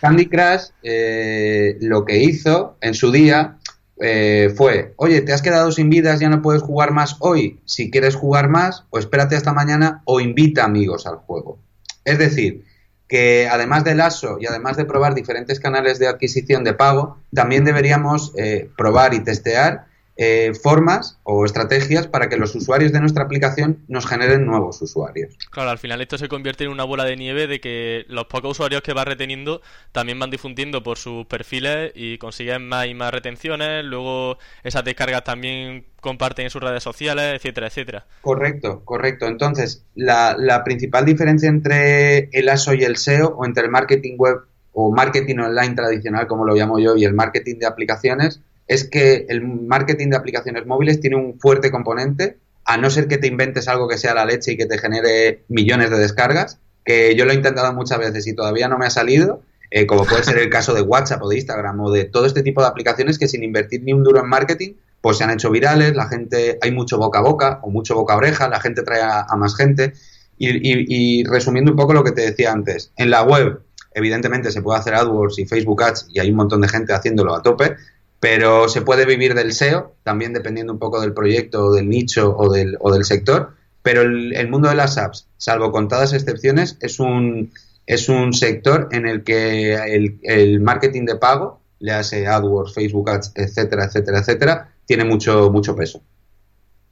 Candy 0.00 0.26
Crush 0.26 0.68
eh, 0.84 1.76
lo 1.80 2.04
que 2.04 2.18
hizo 2.18 2.76
en 2.80 2.94
su 2.94 3.10
día 3.10 3.58
eh, 4.00 4.52
fue, 4.56 4.94
oye, 4.96 5.20
te 5.20 5.32
has 5.32 5.42
quedado 5.42 5.70
sin 5.72 5.90
vidas, 5.90 6.20
ya 6.20 6.28
no 6.28 6.42
puedes 6.42 6.62
jugar 6.62 6.92
más 6.92 7.16
hoy. 7.20 7.60
Si 7.66 7.90
quieres 7.90 8.16
jugar 8.16 8.48
más, 8.48 8.84
o 8.90 8.98
espérate 8.98 9.36
hasta 9.36 9.52
mañana 9.52 10.02
o 10.04 10.20
invita 10.20 10.64
amigos 10.64 11.06
al 11.06 11.16
juego. 11.16 11.58
Es 12.04 12.18
decir, 12.18 12.64
que 13.06 13.48
además 13.50 13.84
del 13.84 14.00
ASO 14.00 14.38
y 14.40 14.46
además 14.46 14.76
de 14.76 14.84
probar 14.84 15.14
diferentes 15.14 15.60
canales 15.60 15.98
de 15.98 16.08
adquisición 16.08 16.64
de 16.64 16.74
pago, 16.74 17.18
también 17.34 17.64
deberíamos 17.64 18.32
eh, 18.36 18.70
probar 18.76 19.14
y 19.14 19.20
testear 19.20 19.89
eh, 20.22 20.52
formas 20.52 21.18
o 21.22 21.46
estrategias 21.46 22.06
para 22.06 22.28
que 22.28 22.36
los 22.36 22.54
usuarios 22.54 22.92
de 22.92 23.00
nuestra 23.00 23.24
aplicación 23.24 23.78
nos 23.88 24.06
generen 24.06 24.44
nuevos 24.44 24.82
usuarios. 24.82 25.34
Claro, 25.50 25.70
al 25.70 25.78
final 25.78 26.02
esto 26.02 26.18
se 26.18 26.28
convierte 26.28 26.64
en 26.64 26.70
una 26.70 26.84
bola 26.84 27.04
de 27.04 27.16
nieve 27.16 27.46
de 27.46 27.58
que 27.58 28.04
los 28.06 28.26
pocos 28.26 28.50
usuarios 28.50 28.82
que 28.82 28.92
va 28.92 29.06
reteniendo 29.06 29.62
también 29.92 30.18
van 30.18 30.28
difundiendo 30.28 30.82
por 30.82 30.98
sus 30.98 31.24
perfiles 31.24 31.92
y 31.94 32.18
consiguen 32.18 32.68
más 32.68 32.86
y 32.86 32.92
más 32.92 33.14
retenciones, 33.14 33.82
luego 33.82 34.36
esas 34.62 34.84
descargas 34.84 35.24
también 35.24 35.86
comparten 36.02 36.44
en 36.44 36.50
sus 36.50 36.62
redes 36.62 36.82
sociales, 36.82 37.36
etcétera, 37.36 37.68
etcétera. 37.68 38.06
Correcto, 38.20 38.82
correcto. 38.84 39.26
Entonces, 39.26 39.86
la, 39.94 40.36
la 40.38 40.64
principal 40.64 41.06
diferencia 41.06 41.48
entre 41.48 42.28
el 42.32 42.50
ASO 42.50 42.74
y 42.74 42.84
el 42.84 42.98
SEO 42.98 43.28
o 43.28 43.46
entre 43.46 43.64
el 43.64 43.70
marketing 43.70 44.16
web 44.18 44.40
o 44.72 44.92
marketing 44.94 45.38
online 45.38 45.74
tradicional, 45.74 46.26
como 46.26 46.44
lo 46.44 46.54
llamo 46.54 46.78
yo, 46.78 46.94
y 46.94 47.04
el 47.04 47.14
marketing 47.14 47.56
de 47.58 47.66
aplicaciones, 47.66 48.42
es 48.70 48.84
que 48.84 49.26
el 49.28 49.42
marketing 49.42 50.10
de 50.10 50.16
aplicaciones 50.16 50.64
móviles 50.64 51.00
tiene 51.00 51.16
un 51.16 51.40
fuerte 51.40 51.72
componente, 51.72 52.36
a 52.64 52.76
no 52.76 52.88
ser 52.88 53.08
que 53.08 53.18
te 53.18 53.26
inventes 53.26 53.66
algo 53.66 53.88
que 53.88 53.98
sea 53.98 54.14
la 54.14 54.24
leche 54.24 54.52
y 54.52 54.56
que 54.56 54.66
te 54.66 54.78
genere 54.78 55.42
millones 55.48 55.90
de 55.90 55.98
descargas, 55.98 56.60
que 56.84 57.16
yo 57.16 57.24
lo 57.24 57.32
he 57.32 57.34
intentado 57.34 57.72
muchas 57.72 57.98
veces 57.98 58.28
y 58.28 58.32
todavía 58.32 58.68
no 58.68 58.78
me 58.78 58.86
ha 58.86 58.90
salido, 58.90 59.42
eh, 59.72 59.88
como 59.88 60.04
puede 60.04 60.22
ser 60.22 60.38
el 60.38 60.48
caso 60.56 60.72
de 60.72 60.82
WhatsApp 60.82 61.20
o 61.20 61.28
de 61.28 61.38
Instagram 61.38 61.80
o 61.80 61.90
de 61.90 62.04
todo 62.04 62.26
este 62.26 62.44
tipo 62.44 62.62
de 62.62 62.68
aplicaciones 62.68 63.18
que 63.18 63.26
sin 63.26 63.42
invertir 63.42 63.82
ni 63.82 63.92
un 63.92 64.04
duro 64.04 64.20
en 64.20 64.28
marketing, 64.28 64.74
pues 65.00 65.18
se 65.18 65.24
han 65.24 65.30
hecho 65.30 65.50
virales, 65.50 65.96
la 65.96 66.06
gente, 66.06 66.60
hay 66.62 66.70
mucho 66.70 66.96
boca 66.96 67.18
a 67.18 67.22
boca 67.22 67.58
o 67.62 67.70
mucho 67.70 67.96
boca 67.96 68.14
a 68.14 68.18
oreja, 68.18 68.48
la 68.48 68.60
gente 68.60 68.84
trae 68.84 69.02
a, 69.02 69.26
más 69.36 69.56
gente. 69.56 69.94
y, 70.38 71.24
resumiendo 71.24 71.72
un 71.72 71.76
poco 71.76 71.92
lo 71.92 72.04
que 72.04 72.12
te 72.12 72.22
decía 72.22 72.52
antes, 72.52 72.92
en 72.96 73.10
la 73.10 73.24
web 73.24 73.62
evidentemente 73.94 74.52
se 74.52 74.62
puede 74.62 74.78
hacer 74.78 74.94
AdWords 74.94 75.40
y 75.40 75.46
Facebook 75.46 75.82
Ads 75.82 76.06
y 76.12 76.20
hay 76.20 76.30
un 76.30 76.36
montón 76.36 76.60
de 76.60 76.68
gente 76.68 76.92
haciéndolo 76.92 77.34
a 77.34 77.42
tope, 77.42 77.76
pero 78.20 78.68
se 78.68 78.82
puede 78.82 79.06
vivir 79.06 79.34
del 79.34 79.54
SEO, 79.54 79.94
también 80.04 80.34
dependiendo 80.34 80.74
un 80.74 80.78
poco 80.78 81.00
del 81.00 81.14
proyecto, 81.14 81.72
del 81.72 81.88
nicho 81.88 82.36
o 82.36 82.52
del, 82.52 82.76
o 82.80 82.92
del 82.92 83.04
sector, 83.04 83.54
pero 83.82 84.02
el, 84.02 84.48
mundo 84.50 84.68
de 84.68 84.74
las 84.74 84.98
apps, 84.98 85.26
salvo 85.38 85.72
contadas 85.72 86.12
excepciones, 86.12 86.76
es 86.80 87.00
un, 87.00 87.50
es 87.86 88.10
un 88.10 88.34
sector 88.34 88.88
en 88.92 89.06
el 89.06 89.24
que 89.24 89.74
el, 90.22 90.60
marketing 90.60 91.06
de 91.06 91.16
pago, 91.16 91.60
le 91.78 91.92
hace 91.92 92.26
AdWords, 92.26 92.74
Facebook 92.74 93.08
Ads, 93.08 93.32
etcétera, 93.36 93.86
etcétera, 93.86 94.18
etcétera, 94.18 94.72
tiene 94.84 95.04
mucho, 95.04 95.50
mucho 95.50 95.74
peso. 95.74 96.02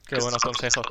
Qué 0.07 0.15
buenos 0.15 0.41
consejos. 0.41 0.87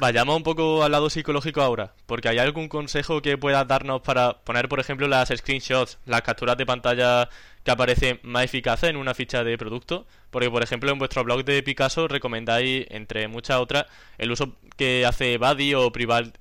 Vayamos 0.00 0.36
un 0.36 0.42
poco 0.42 0.82
al 0.82 0.92
lado 0.92 1.10
psicológico 1.10 1.60
ahora, 1.60 1.92
porque 2.06 2.30
hay 2.30 2.38
algún 2.38 2.68
consejo 2.68 3.20
que 3.20 3.36
puedas 3.36 3.68
darnos 3.68 4.00
para 4.00 4.42
poner, 4.42 4.70
por 4.70 4.80
ejemplo, 4.80 5.06
las 5.06 5.28
screenshots, 5.28 5.98
las 6.06 6.22
capturas 6.22 6.56
de 6.56 6.64
pantalla 6.64 7.28
que 7.66 7.72
aparecen 7.72 8.20
más 8.22 8.44
eficaces 8.44 8.88
en 8.88 8.96
una 8.96 9.12
ficha 9.12 9.42
de 9.42 9.58
producto. 9.58 10.06
Porque, 10.30 10.48
por 10.48 10.62
ejemplo, 10.62 10.90
en 10.92 11.00
vuestro 11.00 11.24
blog 11.24 11.44
de 11.44 11.62
Picasso 11.64 12.06
recomendáis, 12.06 12.86
entre 12.90 13.26
muchas 13.26 13.58
otras, 13.58 13.86
el 14.18 14.30
uso 14.30 14.56
que 14.76 15.04
hace 15.04 15.36
Buddy 15.36 15.74
o, 15.74 15.92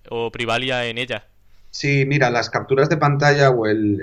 o 0.10 0.32
Privalia 0.32 0.86
en 0.86 1.00
ella. 1.00 1.26
Sí, 1.72 2.06
mira, 2.06 2.30
las 2.30 2.52
capturas 2.52 2.90
de 2.90 2.98
pantalla 2.98 3.50
o 3.50 3.66
el, 3.66 4.00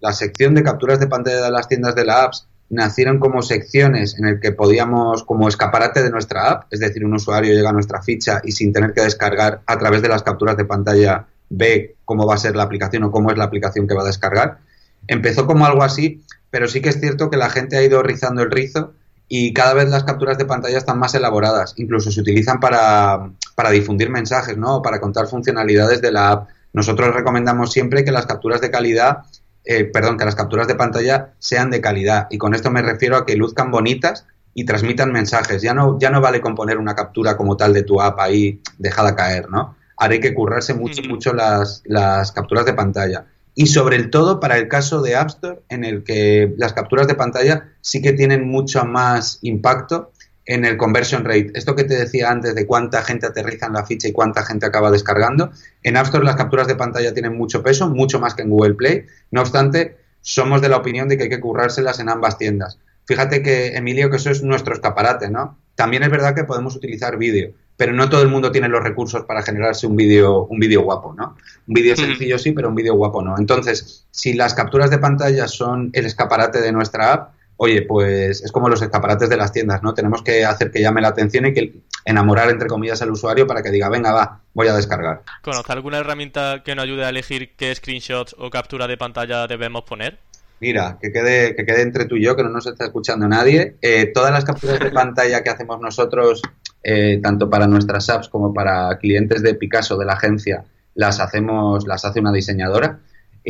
la 0.00 0.12
sección 0.12 0.54
de 0.54 0.62
capturas 0.62 0.98
de 0.98 1.06
pantalla 1.06 1.42
de 1.42 1.50
las 1.50 1.68
tiendas 1.68 1.94
de 1.94 2.06
la 2.06 2.24
apps 2.24 2.48
nacieron 2.70 3.18
como 3.18 3.42
secciones 3.42 4.18
en 4.18 4.26
el 4.26 4.40
que 4.40 4.52
podíamos, 4.52 5.24
como 5.24 5.48
escaparate 5.48 6.02
de 6.02 6.10
nuestra 6.10 6.50
app, 6.50 6.72
es 6.72 6.80
decir, 6.80 7.04
un 7.04 7.14
usuario 7.14 7.54
llega 7.54 7.70
a 7.70 7.74
nuestra 7.74 8.02
ficha 8.02 8.40
y 8.42 8.52
sin 8.52 8.72
tener 8.72 8.94
que 8.94 9.02
descargar 9.02 9.60
a 9.66 9.78
través 9.78 10.00
de 10.00 10.08
las 10.08 10.22
capturas 10.22 10.56
de 10.56 10.64
pantalla 10.64 11.26
ve 11.50 11.96
cómo 12.04 12.26
va 12.26 12.34
a 12.34 12.38
ser 12.38 12.56
la 12.56 12.62
aplicación 12.62 13.04
o 13.04 13.10
cómo 13.10 13.30
es 13.30 13.38
la 13.38 13.44
aplicación 13.44 13.86
que 13.86 13.94
va 13.94 14.02
a 14.02 14.06
descargar. 14.06 14.58
Empezó 15.06 15.46
como 15.46 15.64
algo 15.64 15.82
así, 15.82 16.22
pero 16.50 16.68
sí 16.68 16.80
que 16.80 16.88
es 16.88 17.00
cierto 17.00 17.30
que 17.30 17.36
la 17.36 17.50
gente 17.50 17.76
ha 17.76 17.82
ido 17.82 18.02
rizando 18.02 18.42
el 18.42 18.50
rizo 18.50 18.94
y 19.28 19.52
cada 19.52 19.74
vez 19.74 19.88
las 19.88 20.04
capturas 20.04 20.38
de 20.38 20.46
pantalla 20.46 20.78
están 20.78 20.98
más 20.98 21.14
elaboradas. 21.14 21.74
Incluso 21.76 22.10
se 22.10 22.20
utilizan 22.20 22.60
para, 22.60 23.30
para 23.54 23.70
difundir 23.70 24.10
mensajes, 24.10 24.56
¿no? 24.56 24.80
para 24.82 25.00
contar 25.00 25.26
funcionalidades 25.26 26.00
de 26.00 26.12
la 26.12 26.30
app. 26.30 26.48
Nosotros 26.72 27.14
recomendamos 27.14 27.72
siempre 27.72 28.04
que 28.04 28.12
las 28.12 28.26
capturas 28.26 28.60
de 28.60 28.70
calidad 28.70 29.24
eh, 29.70 29.84
perdón, 29.84 30.16
que 30.16 30.24
las 30.24 30.34
capturas 30.34 30.66
de 30.66 30.76
pantalla 30.76 31.34
sean 31.38 31.70
de 31.70 31.82
calidad. 31.82 32.26
Y 32.30 32.38
con 32.38 32.54
esto 32.54 32.70
me 32.70 32.80
refiero 32.80 33.18
a 33.18 33.26
que 33.26 33.36
luzcan 33.36 33.70
bonitas 33.70 34.24
y 34.54 34.64
transmitan 34.64 35.12
mensajes. 35.12 35.60
Ya 35.60 35.74
no, 35.74 35.98
ya 35.98 36.08
no 36.08 36.22
vale 36.22 36.40
componer 36.40 36.78
una 36.78 36.94
captura 36.94 37.36
como 37.36 37.54
tal 37.54 37.74
de 37.74 37.82
tu 37.82 38.00
app 38.00 38.18
ahí 38.18 38.62
dejada 38.78 39.14
caer, 39.14 39.50
¿no? 39.50 39.76
Ahora 39.98 40.14
hay 40.14 40.20
que 40.20 40.32
currarse 40.32 40.72
mucho, 40.72 41.02
mucho 41.02 41.34
las, 41.34 41.82
las 41.84 42.32
capturas 42.32 42.64
de 42.64 42.72
pantalla. 42.72 43.26
Y 43.60 43.66
sobre 43.66 44.04
todo 44.04 44.38
para 44.38 44.56
el 44.56 44.68
caso 44.68 45.02
de 45.02 45.16
App 45.16 45.30
Store, 45.30 45.62
en 45.68 45.82
el 45.82 46.04
que 46.04 46.54
las 46.58 46.74
capturas 46.74 47.08
de 47.08 47.16
pantalla 47.16 47.72
sí 47.80 48.00
que 48.00 48.12
tienen 48.12 48.46
mucho 48.46 48.84
más 48.84 49.40
impacto 49.42 50.12
en 50.44 50.64
el 50.64 50.76
conversion 50.76 51.24
rate. 51.24 51.50
Esto 51.54 51.74
que 51.74 51.82
te 51.82 51.96
decía 51.96 52.30
antes 52.30 52.54
de 52.54 52.66
cuánta 52.68 53.02
gente 53.02 53.26
aterriza 53.26 53.66
en 53.66 53.72
la 53.72 53.84
ficha 53.84 54.06
y 54.06 54.12
cuánta 54.12 54.44
gente 54.44 54.64
acaba 54.64 54.92
descargando. 54.92 55.50
En 55.82 55.96
App 55.96 56.04
Store 56.04 56.24
las 56.24 56.36
capturas 56.36 56.68
de 56.68 56.76
pantalla 56.76 57.12
tienen 57.12 57.36
mucho 57.36 57.60
peso, 57.60 57.88
mucho 57.88 58.20
más 58.20 58.34
que 58.34 58.42
en 58.42 58.50
Google 58.50 58.74
Play. 58.74 59.06
No 59.32 59.40
obstante, 59.40 59.96
somos 60.20 60.62
de 60.62 60.68
la 60.68 60.76
opinión 60.76 61.08
de 61.08 61.16
que 61.16 61.24
hay 61.24 61.28
que 61.28 61.40
currárselas 61.40 61.98
en 61.98 62.10
ambas 62.10 62.38
tiendas. 62.38 62.78
Fíjate 63.06 63.42
que, 63.42 63.74
Emilio, 63.76 64.08
que 64.08 64.18
eso 64.18 64.30
es 64.30 64.44
nuestro 64.44 64.72
escaparate, 64.72 65.30
¿no? 65.30 65.58
También 65.74 66.04
es 66.04 66.10
verdad 66.10 66.36
que 66.36 66.44
podemos 66.44 66.76
utilizar 66.76 67.18
vídeo, 67.18 67.54
pero 67.78 67.92
no 67.92 68.10
todo 68.10 68.22
el 68.22 68.28
mundo 68.28 68.50
tiene 68.50 68.68
los 68.68 68.82
recursos 68.82 69.22
para 69.22 69.42
generarse 69.42 69.86
un 69.86 69.94
vídeo 69.94 70.44
un 70.46 70.58
vídeo 70.58 70.82
guapo, 70.82 71.14
¿no? 71.16 71.36
Un 71.66 71.74
vídeo 71.74 71.96
sencillo 71.96 72.36
sí, 72.36 72.50
pero 72.50 72.68
un 72.68 72.74
vídeo 72.74 72.94
guapo 72.94 73.22
no. 73.22 73.38
Entonces, 73.38 74.04
si 74.10 74.34
las 74.34 74.52
capturas 74.52 74.90
de 74.90 74.98
pantalla 74.98 75.46
son 75.46 75.90
el 75.92 76.04
escaparate 76.04 76.60
de 76.60 76.72
nuestra 76.72 77.12
app, 77.12 77.34
oye, 77.56 77.82
pues 77.82 78.42
es 78.42 78.50
como 78.50 78.68
los 78.68 78.82
escaparates 78.82 79.28
de 79.28 79.36
las 79.36 79.52
tiendas, 79.52 79.80
¿no? 79.82 79.94
Tenemos 79.94 80.22
que 80.22 80.44
hacer 80.44 80.72
que 80.72 80.80
llame 80.80 81.00
la 81.00 81.08
atención 81.08 81.46
y 81.46 81.54
que 81.54 81.72
enamorar, 82.04 82.50
entre 82.50 82.66
comillas, 82.66 83.00
al 83.00 83.12
usuario 83.12 83.46
para 83.46 83.62
que 83.62 83.70
diga, 83.70 83.88
venga, 83.88 84.12
va, 84.12 84.40
voy 84.54 84.66
a 84.66 84.74
descargar. 84.74 85.22
¿Conoce 85.42 85.72
alguna 85.72 85.98
herramienta 85.98 86.62
que 86.64 86.74
nos 86.74 86.82
ayude 86.82 87.04
a 87.04 87.10
elegir 87.10 87.54
qué 87.56 87.72
screenshots 87.72 88.34
o 88.38 88.50
captura 88.50 88.88
de 88.88 88.96
pantalla 88.96 89.46
debemos 89.46 89.84
poner? 89.84 90.18
Mira, 90.60 90.98
que 91.00 91.12
quede, 91.12 91.54
que 91.54 91.64
quede 91.64 91.82
entre 91.82 92.06
tú 92.06 92.16
y 92.16 92.24
yo, 92.24 92.34
que 92.34 92.42
no 92.42 92.48
nos 92.48 92.66
está 92.66 92.86
escuchando 92.86 93.28
nadie. 93.28 93.76
Eh, 93.80 94.06
todas 94.06 94.32
las 94.32 94.44
capturas 94.44 94.80
de 94.80 94.90
pantalla 94.92 95.42
que 95.42 95.50
hacemos 95.50 95.80
nosotros, 95.80 96.42
eh, 96.82 97.20
tanto 97.22 97.50
para 97.50 97.66
nuestras 97.66 98.08
apps 98.08 98.28
como 98.28 98.52
para 98.54 98.96
clientes 98.98 99.42
de 99.42 99.54
Picasso 99.54 99.96
de 99.96 100.06
la 100.06 100.14
agencia, 100.14 100.64
las 100.94 101.20
hacemos, 101.20 101.86
las 101.86 102.04
hace 102.04 102.20
una 102.20 102.32
diseñadora. 102.32 103.00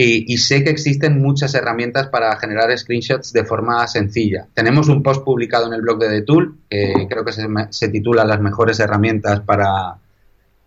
Y, 0.00 0.38
sé 0.38 0.62
que 0.62 0.70
existen 0.70 1.20
muchas 1.20 1.56
herramientas 1.56 2.06
para 2.06 2.36
generar 2.36 2.76
screenshots 2.78 3.32
de 3.32 3.44
forma 3.44 3.84
sencilla. 3.88 4.46
Tenemos 4.54 4.86
un 4.86 5.02
post 5.02 5.24
publicado 5.24 5.66
en 5.66 5.72
el 5.72 5.80
blog 5.80 5.98
de 5.98 6.08
The 6.08 6.22
Tool, 6.22 6.56
que 6.70 7.08
creo 7.10 7.24
que 7.24 7.32
se, 7.32 7.88
titula 7.88 8.24
Las 8.24 8.40
mejores 8.40 8.78
herramientas 8.78 9.40
para, 9.40 9.96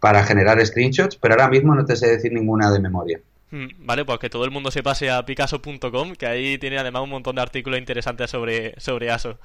para 0.02 0.24
generar 0.26 0.66
screenshots, 0.66 1.16
pero 1.16 1.36
ahora 1.36 1.48
mismo 1.48 1.74
no 1.74 1.86
te 1.86 1.96
sé 1.96 2.08
decir 2.08 2.34
ninguna 2.34 2.70
de 2.72 2.80
memoria. 2.82 3.22
Hmm, 3.52 3.68
vale, 3.80 4.06
pues 4.06 4.20
que 4.20 4.30
todo 4.30 4.46
el 4.46 4.52
mundo 4.52 4.72
se 4.72 4.82
pase 4.82 5.10
a 5.10 5.26
picasso.com, 5.26 6.14
que 6.18 6.26
ahí 6.26 6.58
tiene 6.58 6.78
además 6.78 7.04
un 7.04 7.10
montón 7.12 7.36
de 7.36 7.42
artículos 7.42 7.80
interesantes 7.80 8.30
sobre, 8.30 8.80
sobre 8.80 9.12
ASO. 9.12 9.38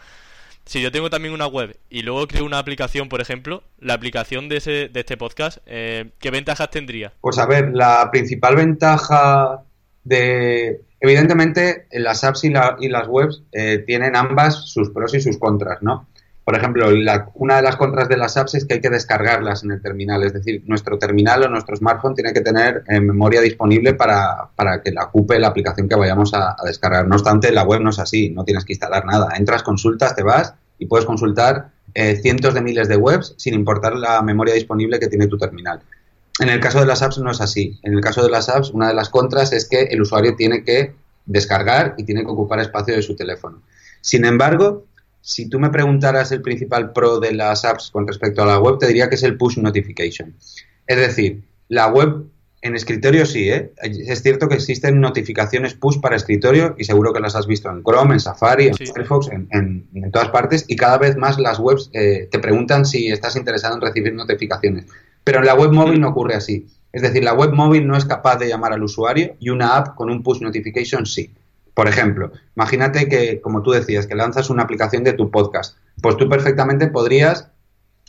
Si 0.66 0.82
yo 0.82 0.90
tengo 0.90 1.10
también 1.10 1.32
una 1.32 1.46
web 1.46 1.78
y 1.88 2.02
luego 2.02 2.26
creo 2.26 2.44
una 2.44 2.58
aplicación, 2.58 3.08
por 3.08 3.20
ejemplo, 3.20 3.62
la 3.78 3.94
aplicación 3.94 4.48
de, 4.48 4.56
ese, 4.56 4.88
de 4.88 5.00
este 5.00 5.16
podcast, 5.16 5.58
eh, 5.66 6.10
¿qué 6.18 6.32
ventajas 6.32 6.70
tendría? 6.70 7.12
Pues 7.20 7.38
a 7.38 7.46
ver, 7.46 7.70
la 7.72 8.10
principal 8.10 8.56
ventaja 8.56 9.62
de... 10.02 10.80
Evidentemente, 10.98 11.86
las 11.92 12.24
apps 12.24 12.42
y, 12.44 12.50
las 12.50 13.06
webs 13.06 13.42
eh, 13.52 13.84
tienen 13.86 14.16
ambas 14.16 14.68
sus 14.68 14.90
pros 14.90 15.14
y 15.14 15.20
sus 15.20 15.38
contras, 15.38 15.82
¿no? 15.82 16.08
Por 16.46 16.54
ejemplo, 16.54 16.86
una 17.34 17.56
de 17.56 17.62
las 17.62 17.74
contras 17.74 18.08
de 18.08 18.16
las 18.16 18.36
apps 18.36 18.54
es 18.54 18.64
que 18.64 18.74
hay 18.74 18.80
que 18.80 18.88
descargarlas 18.88 19.64
en 19.64 19.72
el 19.72 19.82
terminal, 19.82 20.22
es 20.22 20.32
decir, 20.32 20.62
nuestro 20.66 20.96
terminal 20.96 21.42
o 21.42 21.48
nuestro 21.48 21.74
smartphone 21.74 22.14
tiene 22.14 22.32
que 22.32 22.40
tener 22.40 22.84
eh, 22.86 23.00
memoria 23.00 23.40
disponible 23.40 23.94
para, 23.94 24.52
que 24.84 24.92
la 24.92 25.06
ocupe 25.06 25.40
la 25.40 25.48
aplicación 25.48 25.88
que 25.88 25.96
vayamos 25.96 26.32
a, 26.34 26.54
descargar. 26.64 27.08
No 27.08 27.16
obstante, 27.16 27.50
la 27.50 27.64
web 27.64 27.80
no 27.80 27.90
es 27.90 27.98
así, 27.98 28.30
no 28.30 28.44
tienes 28.44 28.64
que 28.64 28.74
instalar 28.74 29.04
nada. 29.04 29.30
Entras, 29.36 29.64
consultas, 29.64 30.14
te 30.14 30.22
vas 30.22 30.54
y 30.78 30.86
puedes 30.86 31.04
consultar 31.04 31.72
eh, 31.94 32.14
cientos 32.14 32.54
de 32.54 32.60
miles 32.60 32.86
de 32.86 32.96
webs 32.96 33.34
sin 33.38 33.52
importar 33.54 33.96
la 33.96 34.22
memoria 34.22 34.54
disponible 34.54 35.00
que 35.00 35.08
tiene 35.08 35.26
tu 35.26 35.38
terminal. 35.38 35.80
En 36.38 36.48
el 36.48 36.60
caso 36.60 36.78
de 36.78 36.86
las 36.86 37.02
apps 37.02 37.18
no 37.18 37.32
es 37.32 37.40
así. 37.40 37.80
En 37.82 37.92
el 37.92 38.00
caso 38.00 38.22
de 38.22 38.30
las 38.30 38.48
apps, 38.48 38.70
una 38.70 38.86
de 38.86 38.94
las 38.94 39.08
contras 39.08 39.52
es 39.52 39.68
que 39.68 39.82
el 39.82 40.00
usuario 40.00 40.36
tiene 40.36 40.62
que 40.62 40.94
descargar 41.24 41.96
y 41.98 42.04
tiene 42.04 42.20
que 42.20 42.30
ocupar 42.30 42.60
espacio 42.60 42.94
de 42.94 43.02
su 43.02 43.16
teléfono. 43.16 43.62
Sin 44.00 44.24
embargo, 44.24 44.84
si 45.26 45.48
tú 45.48 45.58
me 45.58 45.70
preguntaras 45.70 46.30
el 46.30 46.40
principal 46.40 46.92
pro 46.92 47.18
de 47.18 47.32
las 47.32 47.64
apps 47.64 47.90
con 47.90 48.06
respecto 48.06 48.44
a 48.44 48.46
la 48.46 48.60
web, 48.60 48.78
te 48.78 48.86
diría 48.86 49.08
que 49.08 49.16
es 49.16 49.24
el 49.24 49.36
push 49.36 49.58
notification. 49.58 50.36
Es 50.86 50.96
decir, 50.96 51.42
la 51.66 51.88
web 51.88 52.26
en 52.62 52.76
escritorio 52.76 53.26
sí, 53.26 53.50
¿eh? 53.50 53.72
Es 53.82 54.22
cierto 54.22 54.48
que 54.48 54.54
existen 54.54 55.00
notificaciones 55.00 55.74
push 55.74 55.98
para 55.98 56.14
escritorio 56.14 56.76
y 56.78 56.84
seguro 56.84 57.12
que 57.12 57.18
las 57.18 57.34
has 57.34 57.48
visto 57.48 57.68
en 57.68 57.82
Chrome, 57.82 58.14
en 58.14 58.20
Safari, 58.20 58.68
en 58.68 58.74
Firefox, 58.76 59.30
en, 59.32 60.10
todas 60.12 60.28
partes 60.28 60.64
y 60.68 60.76
cada 60.76 60.96
vez 60.96 61.16
más 61.16 61.40
las 61.40 61.58
webs 61.58 61.90
eh, 61.92 62.28
te 62.30 62.38
preguntan 62.38 62.86
si 62.86 63.08
estás 63.08 63.34
interesado 63.34 63.74
en 63.74 63.80
recibir 63.80 64.14
notificaciones. 64.14 64.86
Pero 65.24 65.40
en 65.40 65.46
la 65.46 65.56
web 65.56 65.72
móvil 65.72 66.00
no 66.00 66.10
ocurre 66.10 66.36
así. 66.36 66.68
Es 66.92 67.02
decir, 67.02 67.24
la 67.24 67.34
web 67.34 67.52
móvil 67.52 67.84
no 67.84 67.96
es 67.96 68.04
capaz 68.04 68.36
de 68.36 68.46
llamar 68.46 68.72
al 68.72 68.84
usuario 68.84 69.34
y 69.40 69.50
una 69.50 69.76
app 69.76 69.96
con 69.96 70.08
un 70.08 70.22
push 70.22 70.40
notification 70.40 71.04
sí. 71.04 71.34
Por 71.76 71.88
ejemplo, 71.88 72.32
imagínate 72.56 73.06
que, 73.06 73.42
como 73.42 73.62
tú 73.62 73.72
decías, 73.72 74.06
que 74.06 74.14
lanzas 74.14 74.48
una 74.48 74.62
aplicación 74.62 75.04
de 75.04 75.12
tu 75.12 75.30
podcast. 75.30 75.76
pues 76.00 76.16
tú 76.16 76.26
perfectamente 76.26 76.86
podrías 76.86 77.50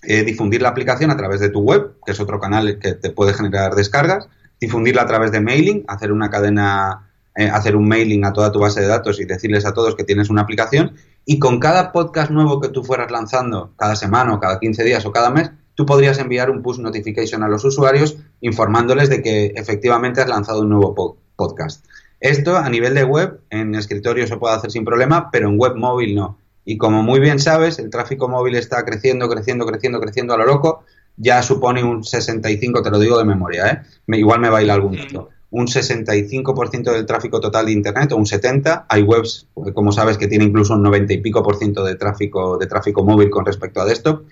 eh, 0.03 0.23
difundir 0.23 0.61
la 0.61 0.69
aplicación 0.69 1.11
a 1.11 1.17
través 1.17 1.41
de 1.41 1.49
tu 1.49 1.59
web, 1.59 1.97
que 2.05 2.13
es 2.13 2.19
otro 2.21 2.39
canal 2.39 2.79
que 2.79 2.93
te 2.93 3.09
puede 3.09 3.33
generar 3.33 3.75
descargas, 3.75 4.29
difundirla 4.61 5.01
a 5.01 5.05
través 5.05 5.33
de 5.33 5.41
mailing, 5.41 5.83
hacer 5.89 6.13
una 6.13 6.29
cadena, 6.29 7.09
eh, 7.35 7.49
hacer 7.49 7.75
un 7.75 7.89
mailing 7.89 8.23
a 8.23 8.31
toda 8.31 8.53
tu 8.53 8.59
base 8.59 8.79
de 8.79 8.87
datos 8.87 9.19
y 9.19 9.25
decirles 9.25 9.65
a 9.65 9.73
todos 9.73 9.95
que 9.95 10.05
tienes 10.05 10.29
una 10.29 10.43
aplicación. 10.43 10.95
Y 11.25 11.37
con 11.37 11.59
cada 11.59 11.91
podcast 11.91 12.31
nuevo 12.31 12.61
que 12.61 12.69
tú 12.69 12.85
fueras 12.85 13.11
lanzando, 13.11 13.73
cada 13.75 13.97
semana 13.97 14.33
o 14.33 14.39
cada 14.39 14.61
15 14.61 14.81
días 14.85 15.05
o 15.05 15.11
cada 15.11 15.29
mes, 15.29 15.51
tú 15.75 15.85
podrías 15.85 16.17
enviar 16.19 16.49
un 16.51 16.61
push 16.61 16.79
notification 16.79 17.43
a 17.43 17.49
los 17.49 17.65
usuarios 17.65 18.15
informándoles 18.39 19.09
de 19.09 19.21
que 19.21 19.47
efectivamente 19.57 20.21
has 20.21 20.29
lanzado 20.29 20.61
un 20.61 20.69
nuevo 20.69 21.17
podcast. 21.35 21.83
Esto 22.19 22.57
a 22.57 22.69
nivel 22.69 22.95
de 22.95 23.03
web, 23.03 23.41
en 23.49 23.75
escritorio 23.75 24.25
se 24.25 24.37
puede 24.37 24.55
hacer 24.55 24.71
sin 24.71 24.85
problema, 24.85 25.29
pero 25.31 25.49
en 25.49 25.59
web 25.59 25.75
móvil 25.75 26.15
no. 26.15 26.37
Y 26.65 26.77
como 26.77 27.03
muy 27.03 27.19
bien 27.19 27.39
sabes, 27.39 27.79
el 27.79 27.89
tráfico 27.89 28.27
móvil 28.27 28.55
está 28.55 28.83
creciendo, 28.83 29.29
creciendo, 29.29 29.65
creciendo, 29.65 30.01
creciendo 30.01 30.33
a 30.33 30.37
lo 30.37 30.45
loco. 30.45 30.83
Ya 31.15 31.41
supone 31.41 31.83
un 31.83 32.03
65, 32.03 32.81
te 32.81 32.91
lo 32.91 32.99
digo 32.99 33.17
de 33.17 33.23
memoria, 33.23 33.67
¿eh? 33.67 33.81
Me, 34.05 34.17
igual 34.17 34.39
me 34.41 34.49
baila 34.49 34.73
algún 34.73 34.97
dato. 34.97 35.29
Un 35.49 35.67
65% 35.67 36.91
del 36.91 37.05
tráfico 37.05 37.39
total 37.39 37.67
de 37.67 37.71
Internet, 37.71 38.11
o 38.11 38.17
un 38.17 38.25
70%. 38.25 38.85
Hay 38.89 39.01
webs, 39.03 39.47
como 39.73 39.91
sabes, 39.91 40.17
que 40.17 40.27
tiene 40.27 40.43
incluso 40.43 40.73
un 40.73 40.83
90 40.83 41.13
y 41.13 41.17
pico 41.19 41.41
por 41.41 41.55
ciento 41.55 41.85
de 41.85 41.95
tráfico, 41.95 42.57
de 42.57 42.67
tráfico 42.67 43.03
móvil 43.03 43.29
con 43.29 43.45
respecto 43.45 43.79
a 43.79 43.85
desktop. 43.85 44.23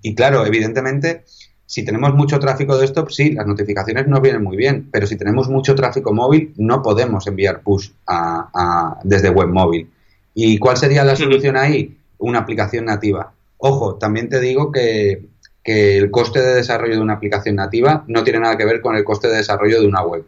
Y 0.00 0.14
claro, 0.14 0.46
evidentemente, 0.46 1.24
si 1.70 1.84
tenemos 1.84 2.12
mucho 2.14 2.40
tráfico 2.40 2.76
desktop, 2.76 3.10
sí, 3.10 3.30
las 3.30 3.46
notificaciones 3.46 4.08
nos 4.08 4.20
vienen 4.20 4.42
muy 4.42 4.56
bien, 4.56 4.88
pero 4.90 5.06
si 5.06 5.14
tenemos 5.14 5.48
mucho 5.48 5.76
tráfico 5.76 6.12
móvil, 6.12 6.52
no 6.56 6.82
podemos 6.82 7.28
enviar 7.28 7.60
push 7.60 7.90
desde 9.04 9.30
web 9.30 9.50
móvil. 9.50 9.88
¿Y 10.34 10.58
cuál 10.58 10.76
sería 10.76 11.04
la 11.04 11.14
solución 11.14 11.56
ahí? 11.56 11.96
Una 12.18 12.40
aplicación 12.40 12.86
nativa. 12.86 13.32
Ojo, 13.58 13.94
también 13.94 14.28
te 14.28 14.40
digo 14.40 14.72
que, 14.72 15.22
el 15.62 16.10
coste 16.10 16.40
de 16.40 16.54
desarrollo 16.56 16.96
de 16.96 17.02
una 17.02 17.12
aplicación 17.12 17.54
nativa 17.54 18.02
no 18.08 18.24
tiene 18.24 18.40
nada 18.40 18.56
que 18.56 18.64
ver 18.64 18.80
con 18.80 18.96
el 18.96 19.04
coste 19.04 19.28
de 19.28 19.36
desarrollo 19.36 19.80
de 19.80 19.86
una 19.86 20.02
web. 20.02 20.24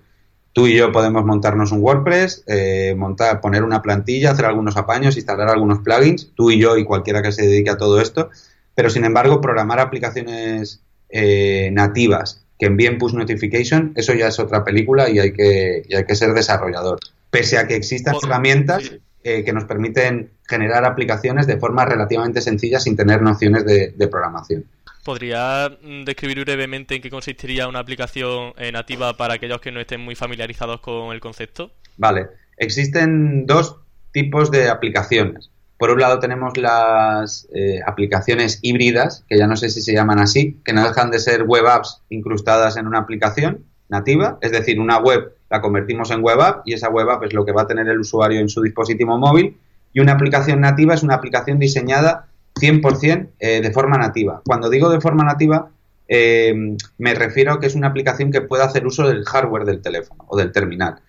Tú 0.53 0.69
y 0.69 0.77
yo 0.77 0.93
podemos 0.93 1.25
montarnos 1.25 1.73
un 1.73 1.83
WordPress, 1.83 2.45
eh, 2.47 2.95
montar, 2.97 3.41
poner 3.41 3.65
una 3.65 3.83
plantilla, 3.83 4.31
hacer 4.31 4.45
algunos 4.45 4.77
apaños, 4.77 5.17
instalar 5.17 5.49
algunos 5.49 5.81
plugins, 5.81 6.31
tú 6.37 6.53
y 6.53 6.61
yo 6.61 6.77
y 6.77 6.85
cualquiera 6.85 7.21
que 7.21 7.33
se 7.33 7.43
dedique 7.43 7.71
a 7.71 7.77
todo 7.77 8.01
esto, 8.01 8.31
pero 8.77 8.91
sin 8.91 9.05
embargo 9.05 9.41
programar 9.41 9.81
aplicaciones 9.81 10.81
eh, 11.13 11.71
nativas 11.73 12.45
que 12.59 12.67
envíen 12.67 12.99
push 12.99 13.13
notification, 13.13 13.93
eso 13.97 14.15
ya 14.15 14.29
es 14.29 14.39
otra 14.39 14.65
película 14.65 15.11
y 15.11 15.19
hay 15.19 15.33
que, 15.33 15.83
y 15.89 15.95
hay 15.95 16.05
que 16.05 16.15
ser 16.15 16.33
desarrollador. 16.33 16.99
Pese 17.31 17.59
a 17.59 17.67
que 17.67 17.77
existan 17.77 18.15
herramientas 18.23 18.93
eh, 19.25 19.45
que 19.45 19.53
nos 19.53 19.65
permiten 19.67 20.31
generar 20.49 20.85
aplicaciones 20.85 21.47
de 21.47 21.57
forma 21.57 21.85
relativamente 21.85 22.41
sencilla 22.41 22.81
sin 22.81 22.97
tener 22.97 23.23
nociones 23.23 23.65
de, 23.65 24.09
programación. 24.09 24.65
¿Podría 25.05 25.71
mm, 25.81 26.03
describir 26.05 26.41
brevemente 26.45 26.97
en 26.97 27.03
qué 27.03 27.09
consistiría 27.09 27.69
una 27.69 27.79
aplicación 27.79 28.53
eh, 28.57 28.73
nativa 28.73 29.17
para 29.17 29.35
aquellos 29.35 29.61
que 29.61 29.71
no 29.71 29.81
estén 29.81 30.01
muy 30.01 30.17
familiarizados 30.17 30.81
con 30.81 31.13
el 31.13 31.21
concepto? 31.21 31.71
Vale, 31.97 32.27
existen 32.57 33.47
dos 33.47 33.77
tipos 34.13 34.51
de 34.51 34.69
aplicaciones. 34.69 35.52
Por 35.83 35.91
un 35.91 35.99
lado 35.99 36.21
tenemos 36.21 36.57
las 36.59 37.49
eh, 37.53 37.81
aplicaciones 37.85 38.61
híbridas, 38.63 39.25
que 39.29 39.37
ya 39.37 39.49
no 39.49 39.57
sé 39.57 39.69
si 39.69 39.83
se 39.83 39.93
llaman 39.93 40.21
así, 40.21 40.61
que 40.65 40.73
no 40.73 40.85
dejan 40.85 41.11
de 41.11 41.19
ser 41.19 41.43
web 41.43 41.67
apps 41.67 42.03
incrustadas 42.09 42.77
en 42.77 42.87
una 42.87 43.01
aplicación 43.01 43.65
nativa, 43.89 44.39
es 44.43 44.53
decir, 44.53 44.79
una 44.79 44.99
web 45.01 45.35
la 45.51 45.61
convertimos 45.61 46.13
en 46.13 46.23
web 46.23 46.41
app 46.41 46.63
y 46.69 46.75
esa 46.75 46.89
web 46.89 47.11
app 47.11 47.25
es 47.25 47.33
lo 47.33 47.45
que 47.45 47.51
va 47.51 47.63
a 47.63 47.67
tener 47.67 47.89
el 47.89 47.99
usuario 47.99 48.39
en 48.39 48.49
su 48.49 48.63
dispositivo 48.63 49.19
móvil 49.19 49.57
y 49.93 49.99
una 49.99 50.13
aplicación 50.13 50.61
nativa 50.61 50.95
es 50.95 51.03
una 51.03 51.17
aplicación 51.17 51.59
diseñada 51.59 52.29
100% 52.61 53.31
eh, 53.41 53.61
de 53.61 53.73
forma 53.73 53.99
nativa. 53.99 54.41
Cuando 54.47 54.71
digo 54.71 54.89
de 54.89 55.01
forma 55.01 55.25
nativa, 55.25 55.71
eh, 56.07 56.77
me 56.99 57.15
refiero 57.15 57.55
a 57.55 57.59
que 57.59 57.67
es 57.67 57.75
una 57.75 57.89
aplicación 57.89 58.31
que 58.31 58.41
pueda 58.41 58.67
hacer 58.67 58.87
uso 58.87 59.09
del 59.09 59.25
hardware 59.25 59.65
del 59.65 59.83
teléfono 59.83 60.27
o 60.29 60.37
del 60.37 60.53
terminal. 60.53 61.01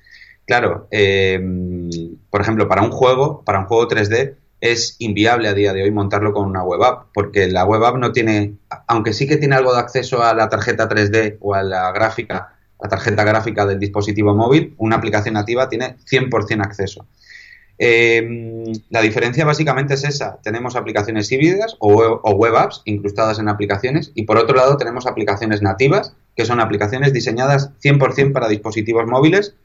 Claro, 0.48 0.90
por 2.30 2.42
ejemplo, 2.42 2.68
para 2.68 2.82
un 2.82 2.92
juego, 2.92 3.44
para 3.46 3.60
un 3.60 3.66
juego 3.66 3.88
3D, 3.88 4.36
es 4.64 4.96
inviable 5.00 5.50
a 5.50 5.54
día 5.54 5.74
de 5.74 5.84
hoy 5.84 5.92
montarlo 5.92 6.32
con 6.32 6.48
una 6.48 6.64
web 6.64 6.82
app, 6.84 7.08
porque 7.14 7.48
la 7.48 7.66
web 7.66 7.84
app 7.84 7.98
no 7.98 8.14
tiene, 8.14 8.54
aunque 8.88 9.12
sí 9.12 9.28
que 9.28 9.36
tiene 9.36 9.56
algo 9.56 9.74
de 9.74 9.82
acceso 9.82 10.24
a 10.24 10.34
la 10.34 10.48
tarjeta 10.48 10.88
3D 10.88 11.36
o 11.42 11.54
a 11.54 11.64
la 11.64 11.92
gráfica, 11.92 12.56
la 12.82 12.88
tarjeta 12.88 13.26
gráfica 13.26 13.66
del 13.66 13.78
dispositivo 13.78 14.34
móvil, 14.34 14.74
una 14.78 14.96
aplicación 14.96 15.34
nativa 15.34 15.68
tiene 15.68 15.98
100% 16.10 16.64
acceso. 16.64 17.06
Em, 17.78 18.72
la 18.90 19.02
diferencia 19.02 19.44
básicamente 19.44 19.96
es 19.96 20.06
esa. 20.06 20.40
Tenemos 20.42 20.78
aplicaciones 20.78 21.30
híbridas 21.30 21.76
o, 21.80 22.32
web 22.32 22.56
apps 22.56 22.84
incrustadas 22.86 23.40
en 23.40 23.50
aplicaciones 23.50 24.14
y 24.16 24.24
por 24.24 24.38
otro 24.38 24.56
lado 24.56 24.78
tenemos 24.78 25.08
aplicaciones 25.08 25.62
nativas, 25.62 26.16
que 26.38 26.46
son 26.46 26.62
aplicaciones 26.62 27.12
diseñadas 27.12 27.72
100% 27.84 28.32
para 28.32 28.48
dispositivos 28.48 29.08
móviles 29.08 29.56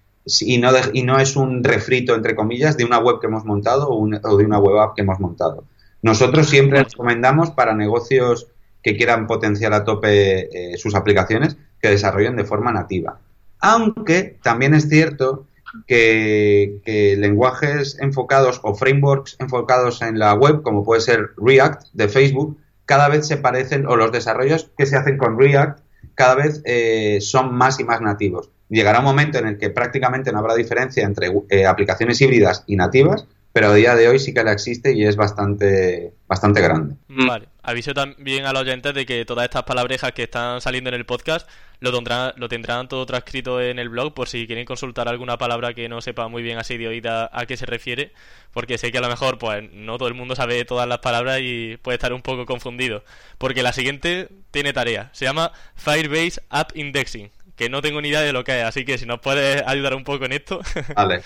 y 0.40 0.58
no, 0.58 0.70
y 0.92 1.02
no 1.02 1.18
es 1.18 1.36
un 1.36 1.62
refrito, 1.64 2.14
entre 2.14 2.34
comillas, 2.34 2.76
de 2.76 2.84
una 2.84 2.98
web 2.98 3.20
que 3.20 3.26
hemos 3.26 3.44
montado 3.44 3.88
o, 3.88 4.06
de 4.06 4.44
una 4.44 4.58
web 4.58 4.78
app 4.78 4.94
que 4.94 5.02
hemos 5.02 5.20
montado. 5.20 5.64
Nosotros 6.02 6.48
siempre 6.48 6.82
recomendamos 6.84 7.50
para 7.50 7.74
negocios 7.74 8.46
que 8.82 8.96
quieran 8.96 9.26
potenciar 9.26 9.72
a 9.72 9.84
tope 9.84 10.72
eh, 10.72 10.76
sus 10.78 10.94
aplicaciones 10.94 11.56
que 11.80 11.90
desarrollen 11.90 12.36
de 12.36 12.44
forma 12.44 12.72
nativa. 12.72 13.18
Aunque 13.60 14.38
también 14.42 14.74
es 14.74 14.88
cierto 14.88 15.46
que, 15.86 17.16
lenguajes 17.18 17.98
enfocados 18.00 18.60
o 18.62 18.74
frameworks 18.74 19.36
enfocados 19.38 20.02
en 20.02 20.18
la 20.18 20.34
web, 20.34 20.62
como 20.62 20.84
puede 20.84 21.00
ser 21.00 21.30
React 21.36 21.88
de 21.92 22.08
Facebook, 22.08 22.58
cada 22.86 23.08
vez 23.08 23.26
se 23.26 23.36
parecen, 23.36 23.86
o 23.86 23.96
los 23.96 24.12
desarrollos 24.12 24.70
que 24.76 24.86
se 24.86 24.96
hacen 24.96 25.18
con 25.18 25.38
React, 25.38 25.80
cada 26.14 26.36
vez 26.36 26.62
eh, 26.64 27.18
son 27.20 27.54
más 27.54 27.78
y 27.80 27.84
más 27.84 28.00
nativos. 28.00 28.50
Llegará 28.68 28.98
un 28.98 29.04
momento 29.04 29.38
en 29.38 29.46
el 29.46 29.58
que 29.58 29.70
prácticamente 29.70 30.32
no 30.32 30.38
habrá 30.38 30.54
diferencia 30.54 31.04
entre 31.04 31.30
eh, 31.48 31.66
aplicaciones 31.66 32.20
híbridas 32.20 32.64
y 32.66 32.76
nativas, 32.76 33.26
pero 33.52 33.68
a 33.68 33.74
día 33.74 33.96
de 33.96 34.08
hoy 34.08 34.18
sí 34.18 34.34
que 34.34 34.44
la 34.44 34.52
existe 34.52 34.94
y 34.94 35.04
es 35.04 35.16
bastante, 35.16 36.12
bastante 36.28 36.60
grande. 36.60 36.94
Vale, 37.08 37.48
aviso 37.62 37.94
también 37.94 38.44
a 38.44 38.52
los 38.52 38.62
oyentes 38.62 38.94
de 38.94 39.06
que 39.06 39.24
todas 39.24 39.44
estas 39.44 39.64
palabrejas 39.64 40.12
que 40.12 40.24
están 40.24 40.60
saliendo 40.60 40.90
en 40.90 40.94
el 40.94 41.06
podcast 41.06 41.48
lo 41.80 41.92
tendrán, 41.92 42.34
lo 42.36 42.48
tendrán 42.48 42.88
todo 42.88 43.06
transcrito 43.06 43.60
en 43.60 43.78
el 43.78 43.88
blog 43.88 44.14
por 44.14 44.28
si 44.28 44.46
quieren 44.46 44.64
consultar 44.64 45.08
alguna 45.08 45.38
palabra 45.38 45.74
que 45.74 45.88
no 45.88 46.00
sepa 46.00 46.28
muy 46.28 46.42
bien 46.42 46.58
así 46.58 46.76
de 46.76 46.88
oída 46.88 47.30
a 47.32 47.46
qué 47.46 47.56
se 47.56 47.66
refiere, 47.66 48.12
porque 48.52 48.78
sé 48.78 48.92
que 48.92 48.98
a 48.98 49.00
lo 49.00 49.08
mejor 49.08 49.38
pues 49.38 49.64
no 49.72 49.98
todo 49.98 50.08
el 50.08 50.14
mundo 50.14 50.36
sabe 50.36 50.64
todas 50.64 50.86
las 50.86 50.98
palabras 50.98 51.40
y 51.42 51.78
puede 51.78 51.96
estar 51.96 52.12
un 52.12 52.22
poco 52.22 52.46
confundido. 52.46 53.02
Porque 53.38 53.62
la 53.62 53.72
siguiente 53.72 54.28
tiene 54.50 54.72
tarea, 54.72 55.10
se 55.12 55.24
llama 55.24 55.52
Firebase 55.74 56.42
App 56.50 56.76
Indexing, 56.76 57.30
que 57.58 57.68
no 57.68 57.82
tengo 57.82 58.00
ni 58.00 58.08
idea 58.08 58.20
de 58.20 58.32
lo 58.32 58.44
que 58.44 58.60
es, 58.60 58.64
así 58.64 58.84
que 58.84 58.96
si 58.96 59.04
nos 59.04 59.20
puedes 59.20 59.62
ayudar 59.66 59.94
un 59.94 60.04
poco 60.04 60.24
en 60.24 60.32
esto. 60.32 60.60
Vale. 60.96 61.20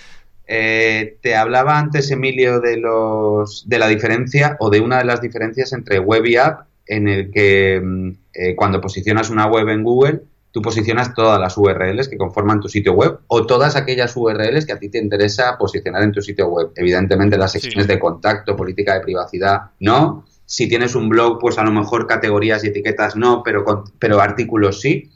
Eh, 0.47 1.19
te 1.23 1.37
hablaba 1.37 1.79
antes, 1.79 2.11
Emilio, 2.11 2.61
de, 2.61 2.77
los, 2.77 3.69
de 3.69 3.79
la 3.79 3.87
diferencia 3.87 4.57
o 4.59 4.71
de 4.71 4.81
una 4.81 4.99
de 4.99 5.05
las 5.05 5.21
diferencias 5.21 5.73
entre 5.73 6.01
web 6.01 6.27
y 6.27 6.37
app, 6.37 6.67
en 6.87 7.07
el 7.07 7.31
que 7.31 7.81
mm, 7.81 8.11
eh, 8.35 8.57
cuando 8.57 8.81
posicionas 8.81 9.31
una 9.31 9.47
web 9.47 9.69
en 9.69 9.85
Google, 9.85 10.23
tú 10.51 10.61
posicionas 10.61 11.15
todas 11.15 11.41
las 11.41 11.57
URLs 11.57 12.09
que 12.09 12.19
conforman 12.19 12.61
tu 12.61 12.69
sitio 12.69 12.93
web 12.93 13.21
o 13.29 13.47
todas 13.47 13.77
aquellas 13.77 14.15
URLs 14.17 14.67
que 14.67 14.73
a 14.73 14.79
ti 14.79 14.89
te 14.89 14.99
interesa 14.99 15.57
posicionar 15.59 16.03
en 16.03 16.13
tu 16.13 16.21
sitio 16.21 16.49
web. 16.49 16.71
Evidentemente 16.77 17.39
las 17.39 17.53
secciones 17.53 17.87
de 17.87 17.99
contacto, 17.99 18.57
política 18.57 18.95
de 18.95 19.01
privacidad, 19.01 19.71
no. 19.81 20.25
Si 20.45 20.69
tienes 20.69 20.95
un 20.95 21.09
blog, 21.09 21.39
pues 21.41 21.57
a 21.57 21.65
lo 21.65 21.71
mejor 21.71 22.07
categorías 22.07 22.63
y 22.65 22.67
etiquetas 22.67 23.17
no, 23.17 23.43
pero, 23.43 23.85
pero 23.99 24.21
artículos 24.21 24.81
sí. 24.81 25.11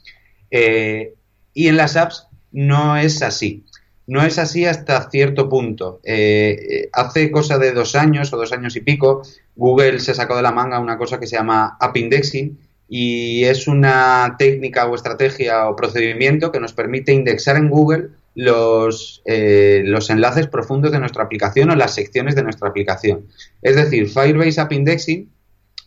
Eh, 0.51 1.13
y 1.53 1.67
en 1.67 1.77
las 1.77 1.95
apps 1.95 2.27
no 2.51 2.97
es 2.97 3.21
así. 3.21 3.63
No 4.07 4.23
es 4.23 4.39
así 4.39 4.65
hasta 4.65 5.09
cierto 5.09 5.49
punto. 5.49 5.99
Eh, 6.03 6.57
eh, 6.69 6.89
hace 6.93 7.29
cosa 7.29 7.57
de 7.57 7.73
dos 7.73 7.95
años 7.95 8.31
o 8.31 8.37
dos 8.37 8.53
años 8.53 8.75
y 8.77 8.81
pico, 8.81 9.21
Google 9.55 9.99
se 9.99 10.13
sacó 10.13 10.37
de 10.37 10.43
la 10.43 10.53
manga 10.53 10.79
una 10.79 10.97
cosa 10.97 11.19
que 11.19 11.27
se 11.27 11.35
llama 11.35 11.77
App 11.79 11.97
Indexing 11.97 12.57
y 12.87 13.43
es 13.43 13.67
una 13.67 14.35
técnica 14.39 14.87
o 14.87 14.95
estrategia 14.95 15.67
o 15.67 15.75
procedimiento 15.75 16.53
que 16.53 16.61
nos 16.61 16.71
permite 16.71 17.11
indexar 17.11 17.57
en 17.57 17.69
Google 17.69 18.09
los, 18.33 19.21
eh, 19.25 19.81
los 19.83 20.09
enlaces 20.09 20.47
profundos 20.47 20.91
de 20.91 20.99
nuestra 20.99 21.23
aplicación 21.23 21.71
o 21.71 21.75
las 21.75 21.93
secciones 21.93 22.35
de 22.35 22.43
nuestra 22.43 22.69
aplicación. 22.69 23.25
Es 23.61 23.75
decir, 23.75 24.07
Firebase 24.07 24.61
App 24.61 24.71
Indexing 24.71 25.29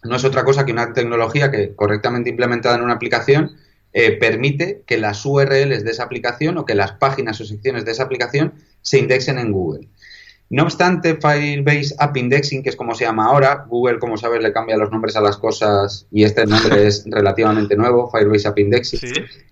no 0.02 0.16
es 0.16 0.24
otra 0.24 0.44
cosa 0.44 0.66
que 0.66 0.72
una 0.72 0.92
tecnología 0.92 1.50
que 1.50 1.74
correctamente 1.74 2.28
implementada 2.28 2.76
en 2.76 2.82
una 2.82 2.94
aplicación 2.94 3.52
eh, 3.93 4.12
permite 4.12 4.82
que 4.86 4.99
las 4.99 5.24
URLs 5.24 5.84
de 5.84 5.91
esa 5.91 6.05
aplicación 6.05 6.59
o 6.59 6.64
que 6.64 6.74
las 6.74 6.93
páginas 6.93 7.41
o 7.41 7.45
secciones 7.45 7.84
de 7.84 7.93
esa 7.93 8.05
aplicación 8.05 8.55
se 8.82 8.99
indexen 8.99 9.38
en 9.38 9.53
Google. 9.53 9.88
No 10.51 10.64
obstante, 10.64 11.14
Firebase 11.16 11.95
App 11.99 12.16
Indexing, 12.16 12.64
que 12.64 12.70
es 12.70 12.76
como 12.76 12.95
se 12.95 13.05
llama 13.05 13.26
ahora, 13.26 13.66
Google, 13.68 14.01
como 14.01 14.16
sabes, 14.16 14.43
le 14.43 14.53
cambia 14.53 14.76
los 14.76 14.91
nombres 14.91 15.14
a 15.16 15.20
las 15.20 15.36
cosas 15.36 16.07
y 16.11 16.24
este 16.24 16.45
nombre 16.45 16.88
es 16.88 17.05
relativamente 17.11 17.76
nuevo, 17.76 18.11
Firebase 18.11 18.49
App 18.49 18.59
Indexing, 18.59 19.01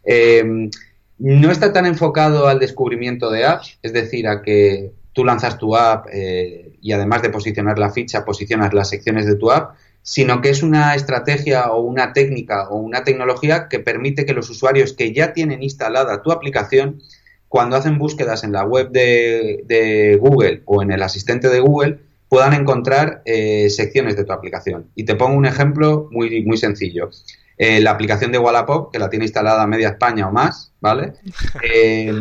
eh, 0.04 0.70
no 1.18 1.50
está 1.50 1.72
tan 1.72 1.86
enfocado 1.86 2.46
al 2.46 2.58
descubrimiento 2.58 3.30
de 3.30 3.44
apps, 3.44 3.78
es 3.82 3.92
decir, 3.92 4.26
a 4.28 4.42
que 4.42 4.92
tú 5.12 5.24
lanzas 5.24 5.58
tu 5.58 5.76
app 5.76 6.06
eh, 6.12 6.76
y 6.80 6.92
además 6.92 7.22
de 7.22 7.30
posicionar 7.30 7.78
la 7.78 7.90
ficha, 7.90 8.24
posicionas 8.24 8.72
las 8.72 8.88
secciones 8.88 9.26
de 9.26 9.34
tu 9.36 9.50
app, 9.50 9.76
sino 10.02 10.40
que 10.40 10.50
es 10.50 10.62
una 10.62 10.94
estrategia 10.94 11.70
o 11.70 11.82
una 11.82 12.12
técnica 12.12 12.68
o 12.68 12.76
una 12.76 13.04
tecnología 13.04 13.68
que 13.68 13.78
permite 13.78 14.24
que 14.24 14.32
los 14.32 14.48
usuarios 14.50 14.92
que 14.92 15.12
ya 15.12 15.32
tienen 15.32 15.62
instalada 15.62 16.22
tu 16.22 16.32
aplicación, 16.32 17.02
cuando 17.48 17.76
hacen 17.76 17.98
búsquedas 17.98 18.44
en 18.44 18.52
la 18.52 18.64
web 18.64 18.90
de, 18.90 20.18
Google 20.20 20.62
o 20.64 20.82
en 20.82 20.92
el 20.92 21.02
asistente 21.02 21.48
de 21.48 21.60
Google, 21.60 21.98
puedan 22.28 22.54
encontrar 22.54 23.22
eh, 23.24 23.70
secciones 23.70 24.16
de 24.16 24.24
tu 24.24 24.32
aplicación. 24.32 24.90
Y 24.94 25.04
te 25.04 25.14
pongo 25.14 25.36
un 25.36 25.46
ejemplo 25.46 26.08
muy, 26.10 26.44
muy 26.44 26.58
sencillo. 26.58 27.10
Eh, 27.58 27.80
la 27.80 27.90
aplicación 27.90 28.30
de 28.30 28.38
Wallapop, 28.38 28.92
que 28.92 29.00
la 29.00 29.10
tiene 29.10 29.24
instalada 29.24 29.66
media 29.66 29.88
España 29.88 30.28
o 30.28 30.32
más, 30.32 30.72
¿vale? 30.80 31.14
Eh, 31.62 32.12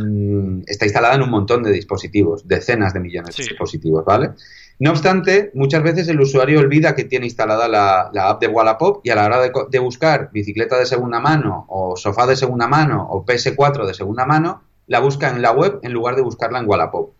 está 0.65 0.85
instalada 0.85 1.15
en 1.15 1.21
un 1.21 1.29
montón 1.29 1.61
de 1.61 1.71
dispositivos, 1.71 2.47
decenas 2.47 2.93
de 2.93 2.99
millones 2.99 3.35
de 3.35 3.43
dispositivos, 3.43 4.03
¿vale? 4.03 4.31
No 4.79 4.91
obstante, 4.91 5.49
muchas 5.55 5.81
veces 5.81 6.07
el 6.07 6.21
usuario 6.21 6.59
olvida 6.59 6.93
que 6.93 7.03
tiene 7.03 7.25
instalada 7.25 7.67
la, 7.67 8.29
app 8.29 8.39
de 8.39 8.47
Wallapop 8.47 9.01
y 9.03 9.09
a 9.09 9.15
la 9.15 9.25
hora 9.25 9.39
de, 9.41 9.79
buscar 9.79 10.29
bicicleta 10.31 10.77
de 10.77 10.85
segunda 10.85 11.19
mano 11.19 11.65
o 11.67 11.95
sofá 11.95 12.27
de 12.27 12.35
segunda 12.35 12.67
mano 12.67 13.07
o 13.09 13.25
PS4 13.25 13.87
de 13.87 13.95
segunda 13.95 14.27
mano, 14.27 14.61
la 14.85 14.99
busca 14.99 15.31
en 15.31 15.41
la 15.41 15.51
web 15.51 15.79
en 15.81 15.93
lugar 15.93 16.15
de 16.15 16.21
buscarla 16.21 16.59
en 16.59 16.67
Wallapop. 16.69 17.15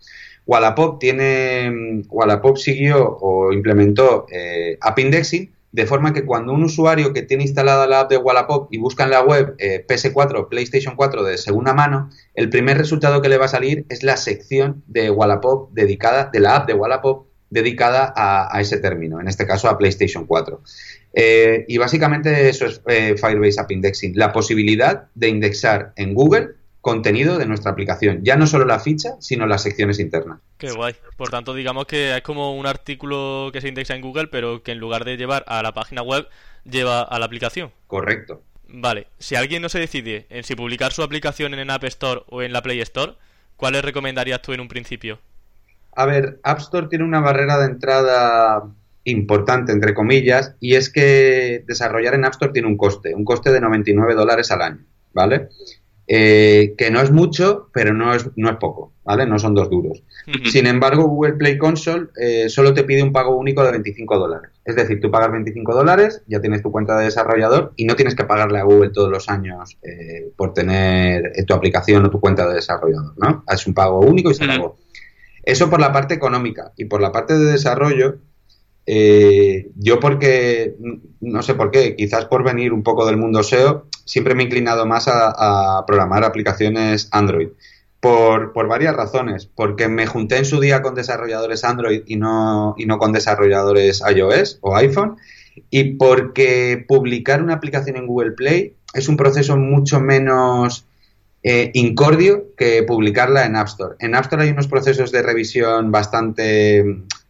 Wallapop 0.46 1.00
tiene, 1.00 2.04
Wallapop 2.08 2.58
siguió 2.58 3.18
o 3.20 3.52
implementó 3.52 4.26
eh, 4.30 4.78
App 4.80 4.98
Indexing, 5.00 5.52
de 5.72 5.86
forma 5.86 6.12
que 6.12 6.24
cuando 6.24 6.52
un 6.52 6.62
usuario 6.62 7.12
que 7.12 7.22
tiene 7.22 7.42
instalada 7.42 7.86
la 7.86 8.00
app 8.00 8.10
de 8.10 8.16
Wallapop 8.16 8.68
y 8.72 8.78
busca 8.78 9.04
en 9.04 9.10
la 9.10 9.22
web 9.22 9.54
eh, 9.58 9.84
PS4, 9.86 10.48
PlayStation 10.48 10.96
4 10.96 11.24
de 11.24 11.36
segunda 11.36 11.74
mano, 11.74 12.08
el 12.34 12.48
primer 12.48 12.78
resultado 12.78 13.20
que 13.20 13.28
le 13.28 13.36
va 13.36 13.46
a 13.46 13.48
salir 13.48 13.84
es 13.90 14.02
la 14.02 14.16
sección 14.16 14.82
de 14.86 15.10
Wallapop 15.10 15.70
dedicada, 15.72 16.30
de 16.32 16.40
la 16.40 16.56
app 16.56 16.66
de 16.66 16.74
Wallapop 16.74 17.27
dedicada 17.50 18.12
a, 18.14 18.60
ese 18.60 18.78
término, 18.78 19.20
en 19.20 19.28
este 19.28 19.46
caso 19.46 19.68
a 19.68 19.78
PlayStation 19.78 20.26
4. 20.26 20.60
Eh, 21.14 21.64
y 21.68 21.78
básicamente 21.78 22.48
eso 22.48 22.66
es 22.66 22.82
eh, 22.86 23.14
Firebase 23.16 23.60
App 23.60 23.70
Indexing, 23.70 24.12
la 24.16 24.32
posibilidad 24.32 25.06
de 25.14 25.28
indexar 25.28 25.92
en 25.96 26.14
Google 26.14 26.50
contenido 26.80 27.38
de 27.38 27.46
nuestra 27.46 27.72
aplicación, 27.72 28.20
ya 28.22 28.36
no 28.36 28.46
solo 28.46 28.64
la 28.64 28.78
ficha, 28.78 29.16
sino 29.20 29.46
las 29.46 29.62
secciones 29.62 29.98
internas. 29.98 30.38
Qué 30.56 30.70
guay. 30.70 30.94
Por 31.16 31.28
tanto, 31.28 31.52
digamos 31.54 31.86
que 31.86 32.16
es 32.16 32.22
como 32.22 32.56
un 32.56 32.66
artículo 32.66 33.50
que 33.52 33.60
se 33.60 33.68
indexa 33.68 33.94
en 33.94 34.00
Google, 34.00 34.28
pero 34.28 34.62
que 34.62 34.72
en 34.72 34.78
lugar 34.78 35.04
de 35.04 35.16
llevar 35.16 35.44
a 35.48 35.62
la 35.62 35.74
página 35.74 36.02
web, 36.02 36.28
lleva 36.64 37.02
a 37.02 37.18
la 37.18 37.26
aplicación. 37.26 37.72
Correcto. 37.86 38.42
Vale, 38.68 39.06
si 39.18 39.34
alguien 39.34 39.62
no 39.62 39.68
se 39.68 39.78
decide 39.78 40.26
en 40.30 40.44
si 40.44 40.54
publicar 40.54 40.92
su 40.92 41.02
aplicación 41.02 41.54
en 41.54 41.60
el 41.60 41.70
App 41.70 41.84
Store 41.84 42.22
o 42.28 42.42
en 42.42 42.52
la 42.52 42.62
Play 42.62 42.80
Store, 42.80 43.14
¿cuáles 43.56 43.84
recomendarías 43.84 44.42
tú 44.42 44.52
en 44.52 44.60
un 44.60 44.68
principio? 44.68 45.18
A 45.98 46.06
ver, 46.06 46.38
App 46.44 46.60
Store 46.60 46.86
tiene 46.86 47.04
una 47.04 47.18
barrera 47.18 47.58
de 47.58 47.66
entrada 47.66 48.62
importante, 49.02 49.72
entre 49.72 49.94
comillas, 49.94 50.54
y 50.60 50.76
es 50.76 50.90
que 50.90 51.64
desarrollar 51.66 52.14
en 52.14 52.24
App 52.24 52.34
Store 52.34 52.52
tiene 52.52 52.68
un 52.68 52.76
coste, 52.76 53.16
un 53.16 53.24
coste 53.24 53.50
de 53.50 53.60
99 53.60 54.14
dólares 54.14 54.52
al 54.52 54.62
año, 54.62 54.84
¿vale? 55.12 55.48
Eh, 56.06 56.76
que 56.78 56.92
no 56.92 57.00
es 57.00 57.10
mucho, 57.10 57.68
pero 57.72 57.94
no 57.94 58.14
es, 58.14 58.30
no 58.36 58.48
es 58.48 58.56
poco, 58.58 58.92
¿vale? 59.02 59.26
No 59.26 59.40
son 59.40 59.56
dos 59.56 59.68
duros. 59.70 60.04
Sin 60.44 60.68
embargo, 60.68 61.08
Google 61.08 61.32
Play 61.32 61.58
Console 61.58 62.06
eh, 62.20 62.48
solo 62.48 62.72
te 62.72 62.84
pide 62.84 63.02
un 63.02 63.12
pago 63.12 63.36
único 63.36 63.64
de 63.64 63.72
25 63.72 64.18
dólares. 64.18 64.52
Es 64.64 64.76
decir, 64.76 65.00
tú 65.00 65.10
pagas 65.10 65.32
25 65.32 65.74
dólares, 65.74 66.22
ya 66.28 66.40
tienes 66.40 66.62
tu 66.62 66.70
cuenta 66.70 66.96
de 66.96 67.06
desarrollador 67.06 67.72
y 67.74 67.86
no 67.86 67.96
tienes 67.96 68.14
que 68.14 68.22
pagarle 68.22 68.60
a 68.60 68.62
Google 68.62 68.90
todos 68.90 69.10
los 69.10 69.28
años 69.28 69.76
eh, 69.82 70.30
por 70.36 70.54
tener 70.54 71.32
tu 71.44 71.54
aplicación 71.54 72.04
o 72.06 72.10
tu 72.10 72.20
cuenta 72.20 72.46
de 72.46 72.54
desarrollador, 72.54 73.14
¿no? 73.16 73.42
Es 73.52 73.66
un 73.66 73.74
pago 73.74 73.98
único 73.98 74.30
y 74.30 74.34
se 74.34 74.44
acabó. 74.44 74.76
Eso 75.48 75.70
por 75.70 75.80
la 75.80 75.94
parte 75.94 76.12
económica 76.12 76.72
y 76.76 76.84
por 76.84 77.00
la 77.00 77.10
parte 77.10 77.38
de 77.38 77.50
desarrollo, 77.50 78.18
eh, 78.84 79.70
yo 79.76 79.98
porque, 79.98 80.76
no 81.22 81.42
sé 81.42 81.54
por 81.54 81.70
qué, 81.70 81.96
quizás 81.96 82.26
por 82.26 82.44
venir 82.44 82.74
un 82.74 82.82
poco 82.82 83.06
del 83.06 83.16
mundo 83.16 83.42
SEO, 83.42 83.86
siempre 84.04 84.34
me 84.34 84.42
he 84.42 84.44
inclinado 84.44 84.84
más 84.84 85.08
a, 85.08 85.84
programar 85.86 86.22
aplicaciones 86.24 87.08
Android. 87.12 87.48
Por, 87.98 88.52
varias 88.68 88.94
razones. 88.94 89.46
Porque 89.46 89.88
me 89.88 90.06
junté 90.06 90.36
en 90.36 90.44
su 90.44 90.60
día 90.60 90.82
con 90.82 90.94
desarrolladores 90.94 91.64
Android 91.64 92.02
y 92.04 92.16
no, 92.16 92.74
y 92.76 92.84
no 92.84 92.98
con 92.98 93.14
desarrolladores 93.14 94.02
iOS 94.06 94.58
o 94.60 94.76
iPhone. 94.76 95.16
Y 95.70 95.94
porque 95.94 96.84
publicar 96.86 97.42
una 97.42 97.54
aplicación 97.54 97.96
en 97.96 98.06
Google 98.06 98.32
Play 98.32 98.74
es 98.92 99.08
un 99.08 99.16
proceso 99.16 99.56
mucho 99.56 99.98
menos 99.98 100.84
eh, 101.42 101.70
incordio 101.74 102.54
que 102.56 102.82
publicarla 102.82 103.46
en 103.46 103.56
App 103.56 103.68
Store. 103.68 103.96
En 104.00 104.14
App 104.14 104.24
Store 104.24 104.42
hay 104.42 104.50
unos 104.50 104.68
procesos 104.68 105.12
de 105.12 105.22
revisión 105.22 105.92
bastante 105.92 106.84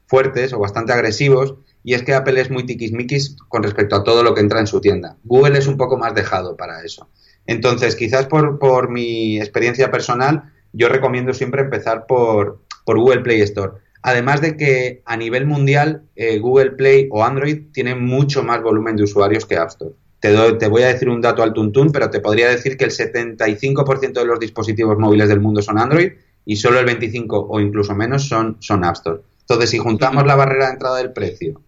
fuertes 0.06 0.52
o 0.52 0.58
bastante 0.58 0.92
agresivos 0.92 1.56
y 1.84 1.94
es 1.94 2.02
que 2.02 2.14
Apple 2.14 2.40
es 2.40 2.50
muy 2.50 2.64
tiquismiquis 2.64 3.36
con 3.48 3.62
respecto 3.62 3.96
a 3.96 4.04
todo 4.04 4.22
lo 4.22 4.34
que 4.34 4.40
entra 4.40 4.60
en 4.60 4.66
su 4.66 4.80
tienda. 4.80 5.16
Google 5.24 5.58
es 5.58 5.66
un 5.66 5.76
poco 5.76 5.96
más 5.96 6.14
dejado 6.14 6.56
para 6.56 6.82
eso. 6.82 7.08
Entonces, 7.46 7.96
quizás 7.96 8.26
por, 8.26 8.90
mi 8.90 9.38
experiencia 9.38 9.90
personal, 9.90 10.52
yo 10.72 10.88
recomiendo 10.88 11.32
siempre 11.32 11.62
empezar 11.62 12.06
por, 12.06 12.60
Google 12.86 13.20
Play 13.20 13.40
Store. 13.42 13.72
Además 14.02 14.40
de 14.40 14.56
que 14.56 15.02
a 15.04 15.16
nivel 15.16 15.46
mundial, 15.46 16.02
eh, 16.16 16.38
Google 16.38 16.72
Play 16.72 17.08
o 17.10 17.24
Android 17.24 17.70
tienen 17.72 18.04
mucho 18.04 18.42
más 18.42 18.62
volumen 18.62 18.96
de 18.96 19.02
usuarios 19.02 19.44
que 19.44 19.56
App 19.56 19.68
Store. 19.68 19.94
Te, 20.20 20.68
voy 20.68 20.82
a 20.82 20.88
decir 20.88 21.08
un 21.08 21.20
dato 21.20 21.42
al 21.42 21.52
tuntún, 21.52 21.92
pero 21.92 22.10
te 22.10 22.20
podría 22.20 22.48
decir 22.48 22.76
que 22.76 22.84
el 22.84 22.90
75% 22.90 24.12
de 24.12 24.24
los 24.24 24.40
dispositivos 24.40 24.98
móviles 24.98 25.28
del 25.28 25.40
mundo 25.40 25.62
son 25.62 25.78
Android 25.78 26.12
y 26.44 26.56
solo 26.56 26.80
el 26.80 26.86
25 26.86 27.46
o 27.48 27.60
incluso 27.60 27.94
menos 27.94 28.26
son, 28.26 28.56
son 28.60 28.84
App 28.84 28.96
Store. 28.96 29.20
Entonces, 29.40 29.70
si 29.70 29.78
juntamos 29.78 30.26
la 30.26 30.34
barrera 30.34 30.66
de 30.66 30.72
entrada 30.72 30.96
del 30.98 31.12
precio 31.12 31.62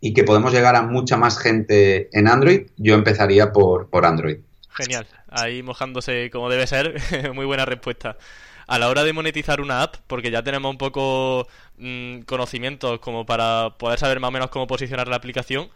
y 0.00 0.12
que 0.12 0.24
podemos 0.24 0.52
llegar 0.52 0.76
a 0.76 0.82
mucha 0.82 1.16
más 1.16 1.38
gente 1.38 2.10
en 2.16 2.28
Android, 2.28 2.68
yo 2.76 2.94
empezaría 2.94 3.52
por, 3.52 3.88
por 3.88 4.04
Android. 4.04 4.38
Genial, 4.68 5.06
ahí 5.28 5.62
mojándose 5.62 6.30
como 6.30 6.48
debe 6.48 6.66
ser, 6.66 6.94
muy 7.34 7.46
buena 7.46 7.64
respuesta. 7.64 8.16
A 8.66 8.78
la 8.78 8.88
hora 8.88 9.02
de 9.02 9.12
monetizar 9.12 9.60
una 9.60 9.82
app, 9.82 9.96
porque 10.06 10.30
ya 10.30 10.44
tenemos 10.44 10.70
un 10.70 10.78
poco 10.78 11.48
mm, 11.78 12.20
conocimientos 12.20 13.00
como 13.00 13.26
para 13.26 13.70
poder 13.78 13.98
saber 13.98 14.20
más 14.20 14.28
o 14.28 14.32
menos 14.32 14.50
cómo 14.50 14.66
posicionar 14.66 15.08
la 15.08 15.16
aplicación, 15.16 15.70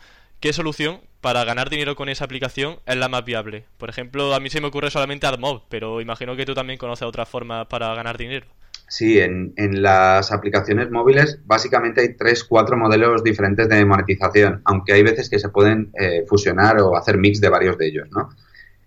¿qué 0.45 0.53
solución 0.53 1.01
para 1.23 1.43
ganar 1.45 1.71
dinero 1.71 1.97
con 1.97 2.11
esa 2.11 2.27
aplicación 2.27 2.77
es 2.85 2.97
la 2.99 3.09
más 3.09 3.25
viable? 3.25 3.65
Por 3.79 3.89
ejemplo, 3.89 4.35
a 4.35 4.41
mí 4.41 4.51
se 4.51 4.61
me 4.61 4.67
ocurre 4.67 4.91
solamente 4.91 5.27
AdMob, 5.27 5.63
pero 5.71 6.03
imagino 6.03 6.37
que 6.37 6.45
tú 6.45 6.53
también 6.53 6.79
conoces 6.79 7.09
otras 7.09 7.31
formas 7.31 7.67
para 7.67 7.95
ganar 7.95 8.19
dinero. 8.19 8.47
Sí, 8.87 9.19
en, 9.19 9.55
las 9.57 10.33
aplicaciones 10.33 10.91
móviles 10.91 11.39
básicamente 11.47 12.03
hay 12.03 12.15
tres, 12.15 12.45
cuatro 12.45 12.77
modelos 12.77 13.25
diferentes 13.25 13.71
de 13.71 13.87
monetización, 13.87 14.61
aunque 14.67 14.93
hay 14.93 15.03
veces 15.03 15.31
que 15.31 15.39
se 15.39 15.49
pueden 15.49 15.91
eh, 15.99 16.25
fusionar 16.29 16.79
o 16.79 16.95
hacer 16.95 17.17
mix 17.17 17.41
de 17.41 17.49
varios 17.49 17.79
de 17.79 17.87
ellos, 17.87 18.09
¿no? 18.11 18.29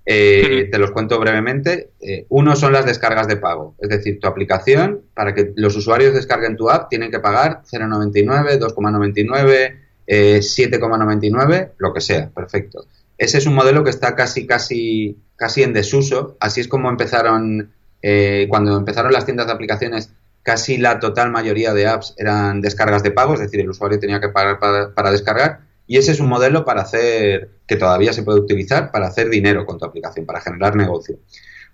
Eh, 0.05 0.69
te 0.71 0.77
los 0.77 0.91
cuento 0.91 1.19
brevemente. 1.19 1.89
Eh, 1.99 2.27
uno 2.29 2.55
son 2.55 2.71
las 2.71 2.85
descargas 2.85 3.27
de 3.27 3.37
pago, 3.37 3.75
es 3.79 3.89
decir, 3.89 4.19
tu 4.19 4.27
aplicación, 4.27 5.01
para 5.15 5.33
que 5.33 5.53
los 5.55 5.75
usuarios 5.75 6.13
descarguen 6.13 6.55
tu 6.55 6.69
app, 6.69 6.87
tienen 6.87 7.09
que 7.09 7.19
pagar 7.19 7.63
0,99, 7.63 8.59
2,99, 8.59 9.86
7,99, 10.07 11.55
eh, 11.55 11.71
lo 11.77 11.93
que 11.93 12.01
sea, 12.01 12.29
perfecto. 12.29 12.85
Ese 13.17 13.39
es 13.39 13.45
un 13.45 13.55
modelo 13.55 13.83
que 13.83 13.89
está 13.89 14.15
casi, 14.15 14.45
casi, 14.45 15.17
casi 15.35 15.63
en 15.63 15.73
desuso. 15.73 16.37
Así 16.39 16.61
es 16.61 16.67
como 16.67 16.89
empezaron, 16.89 17.73
eh, 18.01 18.45
cuando 18.49 18.77
empezaron 18.77 19.11
las 19.11 19.25
tiendas 19.25 19.47
de 19.47 19.53
aplicaciones, 19.53 20.11
casi 20.43 20.77
la 20.77 20.99
total 20.99 21.31
mayoría 21.31 21.73
de 21.73 21.87
apps 21.87 22.13
eran 22.17 22.61
descargas 22.61 23.03
de 23.03 23.11
pago, 23.11 23.33
es 23.33 23.39
decir, 23.39 23.59
el 23.59 23.69
usuario 23.69 23.99
tenía 23.99 24.21
que 24.21 24.29
pagar 24.29 24.59
para, 24.59 25.11
descargar. 25.11 25.61
Y 25.87 25.97
ese 25.97 26.11
es 26.11 26.19
un 26.19 26.27
modelo 26.27 26.63
para 26.63 26.81
hacer, 26.81 27.49
que 27.65 27.75
todavía 27.75 28.13
se 28.13 28.23
puede 28.23 28.39
utilizar 28.39 28.91
para 28.91 29.07
hacer 29.07 29.29
dinero 29.29 29.65
con 29.65 29.77
tu 29.77 29.85
aplicación, 29.85 30.25
para 30.25 30.41
generar 30.41 30.75
negocio. 30.75 31.17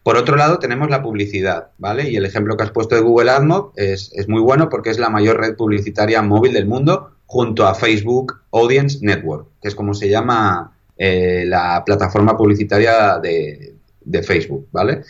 Por 0.01 0.17
otro 0.17 0.35
lado, 0.35 0.59
tenemos 0.59 0.89
la 0.89 1.01
publicidad, 1.01 1.69
¿vale? 1.77 2.09
Y 2.09 2.15
el 2.17 2.25
ejemplo 2.25 2.57
que 2.57 2.63
has 2.63 2.71
puesto 2.71 2.95
de 2.95 3.01
Google 3.01 3.31
AdMob 3.31 3.71
es 3.75 4.27
muy 4.27 4.41
bueno 4.41 4.69
porque 4.69 4.89
es 4.89 4.99
la 4.99 5.09
mayor 5.09 5.39
red 5.39 5.55
publicitaria 5.55 6.21
móvil 6.21 6.53
del 6.53 6.67
mundo 6.67 7.13
junto 7.33 7.65
a 7.65 7.73
Facebook 7.73 8.41
Audience 8.51 8.99
Network, 9.01 9.47
que 9.59 9.67
es 9.67 9.73
como 9.73 9.95
se 9.95 10.07
llama 10.07 10.77
eh, 10.95 11.45
la 11.47 11.83
plataforma 11.83 12.37
publicitaria 12.37 13.17
de, 13.17 13.73
Facebook, 14.21 14.67
¿vale? 14.71 15.01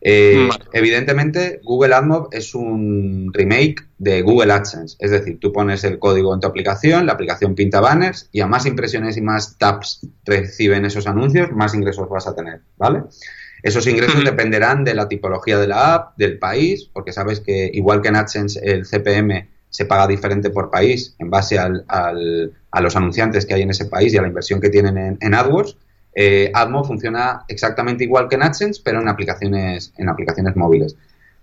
Eh, 0.00 0.48
evidentemente, 0.72 1.60
Google 1.64 1.94
AdMob 1.94 2.28
es 2.30 2.54
un 2.54 3.32
remake 3.34 3.88
de 3.98 4.22
Google 4.22 4.52
AdSense, 4.52 4.96
es 5.00 5.10
decir, 5.10 5.40
tú 5.40 5.52
pones 5.52 5.82
el 5.82 5.98
código 5.98 6.32
en 6.32 6.38
tu 6.38 6.46
aplicación, 6.46 7.06
la 7.06 7.14
aplicación 7.14 7.56
pinta 7.56 7.80
banners 7.80 8.28
y 8.30 8.40
a 8.40 8.46
más 8.46 8.66
impresiones 8.66 9.16
y 9.16 9.22
más 9.22 9.58
taps 9.58 10.06
reciben 10.24 10.84
esos 10.84 11.08
anuncios, 11.08 11.50
más 11.50 11.74
ingresos 11.74 12.08
vas 12.08 12.28
a 12.28 12.36
tener, 12.36 12.60
¿vale? 12.76 13.02
Esos 13.64 13.88
ingresos 13.88 14.22
dependerán 14.24 14.84
de 14.84 14.94
la 14.94 15.08
tipología 15.08 15.58
de 15.58 15.66
la 15.66 15.94
app, 15.94 16.16
del 16.18 16.38
país, 16.38 16.88
porque 16.92 17.12
sabes 17.12 17.40
que 17.40 17.68
igual 17.74 18.00
que 18.00 18.08
en 18.10 18.16
AdSense 18.16 18.60
el 18.62 18.86
CPM 18.86 19.53
se 19.74 19.86
paga 19.86 20.06
diferente 20.06 20.50
por 20.50 20.70
país 20.70 21.16
en 21.18 21.30
base 21.30 21.58
al, 21.58 21.84
a 21.88 22.80
los 22.80 22.94
anunciantes 22.94 23.44
que 23.44 23.54
hay 23.54 23.62
en 23.62 23.70
ese 23.70 23.86
país 23.86 24.14
y 24.14 24.16
a 24.16 24.22
la 24.22 24.28
inversión 24.28 24.60
que 24.60 24.70
tienen 24.70 25.18
en, 25.20 25.34
AdWords. 25.34 25.76
Eh, 26.14 26.52
AdMo 26.54 26.84
funciona 26.84 27.44
exactamente 27.48 28.04
igual 28.04 28.28
que 28.28 28.36
en 28.36 28.44
AdSense, 28.44 28.80
pero 28.84 29.00
en 29.00 29.08
aplicaciones, 29.08 29.92
en 29.96 30.08
aplicaciones 30.08 30.54
móviles. 30.54 30.94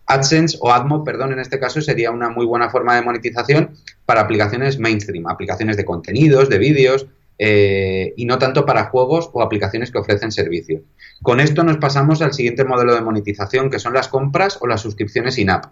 AdSense 0.06 0.58
o 0.62 0.72
AdMob, 0.72 1.04
perdón, 1.04 1.34
en 1.34 1.40
este 1.40 1.60
caso 1.60 1.82
sería 1.82 2.10
una 2.10 2.30
muy 2.30 2.46
buena 2.46 2.70
forma 2.70 2.96
de 2.96 3.02
monetización 3.02 3.72
para 4.06 4.22
aplicaciones 4.22 4.80
mainstream, 4.80 5.28
aplicaciones 5.28 5.76
de 5.76 5.84
contenidos, 5.84 6.48
de 6.48 6.58
vídeos, 6.58 7.08
eh, 7.38 8.14
y 8.16 8.24
no 8.24 8.38
tanto 8.38 8.66
para 8.66 8.86
juegos 8.86 9.30
o 9.34 9.42
aplicaciones 9.42 9.92
que 9.92 9.98
ofrecen 9.98 10.32
servicios. 10.32 10.84
Con 11.22 11.42
esto 11.42 11.66
nos 11.66 11.80
pasamos 11.80 12.22
al 12.22 12.32
siguiente 12.32 12.64
modelo 12.64 12.96
de 12.96 13.02
monetización, 13.02 13.70
que 13.70 13.80
son 13.80 13.94
las 13.94 14.08
compras 14.08 14.58
o 14.62 14.68
las 14.68 14.80
suscripciones 14.80 15.38
in-app. 15.38 15.66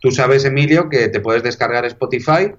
Tú 0.00 0.10
sabes, 0.10 0.44
Emilio, 0.44 0.88
que 0.88 1.08
te 1.08 1.20
puedes 1.20 1.42
descargar 1.42 1.84
Spotify 1.86 2.54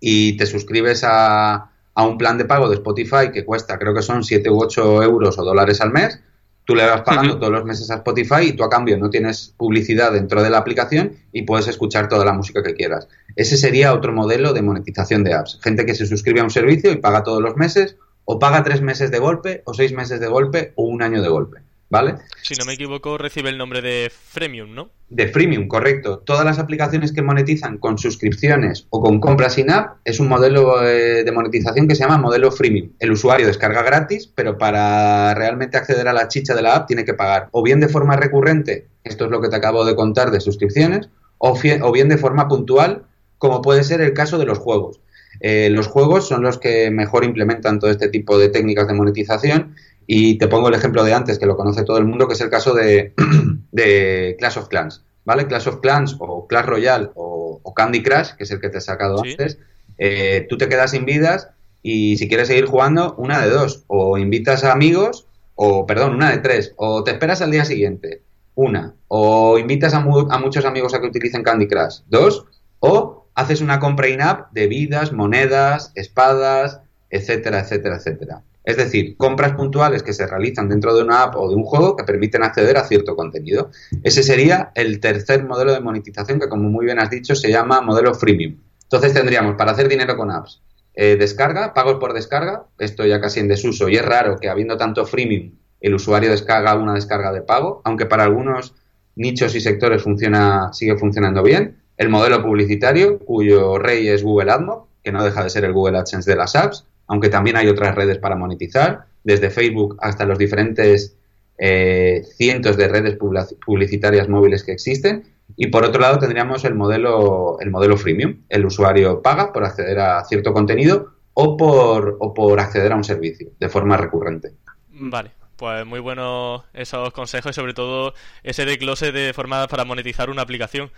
y 0.00 0.36
te 0.36 0.46
suscribes 0.46 1.04
a, 1.04 1.70
a 1.94 2.06
un 2.06 2.18
plan 2.18 2.38
de 2.38 2.44
pago 2.44 2.68
de 2.68 2.76
Spotify 2.76 3.30
que 3.32 3.44
cuesta, 3.44 3.78
creo 3.78 3.94
que 3.94 4.02
son 4.02 4.24
7 4.24 4.50
u 4.50 4.60
8 4.60 5.02
euros 5.02 5.38
o 5.38 5.44
dólares 5.44 5.80
al 5.80 5.92
mes 5.92 6.20
Tú 6.66 6.74
le 6.74 6.84
vas 6.84 7.02
pagando 7.02 7.38
todos 7.38 7.52
los 7.52 7.64
meses 7.64 7.88
a 7.92 7.94
Spotify 7.94 8.48
y 8.48 8.52
tú 8.52 8.64
a 8.64 8.68
cambio 8.68 8.98
no 8.98 9.08
tienes 9.08 9.54
publicidad 9.56 10.10
dentro 10.10 10.42
de 10.42 10.50
la 10.50 10.58
aplicación 10.58 11.12
y 11.30 11.42
puedes 11.42 11.68
escuchar 11.68 12.08
toda 12.08 12.24
la 12.24 12.32
música 12.32 12.60
que 12.64 12.74
quieras. 12.74 13.06
Ese 13.36 13.56
sería 13.56 13.94
otro 13.94 14.12
modelo 14.12 14.52
de 14.52 14.62
monetización 14.62 15.22
de 15.22 15.32
apps. 15.32 15.60
Gente 15.62 15.86
que 15.86 15.94
se 15.94 16.06
suscribe 16.06 16.40
a 16.40 16.42
un 16.42 16.50
servicio 16.50 16.90
y 16.90 16.96
paga 16.96 17.22
todos 17.22 17.40
los 17.40 17.56
meses 17.56 17.96
o 18.24 18.40
paga 18.40 18.64
tres 18.64 18.82
meses 18.82 19.12
de 19.12 19.20
golpe 19.20 19.62
o 19.64 19.74
seis 19.74 19.92
meses 19.92 20.18
de 20.18 20.26
golpe 20.26 20.72
o 20.74 20.82
un 20.82 21.02
año 21.02 21.22
de 21.22 21.28
golpe. 21.28 21.60
¿Vale? 21.88 22.16
Si 22.42 22.54
no 22.54 22.64
me 22.64 22.74
equivoco, 22.74 23.18
recibe 23.18 23.50
el 23.50 23.58
nombre 23.58 23.80
de 23.80 24.10
Freemium, 24.10 24.74
¿no? 24.74 24.90
De 25.08 25.28
Freemium, 25.28 25.68
correcto. 25.68 26.18
Todas 26.18 26.44
las 26.44 26.58
aplicaciones 26.58 27.12
que 27.12 27.22
monetizan 27.22 27.78
con 27.78 27.96
suscripciones 27.96 28.86
o 28.90 29.00
con 29.00 29.20
compras 29.20 29.54
sin 29.54 29.70
app 29.70 29.98
es 30.04 30.18
un 30.18 30.28
modelo 30.28 30.84
eh, 30.84 31.22
de 31.22 31.32
monetización 31.32 31.86
que 31.86 31.94
se 31.94 32.02
llama 32.02 32.18
modelo 32.18 32.50
Freemium. 32.50 32.90
El 32.98 33.12
usuario 33.12 33.46
descarga 33.46 33.82
gratis, 33.82 34.26
pero 34.34 34.58
para 34.58 35.34
realmente 35.34 35.76
acceder 35.76 36.08
a 36.08 36.12
la 36.12 36.28
chicha 36.28 36.54
de 36.54 36.62
la 36.62 36.74
app 36.74 36.88
tiene 36.88 37.04
que 37.04 37.14
pagar 37.14 37.48
o 37.52 37.62
bien 37.62 37.80
de 37.80 37.88
forma 37.88 38.16
recurrente, 38.16 38.88
esto 39.04 39.26
es 39.26 39.30
lo 39.30 39.40
que 39.40 39.48
te 39.48 39.56
acabo 39.56 39.84
de 39.84 39.94
contar 39.94 40.30
de 40.30 40.40
suscripciones, 40.40 41.08
o, 41.38 41.92
bien 41.92 42.08
de 42.08 42.18
forma 42.18 42.48
puntual, 42.48 43.04
como 43.38 43.62
puede 43.62 43.84
ser 43.84 44.00
el 44.00 44.14
caso 44.14 44.38
de 44.38 44.46
los 44.46 44.58
juegos. 44.58 45.00
Eh, 45.40 45.68
los 45.70 45.86
juegos 45.86 46.26
son 46.26 46.42
los 46.42 46.58
que 46.58 46.90
mejor 46.90 47.24
implementan 47.24 47.78
todo 47.78 47.90
este 47.90 48.08
tipo 48.08 48.38
de 48.38 48.48
técnicas 48.48 48.88
de 48.88 48.94
monetización 48.94 49.74
y 50.06 50.38
te 50.38 50.48
pongo 50.48 50.68
el 50.68 50.74
ejemplo 50.74 51.04
de 51.04 51.12
antes, 51.12 51.38
que 51.38 51.46
lo 51.46 51.56
conoce 51.56 51.84
todo 51.84 51.98
el 51.98 52.04
mundo, 52.04 52.28
que 52.28 52.34
es 52.34 52.40
el 52.40 52.50
caso 52.50 52.74
de, 52.74 53.12
de 53.72 54.36
Clash 54.38 54.58
of 54.58 54.68
Clans. 54.68 55.02
¿Vale? 55.24 55.46
Clash 55.48 55.68
of 55.68 55.80
Clans 55.80 56.16
o 56.20 56.46
Clash 56.46 56.66
Royale 56.66 57.10
o, 57.14 57.74
Candy 57.74 58.02
Crush, 58.02 58.30
que 58.38 58.44
es 58.44 58.50
el 58.50 58.60
que 58.60 58.70
te 58.70 58.78
he 58.78 58.80
sacado 58.80 59.22
antes, 59.22 59.58
eh, 59.98 60.46
tú 60.48 60.56
te 60.56 60.68
quedas 60.68 60.92
sin 60.92 61.04
vidas 61.04 61.50
y 61.82 62.16
si 62.16 62.26
quieres 62.26 62.48
seguir 62.48 62.66
jugando, 62.66 63.14
una 63.18 63.42
de 63.42 63.50
dos. 63.50 63.84
O 63.88 64.16
invitas 64.18 64.64
a 64.64 64.72
amigos, 64.72 65.26
o 65.56 65.84
perdón, 65.86 66.14
una 66.14 66.30
de 66.30 66.38
tres. 66.38 66.72
O 66.76 67.04
te 67.04 67.10
esperas 67.10 67.42
al 67.42 67.50
día 67.50 67.64
siguiente, 67.64 68.22
una. 68.54 68.94
O 69.08 69.58
invitas 69.58 69.94
a, 69.94 69.98
a 69.98 70.38
muchos 70.38 70.64
amigos 70.64 70.94
a 70.94 71.00
que 71.00 71.06
utilicen 71.06 71.42
Candy 71.42 71.68
Crush, 71.68 72.00
dos. 72.06 72.46
O 72.80 73.26
haces 73.34 73.60
una 73.60 73.78
compra 73.78 74.08
in-app 74.08 74.52
de 74.52 74.66
vidas, 74.68 75.12
monedas, 75.12 75.92
espadas, 75.94 76.80
etcétera, 77.10 77.60
etcétera, 77.60 77.96
etcétera. 77.96 78.42
Es 78.66 78.76
decir, 78.76 79.16
compras 79.16 79.52
puntuales 79.52 80.02
que 80.02 80.12
se 80.12 80.26
realizan 80.26 80.68
dentro 80.68 80.92
de 80.92 81.04
una 81.04 81.22
app 81.22 81.36
o 81.36 81.48
de 81.48 81.54
un 81.54 81.62
juego 81.62 81.94
que 81.94 82.02
permiten 82.02 82.42
acceder 82.42 82.76
a 82.76 82.84
cierto 82.84 83.14
contenido. 83.14 83.70
Ese 84.02 84.24
sería 84.24 84.72
el 84.74 84.98
tercer 84.98 85.44
modelo 85.44 85.72
de 85.72 85.80
monetización 85.80 86.40
que, 86.40 86.48
como 86.48 86.68
muy 86.68 86.84
bien 86.84 86.98
has 86.98 87.08
dicho, 87.08 87.36
se 87.36 87.48
llama 87.48 87.80
modelo 87.80 88.12
freemium. 88.12 88.56
Entonces 88.82 89.14
tendríamos 89.14 89.54
para 89.56 89.70
hacer 89.70 89.88
dinero 89.88 90.16
con 90.16 90.32
apps, 90.32 90.62
eh, 90.94 91.16
descarga, 91.16 91.74
pagos 91.74 91.98
por 92.00 92.12
descarga, 92.12 92.64
esto 92.78 93.06
ya 93.06 93.20
casi 93.20 93.38
en 93.38 93.46
desuso, 93.48 93.88
y 93.88 93.96
es 93.96 94.04
raro 94.04 94.36
que 94.36 94.48
habiendo 94.48 94.76
tanto 94.76 95.06
freemium 95.06 95.52
el 95.80 95.94
usuario 95.94 96.30
descarga 96.30 96.74
una 96.74 96.94
descarga 96.94 97.32
de 97.32 97.42
pago, 97.42 97.82
aunque 97.84 98.06
para 98.06 98.24
algunos 98.24 98.74
nichos 99.14 99.54
y 99.54 99.60
sectores 99.60 100.02
funciona, 100.02 100.72
sigue 100.72 100.96
funcionando 100.96 101.42
bien. 101.42 101.82
El 101.96 102.08
modelo 102.08 102.42
publicitario, 102.42 103.20
cuyo 103.20 103.78
rey 103.78 104.08
es 104.08 104.24
Google 104.24 104.50
AdMob, 104.50 104.86
que 105.04 105.12
no 105.12 105.24
deja 105.24 105.44
de 105.44 105.50
ser 105.50 105.64
el 105.64 105.72
Google 105.72 105.98
AdSense 105.98 106.28
de 106.28 106.36
las 106.36 106.56
apps, 106.56 106.84
aunque 107.06 107.28
también 107.28 107.56
hay 107.56 107.68
otras 107.68 107.94
redes 107.94 108.18
para 108.18 108.36
monetizar, 108.36 109.06
desde 109.24 109.50
Facebook 109.50 109.96
hasta 110.00 110.24
los 110.24 110.38
diferentes 110.38 111.16
eh, 111.58 112.22
cientos 112.36 112.76
de 112.76 112.88
redes 112.88 113.16
publicitarias 113.64 114.28
móviles 114.28 114.62
que 114.62 114.72
existen. 114.72 115.24
Y 115.56 115.68
por 115.68 115.84
otro 115.84 116.00
lado 116.00 116.18
tendríamos 116.18 116.64
el 116.64 116.74
modelo, 116.74 117.58
el 117.60 117.70
modelo 117.70 117.96
freemium. 117.96 118.42
El 118.48 118.66
usuario 118.66 119.22
paga 119.22 119.52
por 119.52 119.64
acceder 119.64 119.98
a 119.98 120.24
cierto 120.24 120.52
contenido 120.52 121.12
o 121.34 121.56
por, 121.56 122.16
o 122.20 122.34
por 122.34 122.60
acceder 122.60 122.92
a 122.92 122.96
un 122.96 123.04
servicio 123.04 123.50
de 123.58 123.68
forma 123.68 123.96
recurrente. 123.96 124.54
Vale, 124.88 125.32
pues 125.56 125.86
muy 125.86 126.00
buenos 126.00 126.62
esos 126.72 127.12
consejos 127.12 127.50
y 127.50 127.54
sobre 127.54 127.74
todo 127.74 128.14
ese 128.42 128.64
desglose 128.64 129.12
de 129.12 129.32
forma 129.32 129.66
para 129.68 129.84
monetizar 129.84 130.30
una 130.30 130.42
aplicación. 130.42 130.90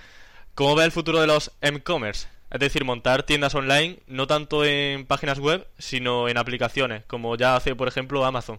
¿Cómo 0.54 0.74
ve 0.76 0.84
el 0.84 0.92
futuro 0.92 1.20
de 1.20 1.26
los 1.26 1.52
m-commerce? 1.60 2.26
Es 2.50 2.60
decir, 2.60 2.84
montar 2.84 3.24
tiendas 3.24 3.54
online 3.54 3.98
no 4.06 4.26
tanto 4.26 4.64
en 4.64 5.06
páginas 5.06 5.38
web, 5.38 5.66
sino 5.78 6.28
en 6.28 6.38
aplicaciones, 6.38 7.04
como 7.06 7.36
ya 7.36 7.56
hace, 7.56 7.74
por 7.74 7.88
ejemplo, 7.88 8.24
Amazon. 8.24 8.58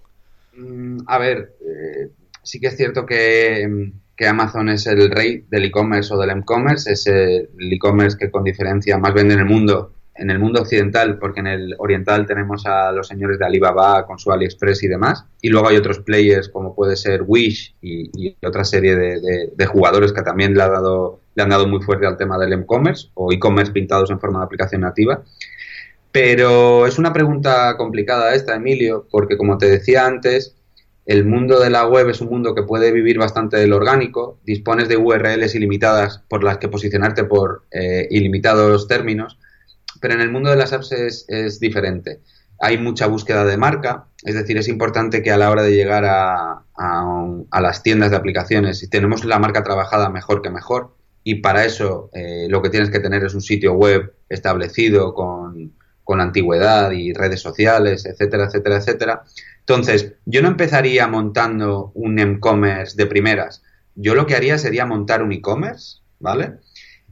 Mm, 0.56 1.00
a 1.08 1.18
ver, 1.18 1.54
eh, 1.62 2.10
sí 2.44 2.60
que 2.60 2.68
es 2.68 2.78
cierto 2.78 3.06
que, 3.06 3.92
Amazon 4.28 4.68
es 4.70 4.86
el 4.86 5.10
rey 5.10 5.46
del 5.50 5.66
e-commerce 5.66 6.14
o 6.14 6.18
del 6.18 6.32
m-commerce, 6.32 6.92
es 6.92 7.08
el 7.08 7.48
e-commerce 7.58 8.18
que 8.18 8.30
con 8.30 8.44
diferencia 8.44 8.98
más 8.98 9.14
vende 9.14 9.36
en 9.36 9.40
el 9.40 9.46
mundo, 9.46 9.94
en 10.14 10.30
el 10.30 10.40
mundo 10.40 10.62
occidental, 10.62 11.18
porque 11.18 11.40
en 11.40 11.48
el 11.48 11.76
oriental 11.78 12.26
tenemos 12.26 12.66
a 12.66 12.92
los 12.92 13.08
señores 13.08 13.40
de 13.40 13.46
Alibaba 13.46 14.06
con 14.06 14.20
su 14.20 14.30
AliExpress 14.30 14.84
y 14.84 14.90
demás, 14.90 15.24
y 15.42 15.48
luego 15.48 15.70
hay 15.70 15.78
otros 15.78 16.00
players 16.00 16.50
como 16.50 16.76
puede 16.76 16.98
ser 16.98 17.24
Wish 17.26 17.76
y, 17.82 18.36
otra 18.46 18.66
serie 18.66 18.96
de, 18.96 19.66
jugadores 19.66 20.12
que 20.12 20.22
también 20.22 20.54
le 20.54 20.64
ha 20.64 20.70
dado 20.70 21.22
le 21.40 21.44
han 21.44 21.50
dado 21.50 21.68
muy 21.68 21.82
fuerte 21.82 22.06
al 22.06 22.18
tema 22.18 22.38
del 22.38 22.52
e-commerce 22.52 23.10
o 23.14 23.32
e-commerce 23.32 23.72
pintados 23.72 24.12
en 24.12 24.20
forma 24.20 24.40
de 24.40 24.46
aplicación 24.46 24.82
nativa. 24.82 25.24
Pero 26.12 26.86
es 26.86 26.98
una 26.98 27.14
pregunta 27.14 27.78
complicada 27.78 28.34
esta, 28.34 28.56
Emilio, 28.56 29.08
porque 29.10 29.38
como 29.38 29.58
te 29.58 29.70
decía 29.70 30.06
antes, 30.06 30.56
el 31.06 31.26
mundo 31.26 31.60
de 31.60 31.70
la 31.70 31.88
web 31.88 32.10
es 32.10 32.20
un 32.20 32.30
mundo 32.30 32.54
que 32.54 32.64
puede 32.64 32.92
vivir 32.92 33.18
bastante 33.18 33.56
del 33.58 33.72
orgánico, 33.72 34.40
dispones 34.44 34.90
de 34.90 34.98
URLs 34.98 35.56
ilimitadas 35.56 36.24
por 36.28 36.44
las 36.44 36.58
que 36.58 36.68
posicionarte 36.68 37.24
por 37.24 37.64
eh, 37.72 38.08
ilimitados 38.12 38.88
términos, 38.88 39.40
pero 40.02 40.16
en 40.16 40.22
el 40.22 40.32
mundo 40.32 40.50
de 40.50 40.58
las 40.58 40.74
apps 40.74 40.92
es, 40.92 41.60
diferente. 41.60 42.20
Hay 42.60 42.78
mucha 42.78 43.08
búsqueda 43.08 43.46
de 43.46 43.56
marca, 43.56 44.08
es 44.24 44.36
decir, 44.36 44.58
es 44.58 44.68
importante 44.68 45.24
que 45.24 45.32
a 45.32 45.38
la 45.38 45.50
hora 45.50 45.64
de 45.64 45.74
llegar 45.74 46.04
a, 46.04 46.64
a 46.76 47.62
las 47.62 47.82
tiendas 47.82 48.12
de 48.12 48.18
aplicaciones, 48.18 48.80
si 48.80 48.90
tenemos 48.90 49.24
la 49.24 49.40
marca 49.40 49.64
trabajada 49.64 50.10
mejor 50.10 50.42
que 50.42 50.50
mejor, 50.50 50.99
y 51.24 51.36
para 51.36 51.66
eso 51.66 52.10
eh, 52.14 52.48
lo 52.50 52.62
que 52.62 52.70
tienes 52.70 52.90
que 52.90 53.00
tener 53.00 53.24
es 53.24 53.34
un 53.34 53.42
sitio 53.42 53.74
web 53.74 54.14
establecido 54.30 55.14
con, 55.14 55.74
con 56.04 56.22
antigüedad 56.22 56.92
y 56.92 57.14
redes 57.14 57.42
sociales, 57.42 58.06
etcétera, 58.06 58.46
etcétera, 58.46 58.78
etcétera. 58.78 59.24
Entonces, 59.60 60.14
yo 60.26 60.42
no 60.42 60.48
empezaría 60.48 61.08
montando 61.08 61.92
un 61.94 62.18
e-commerce 62.20 62.96
de 62.98 63.06
primeras. 63.06 63.62
Yo 63.96 64.16
lo 64.16 64.26
que 64.26 64.36
haría 64.36 64.58
sería 64.58 64.86
montar 64.86 65.22
un 65.22 65.32
e-commerce, 65.32 66.00
¿vale? 66.20 66.54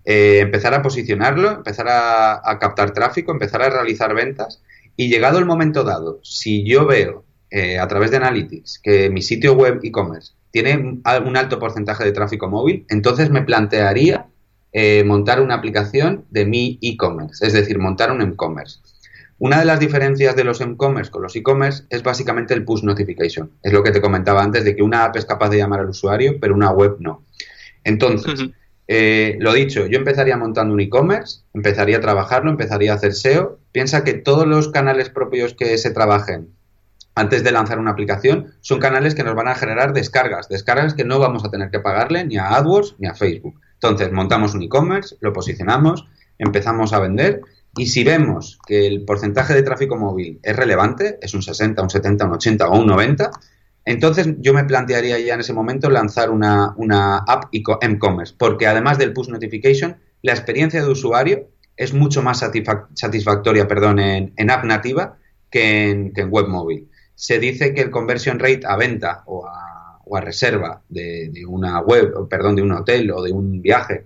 Eh, 0.06 0.40
empezar 0.40 0.74
a 0.74 0.82
posicionarlo, 0.82 1.52
empezar 1.52 1.88
a, 1.90 2.50
a, 2.50 2.60
captar 2.60 2.94
tráfico, 2.94 3.32
empezar 3.32 3.62
a 3.62 3.70
realizar 3.70 4.16
ventas 4.16 4.64
y 4.96 5.10
llegado 5.10 5.38
el 5.38 5.46
momento 5.46 5.84
dado, 5.84 6.20
si 6.24 6.66
yo 6.66 6.86
veo 6.86 7.26
eh, 7.50 7.78
a 7.80 7.88
través 7.88 8.12
de 8.12 8.18
Analytics 8.18 8.80
que 8.80 9.10
mi 9.10 9.22
sitio 9.22 9.54
web 9.54 9.80
e-commerce 9.84 10.34
tiene 10.52 10.78
un 10.78 11.38
alto 11.38 11.60
porcentaje 11.60 12.04
de 12.04 12.12
tráfico 12.12 12.48
móvil, 12.50 12.86
entonces 12.90 13.30
me 13.30 13.42
plantearía 13.42 14.28
eh, 14.74 15.04
montar 15.04 15.42
una 15.42 15.56
aplicación 15.56 16.26
de 16.30 16.46
mi 16.46 16.78
e-commerce, 16.82 17.46
es 17.46 17.54
decir, 17.54 17.80
montar 17.80 18.12
un 18.12 18.22
e-commerce. 18.22 18.80
Una 19.40 19.60
de 19.60 19.66
las 19.66 19.80
diferencias 19.80 20.36
de 20.36 20.44
los 20.44 20.62
e-commerce 20.62 21.12
con 21.12 21.22
los 21.22 21.36
e-commerce 21.36 21.84
es 21.90 22.02
básicamente 22.02 22.54
el 22.54 22.66
push 22.66 22.84
notification. 22.84 23.52
Es 23.62 23.72
lo 23.72 23.84
que 23.84 23.92
te 23.92 24.02
comentaba 24.02 24.44
antes 24.44 24.64
de 24.64 24.76
que 24.76 24.82
una 24.82 25.06
app 25.06 25.16
es 25.16 25.26
capaz 25.26 25.50
de 25.50 25.58
llamar 25.58 25.82
al 25.82 25.90
usuario, 25.90 26.40
pero 26.40 26.56
una 26.56 26.72
web 26.72 26.98
no. 27.00 27.24
Entonces, 27.84 28.50
eh, 28.88 29.38
lo 29.40 29.54
dicho, 29.54 29.86
yo 29.86 30.00
empezaría 30.00 30.38
montando 30.38 30.74
un 30.74 30.80
e-commerce, 30.80 31.42
empezaría 31.54 31.98
a 31.98 32.02
trabajarlo, 32.02 32.50
empezaría 32.50 32.94
a 32.94 32.96
hacer 32.96 33.14
SEO. 33.14 33.60
Piensa 33.72 34.04
que 34.04 34.16
todos 34.16 34.48
los 34.48 34.70
canales 34.70 35.10
propios 35.10 35.54
que 35.54 35.78
se 35.78 35.92
trabajen 35.92 36.50
antes 37.18 37.44
de 37.44 37.52
lanzar 37.52 37.80
una 37.80 37.92
aplicación, 37.92 38.54
son 38.62 38.80
canales 38.80 39.16
que 39.16 39.24
nos 39.24 39.34
van 39.34 39.48
a 39.48 39.56
generar 39.56 39.92
descargas, 39.92 40.48
descargas 40.50 40.94
que 40.94 41.04
no 41.04 41.18
vamos 41.18 41.44
a 41.44 41.50
tener 41.50 41.72
que 41.72 41.80
pagarle 41.80 42.24
ni 42.26 42.38
a 42.38 42.56
AdWords 42.56 42.96
ni 43.00 43.08
a 43.08 43.16
Facebook. 43.16 43.60
Entonces, 43.74 44.12
montamos 44.12 44.54
un 44.54 44.62
e-commerce, 44.62 45.16
lo 45.20 45.34
posicionamos, 45.34 46.06
empezamos 46.38 46.94
a 46.94 47.00
vender 47.00 47.42
y 47.76 47.88
si 47.88 48.04
vemos 48.04 48.60
que 48.68 48.86
el 48.86 49.04
porcentaje 49.04 49.56
de 49.56 49.64
tráfico 49.64 49.98
móvil 49.98 50.40
es 50.44 50.56
relevante, 50.56 51.18
es 51.20 51.34
un 51.34 51.42
60, 51.42 51.82
un 51.82 51.90
70, 51.90 52.26
un 52.26 52.34
80 52.34 52.68
o 52.70 52.80
un 52.80 52.86
90, 52.86 53.32
entonces 53.86 54.28
yo 54.40 54.54
me 54.54 54.66
plantearía 54.66 55.18
ya 55.18 55.34
en 55.34 55.40
ese 55.40 55.54
momento 55.54 55.90
lanzar 55.90 56.30
una, 56.30 56.76
una 56.78 57.18
app 57.18 57.46
e-commerce, 57.52 58.36
porque 58.38 58.68
además 58.68 59.00
del 59.00 59.14
push 59.14 59.30
notification, 59.30 59.98
la 60.22 60.34
experiencia 60.34 60.84
de 60.84 60.90
usuario 60.92 61.50
es 61.76 61.94
mucho 61.94 62.22
más 62.22 62.44
satisfactoria 62.94 63.68
perdón, 63.68 64.00
en, 64.00 64.50
app 64.52 64.66
nativa 64.66 65.18
que 65.50 65.90
en 65.90 66.30
web 66.30 66.48
móvil 66.48 66.90
se 67.18 67.40
dice 67.40 67.74
que 67.74 67.82
el 67.82 67.90
conversion 67.90 68.38
rate 68.38 68.62
a 68.68 68.78
venta 68.78 69.24
o 69.26 69.48
a, 69.48 70.00
o 70.06 70.16
a 70.16 70.22
reserva 70.22 70.84
de, 70.88 71.32
una 71.48 71.82
web, 71.82 72.14
perdón, 72.30 72.56
de 72.56 72.62
un 72.62 72.72
hotel 72.72 73.10
o 73.10 73.24
de 73.24 73.32
un 73.32 73.60
viaje, 73.60 74.06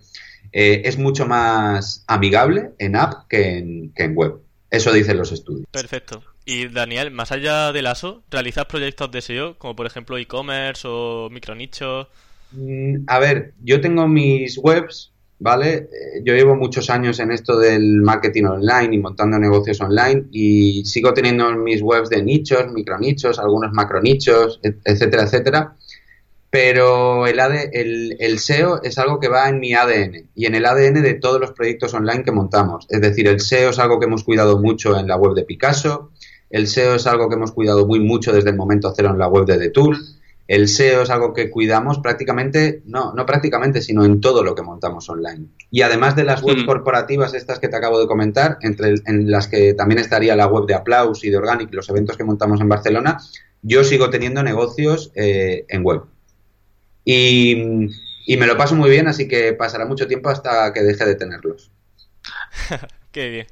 eh, 0.53 0.81
es 0.85 0.97
mucho 0.97 1.27
más 1.27 2.05
amigable 2.07 2.71
en 2.79 2.95
app 2.95 3.27
que 3.27 3.57
en, 3.57 3.93
que 3.93 4.03
en 4.03 4.15
web. 4.15 4.39
Eso 4.69 4.93
dicen 4.93 5.17
los 5.17 5.33
estudios. 5.33 5.67
Perfecto. 5.69 6.23
Y 6.45 6.69
Daniel, 6.69 7.11
más 7.11 7.33
allá 7.33 7.73
del 7.73 7.87
ASO, 7.87 8.23
¿realizas 8.31 8.65
proyectos 8.65 9.11
de 9.11 9.21
SEO, 9.21 9.57
como 9.57 9.75
por 9.75 9.85
ejemplo 9.85 10.17
e-commerce 10.17 10.87
o 10.89 11.29
micronichos? 11.29 12.07
Mm, 12.51 13.03
a 13.07 13.19
ver, 13.19 13.53
yo 13.61 13.81
tengo 13.81 14.07
mis 14.07 14.57
webs, 14.57 15.11
¿vale? 15.41 15.73
Eh, 15.73 16.21
yo 16.23 16.35
llevo 16.35 16.55
muchos 16.55 16.89
años 16.89 17.19
en 17.19 17.31
esto 17.31 17.57
del 17.57 18.01
marketing 18.01 18.45
online 18.45 18.95
y 18.95 18.99
montando 18.99 19.39
negocios 19.39 19.81
online 19.81 20.25
y 20.31 20.85
sigo 20.85 21.13
teniendo 21.13 21.51
mis 21.57 21.81
webs 21.81 22.09
de 22.09 22.21
nichos, 22.21 22.71
micronichos, 22.71 23.39
algunos 23.39 23.73
macronichos, 23.73 24.59
etcétera, 24.61 25.23
etcétera. 25.23 25.75
Pero 26.51 27.27
el, 27.27 27.39
el, 27.39 28.17
el 28.19 28.39
SEO 28.39 28.83
es 28.83 28.97
algo 28.97 29.19
que 29.19 29.29
va 29.29 29.49
en 29.49 29.59
mi 29.59 29.73
ADN 29.73 30.29
y 30.35 30.45
en 30.45 30.55
el 30.55 30.65
ADN 30.65 31.01
de 31.01 31.15
todos 31.15 31.39
los 31.39 31.53
proyectos 31.53 31.93
online 31.93 32.23
que 32.23 32.31
montamos. 32.31 32.85
Es 32.89 33.01
decir, 33.01 33.27
el 33.27 33.39
SEO 33.39 33.71
es 33.71 33.79
algo 33.79 33.99
que 33.99 34.05
hemos 34.05 34.23
cuidado 34.23 34.59
mucho 34.59 34.99
en 34.99 35.07
la 35.07 35.15
web 35.15 35.33
de 35.33 35.43
Picasso, 35.43 36.11
el 36.51 36.67
SEO 36.67 36.95
es 36.95 37.07
algo 37.07 37.29
que 37.29 37.35
hemos 37.35 37.53
cuidado 37.53 37.87
muy 37.87 37.99
mucho 37.99 38.31
desde 38.31 38.49
el 38.49 38.57
momento 38.57 38.93
cero 38.95 39.09
en 39.11 39.17
la 39.17 39.27
web 39.27 39.45
de 39.45 39.57
The 39.57 39.69
Tool. 39.69 39.97
El 40.51 40.67
SEO 40.67 41.03
es 41.03 41.09
algo 41.09 41.33
que 41.33 41.49
cuidamos 41.49 41.99
prácticamente, 41.99 42.81
no, 42.83 43.13
no 43.13 43.25
prácticamente, 43.25 43.81
sino 43.81 44.03
en 44.03 44.19
todo 44.19 44.43
lo 44.43 44.53
que 44.53 44.61
montamos 44.61 45.09
online. 45.09 45.45
Y 45.69 45.81
además 45.81 46.13
de 46.17 46.25
las 46.25 46.43
webs 46.43 46.65
corporativas, 46.65 47.33
estas 47.33 47.59
que 47.59 47.69
te 47.69 47.77
acabo 47.77 48.01
de 48.01 48.05
comentar, 48.05 48.57
entre 48.59 48.95
en 49.05 49.31
las 49.31 49.47
que 49.47 49.73
también 49.73 49.99
estaría 49.99 50.35
la 50.35 50.47
web 50.47 50.65
de 50.65 50.73
Applaus 50.73 51.23
y 51.23 51.29
de 51.29 51.37
Organic, 51.37 51.73
los 51.73 51.87
eventos 51.87 52.17
que 52.17 52.25
montamos 52.25 52.59
en 52.59 52.67
Barcelona, 52.67 53.17
yo 53.61 53.85
sigo 53.85 54.09
teniendo 54.09 54.43
negocios 54.43 55.13
eh, 55.15 55.63
en 55.69 55.85
web. 55.85 56.01
Y, 57.05 57.87
y 58.25 58.35
me 58.35 58.45
lo 58.45 58.57
paso 58.57 58.75
muy 58.75 58.89
bien, 58.89 59.07
así 59.07 59.29
que 59.29 59.53
pasará 59.53 59.85
mucho 59.85 60.05
tiempo 60.05 60.27
hasta 60.27 60.73
que 60.73 60.83
deje 60.83 61.05
de 61.05 61.15
tenerlos. 61.15 61.71
Qué 63.13 63.29
bien. 63.29 63.47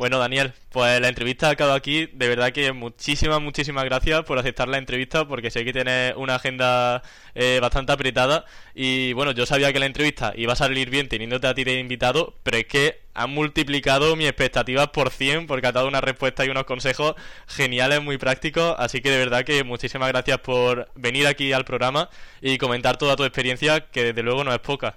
Bueno, 0.00 0.18
Daniel, 0.18 0.54
pues 0.70 0.98
la 0.98 1.08
entrevista 1.08 1.48
ha 1.48 1.50
acabado 1.50 1.76
aquí. 1.76 2.06
De 2.14 2.26
verdad 2.26 2.52
que 2.52 2.72
muchísimas, 2.72 3.38
muchísimas 3.38 3.84
gracias 3.84 4.22
por 4.24 4.38
aceptar 4.38 4.66
la 4.66 4.78
entrevista, 4.78 5.28
porque 5.28 5.50
sé 5.50 5.62
que 5.62 5.74
tienes 5.74 6.14
una 6.16 6.36
agenda 6.36 7.02
eh, 7.34 7.58
bastante 7.60 7.92
apretada. 7.92 8.46
Y 8.74 9.12
bueno, 9.12 9.32
yo 9.32 9.44
sabía 9.44 9.74
que 9.74 9.78
la 9.78 9.84
entrevista 9.84 10.32
iba 10.36 10.54
a 10.54 10.56
salir 10.56 10.88
bien 10.88 11.10
teniéndote 11.10 11.48
a 11.48 11.54
ti 11.54 11.64
de 11.64 11.78
invitado, 11.78 12.34
pero 12.42 12.56
es 12.56 12.64
que 12.64 13.02
han 13.12 13.28
multiplicado 13.28 14.16
mis 14.16 14.28
expectativas 14.28 14.88
por 14.88 15.10
100, 15.10 15.46
porque 15.46 15.66
ha 15.66 15.72
dado 15.72 15.86
una 15.86 16.00
respuesta 16.00 16.46
y 16.46 16.48
unos 16.48 16.64
consejos 16.64 17.14
geniales, 17.46 18.02
muy 18.02 18.16
prácticos. 18.16 18.76
Así 18.78 19.02
que 19.02 19.10
de 19.10 19.18
verdad 19.18 19.44
que 19.44 19.64
muchísimas 19.64 20.08
gracias 20.08 20.38
por 20.38 20.88
venir 20.94 21.26
aquí 21.26 21.52
al 21.52 21.66
programa 21.66 22.08
y 22.40 22.56
comentar 22.56 22.96
toda 22.96 23.16
tu 23.16 23.24
experiencia, 23.24 23.90
que 23.90 24.04
desde 24.04 24.22
luego 24.22 24.44
no 24.44 24.54
es 24.54 24.60
poca. 24.60 24.96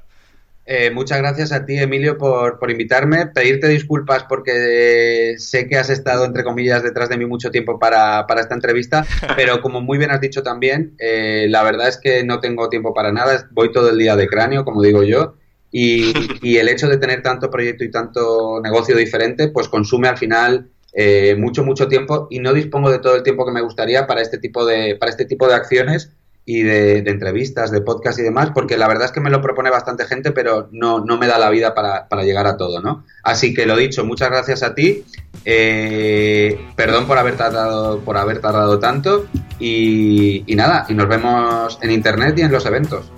Eh, 0.66 0.92
muchas 0.92 1.18
gracias 1.18 1.52
a 1.52 1.66
ti, 1.66 1.78
Emilio, 1.78 2.18
por, 2.18 2.58
por, 2.58 2.72
invitarme. 2.72 3.28
Pedirte 3.28 3.68
disculpas 3.68 4.24
porque 4.24 5.36
sé 5.38 5.68
que 5.68 5.78
has 5.78 5.90
estado, 5.90 6.24
entre 6.24 6.44
comillas, 6.44 6.84
detrás 6.84 7.10
de 7.10 7.18
mí 7.18 7.26
mucho 7.26 7.52
tiempo 7.52 7.80
para, 7.80 8.26
para 8.28 8.42
esta 8.42 8.56
entrevista, 8.56 9.06
pero 9.36 9.62
como 9.62 9.82
muy 9.82 9.98
bien 9.98 10.12
has 10.12 10.22
dicho 10.22 10.42
también, 10.42 10.96
eh, 11.00 11.48
la 11.50 11.64
verdad 11.64 11.90
es 11.90 11.98
que 11.98 12.24
no 12.24 12.40
tengo 12.40 12.70
tiempo 12.70 12.94
para 12.94 13.12
nada. 13.12 13.48
Voy 13.52 13.72
todo 13.72 13.90
el 13.90 13.98
día 13.98 14.16
de 14.16 14.28
cráneo, 14.28 14.64
como 14.64 14.82
digo 14.82 15.04
yo, 15.04 15.36
y, 15.70 16.14
y 16.42 16.58
el 16.58 16.70
hecho 16.70 16.88
de 16.88 16.98
tener 16.98 17.22
tanto 17.22 17.50
proyecto 17.50 17.84
y 17.84 17.92
tanto 17.92 18.62
negocio 18.62 18.96
diferente, 18.96 19.50
pues 19.50 19.68
consume 19.68 20.08
al 20.08 20.18
final 20.18 20.70
eh, 20.96 21.36
mucho, 21.36 21.64
mucho 21.64 21.88
tiempo 21.88 22.28
y 22.30 22.38
no 22.38 22.54
dispongo 22.54 22.92
de 22.92 23.00
todo 23.00 23.16
el 23.16 23.24
tiempo 23.24 23.46
que 23.46 23.52
me 23.52 23.62
gustaría 23.62 24.06
para 24.06 24.22
este 24.22 24.38
tipo 24.38 24.64
de, 24.64 24.96
para 24.96 25.10
este 25.10 25.26
tipo 25.26 25.48
de 25.48 25.56
acciones 25.56 26.12
y 26.46 26.62
de, 26.64 26.98
entrevistas, 27.00 27.72
de 27.72 27.82
podcast 27.82 28.20
y 28.20 28.24
demás, 28.24 28.52
porque 28.54 28.78
la 28.78 28.88
verdad 28.88 29.06
es 29.06 29.12
que 29.12 29.22
me 29.22 29.30
lo 29.30 29.42
propone 29.42 29.70
bastante 29.70 30.06
gente, 30.06 30.32
pero 30.32 30.68
no, 30.72 31.00
no 31.00 31.18
me 31.18 31.28
da 31.28 31.38
la 31.38 31.50
vida 31.50 31.74
para, 31.74 32.08
para, 32.08 32.24
llegar 32.24 32.48
a 32.48 32.58
todo, 32.58 32.82
¿no? 32.82 33.06
Así 33.24 33.54
que 33.54 33.66
lo 33.66 33.78
dicho, 33.78 34.04
muchas 34.04 34.30
gracias 34.30 34.64
a 34.64 34.76
ti, 34.76 35.06
eh, 35.46 36.60
perdón 36.76 37.08
por 37.08 37.18
haber 37.18 37.38
tardado, 37.38 38.00
por 38.02 38.18
haber 38.18 38.40
tardado 38.40 38.80
tanto 38.80 39.26
y, 39.60 40.44
y 40.46 40.56
nada, 40.56 40.86
y 40.90 40.94
nos 40.94 41.08
vemos 41.08 41.80
en 41.82 41.92
internet 41.92 42.38
y 42.38 42.42
en 42.42 42.52
los 42.52 42.66
eventos. 42.66 43.12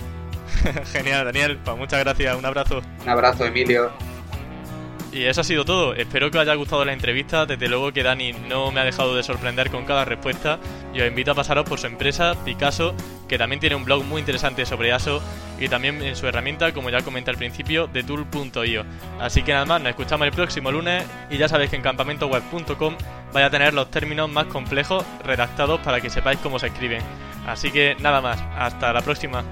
Genial, 0.94 1.26
Daniel, 1.26 1.60
pues 1.64 1.78
muchas 1.78 2.00
gracias, 2.02 2.36
un 2.38 2.46
abrazo. 2.46 2.82
Un 3.02 3.10
abrazo, 3.10 3.46
Emilio. 3.46 3.92
Y 5.16 5.24
eso 5.24 5.40
ha 5.40 5.44
sido 5.46 5.64
todo. 5.64 5.96
Espero 5.96 6.30
que 6.30 6.38
os 6.38 6.42
haya 6.42 6.56
gustado 6.56 6.84
la 6.84 6.92
entrevista. 6.92 7.46
Desde 7.46 7.70
luego 7.70 7.94
que 7.94 8.04
Dani 8.04 8.34
no 8.34 8.70
me 8.74 8.82
ha 8.82 8.84
dejado 8.84 9.16
de 9.16 9.24
sorprender 9.24 9.72
con 9.72 9.86
cada 9.86 10.04
respuesta. 10.04 10.60
Y 10.94 11.00
os 11.00 11.08
invito 11.08 11.32
a 11.32 11.36
pasaros 11.36 11.64
por 11.64 11.80
su 11.80 11.88
empresa, 11.88 12.36
Picasso, 12.44 12.94
que 13.30 13.38
también 13.38 13.62
tiene 13.62 13.78
un 13.78 13.86
blog 13.86 14.04
muy 14.04 14.20
interesante 14.20 14.66
sobre 14.66 14.92
ASO 14.92 15.24
y 15.58 15.70
también 15.70 16.02
en 16.02 16.18
su 16.18 16.28
herramienta, 16.28 16.74
como 16.74 16.90
ya 16.90 17.02
comenté 17.02 17.32
al 17.32 17.38
principio, 17.38 17.88
de 17.88 18.04
tool.io. 18.04 18.84
Así 19.18 19.42
que 19.42 19.54
nada 19.54 19.64
más, 19.64 19.80
nos 19.80 19.92
escuchamos 19.92 20.28
el 20.28 20.34
próximo 20.34 20.70
lunes 20.70 21.06
y 21.30 21.38
ya 21.38 21.48
sabéis 21.48 21.70
que 21.70 21.78
en 21.78 21.82
campamentoweb.com 21.82 22.98
vais 23.32 23.46
a 23.46 23.50
tener 23.50 23.74
los 23.74 23.90
términos 23.90 24.30
más 24.30 24.48
complejos 24.48 25.06
redactados 25.24 25.80
para 25.80 26.02
que 26.02 26.10
sepáis 26.10 26.40
cómo 26.40 26.60
se 26.60 26.68
escriben. 26.68 27.02
Así 27.48 27.72
que 27.72 27.96
nada 28.02 28.20
más, 28.20 28.44
hasta 28.58 28.92
la 28.92 29.02
próxima. 29.02 29.46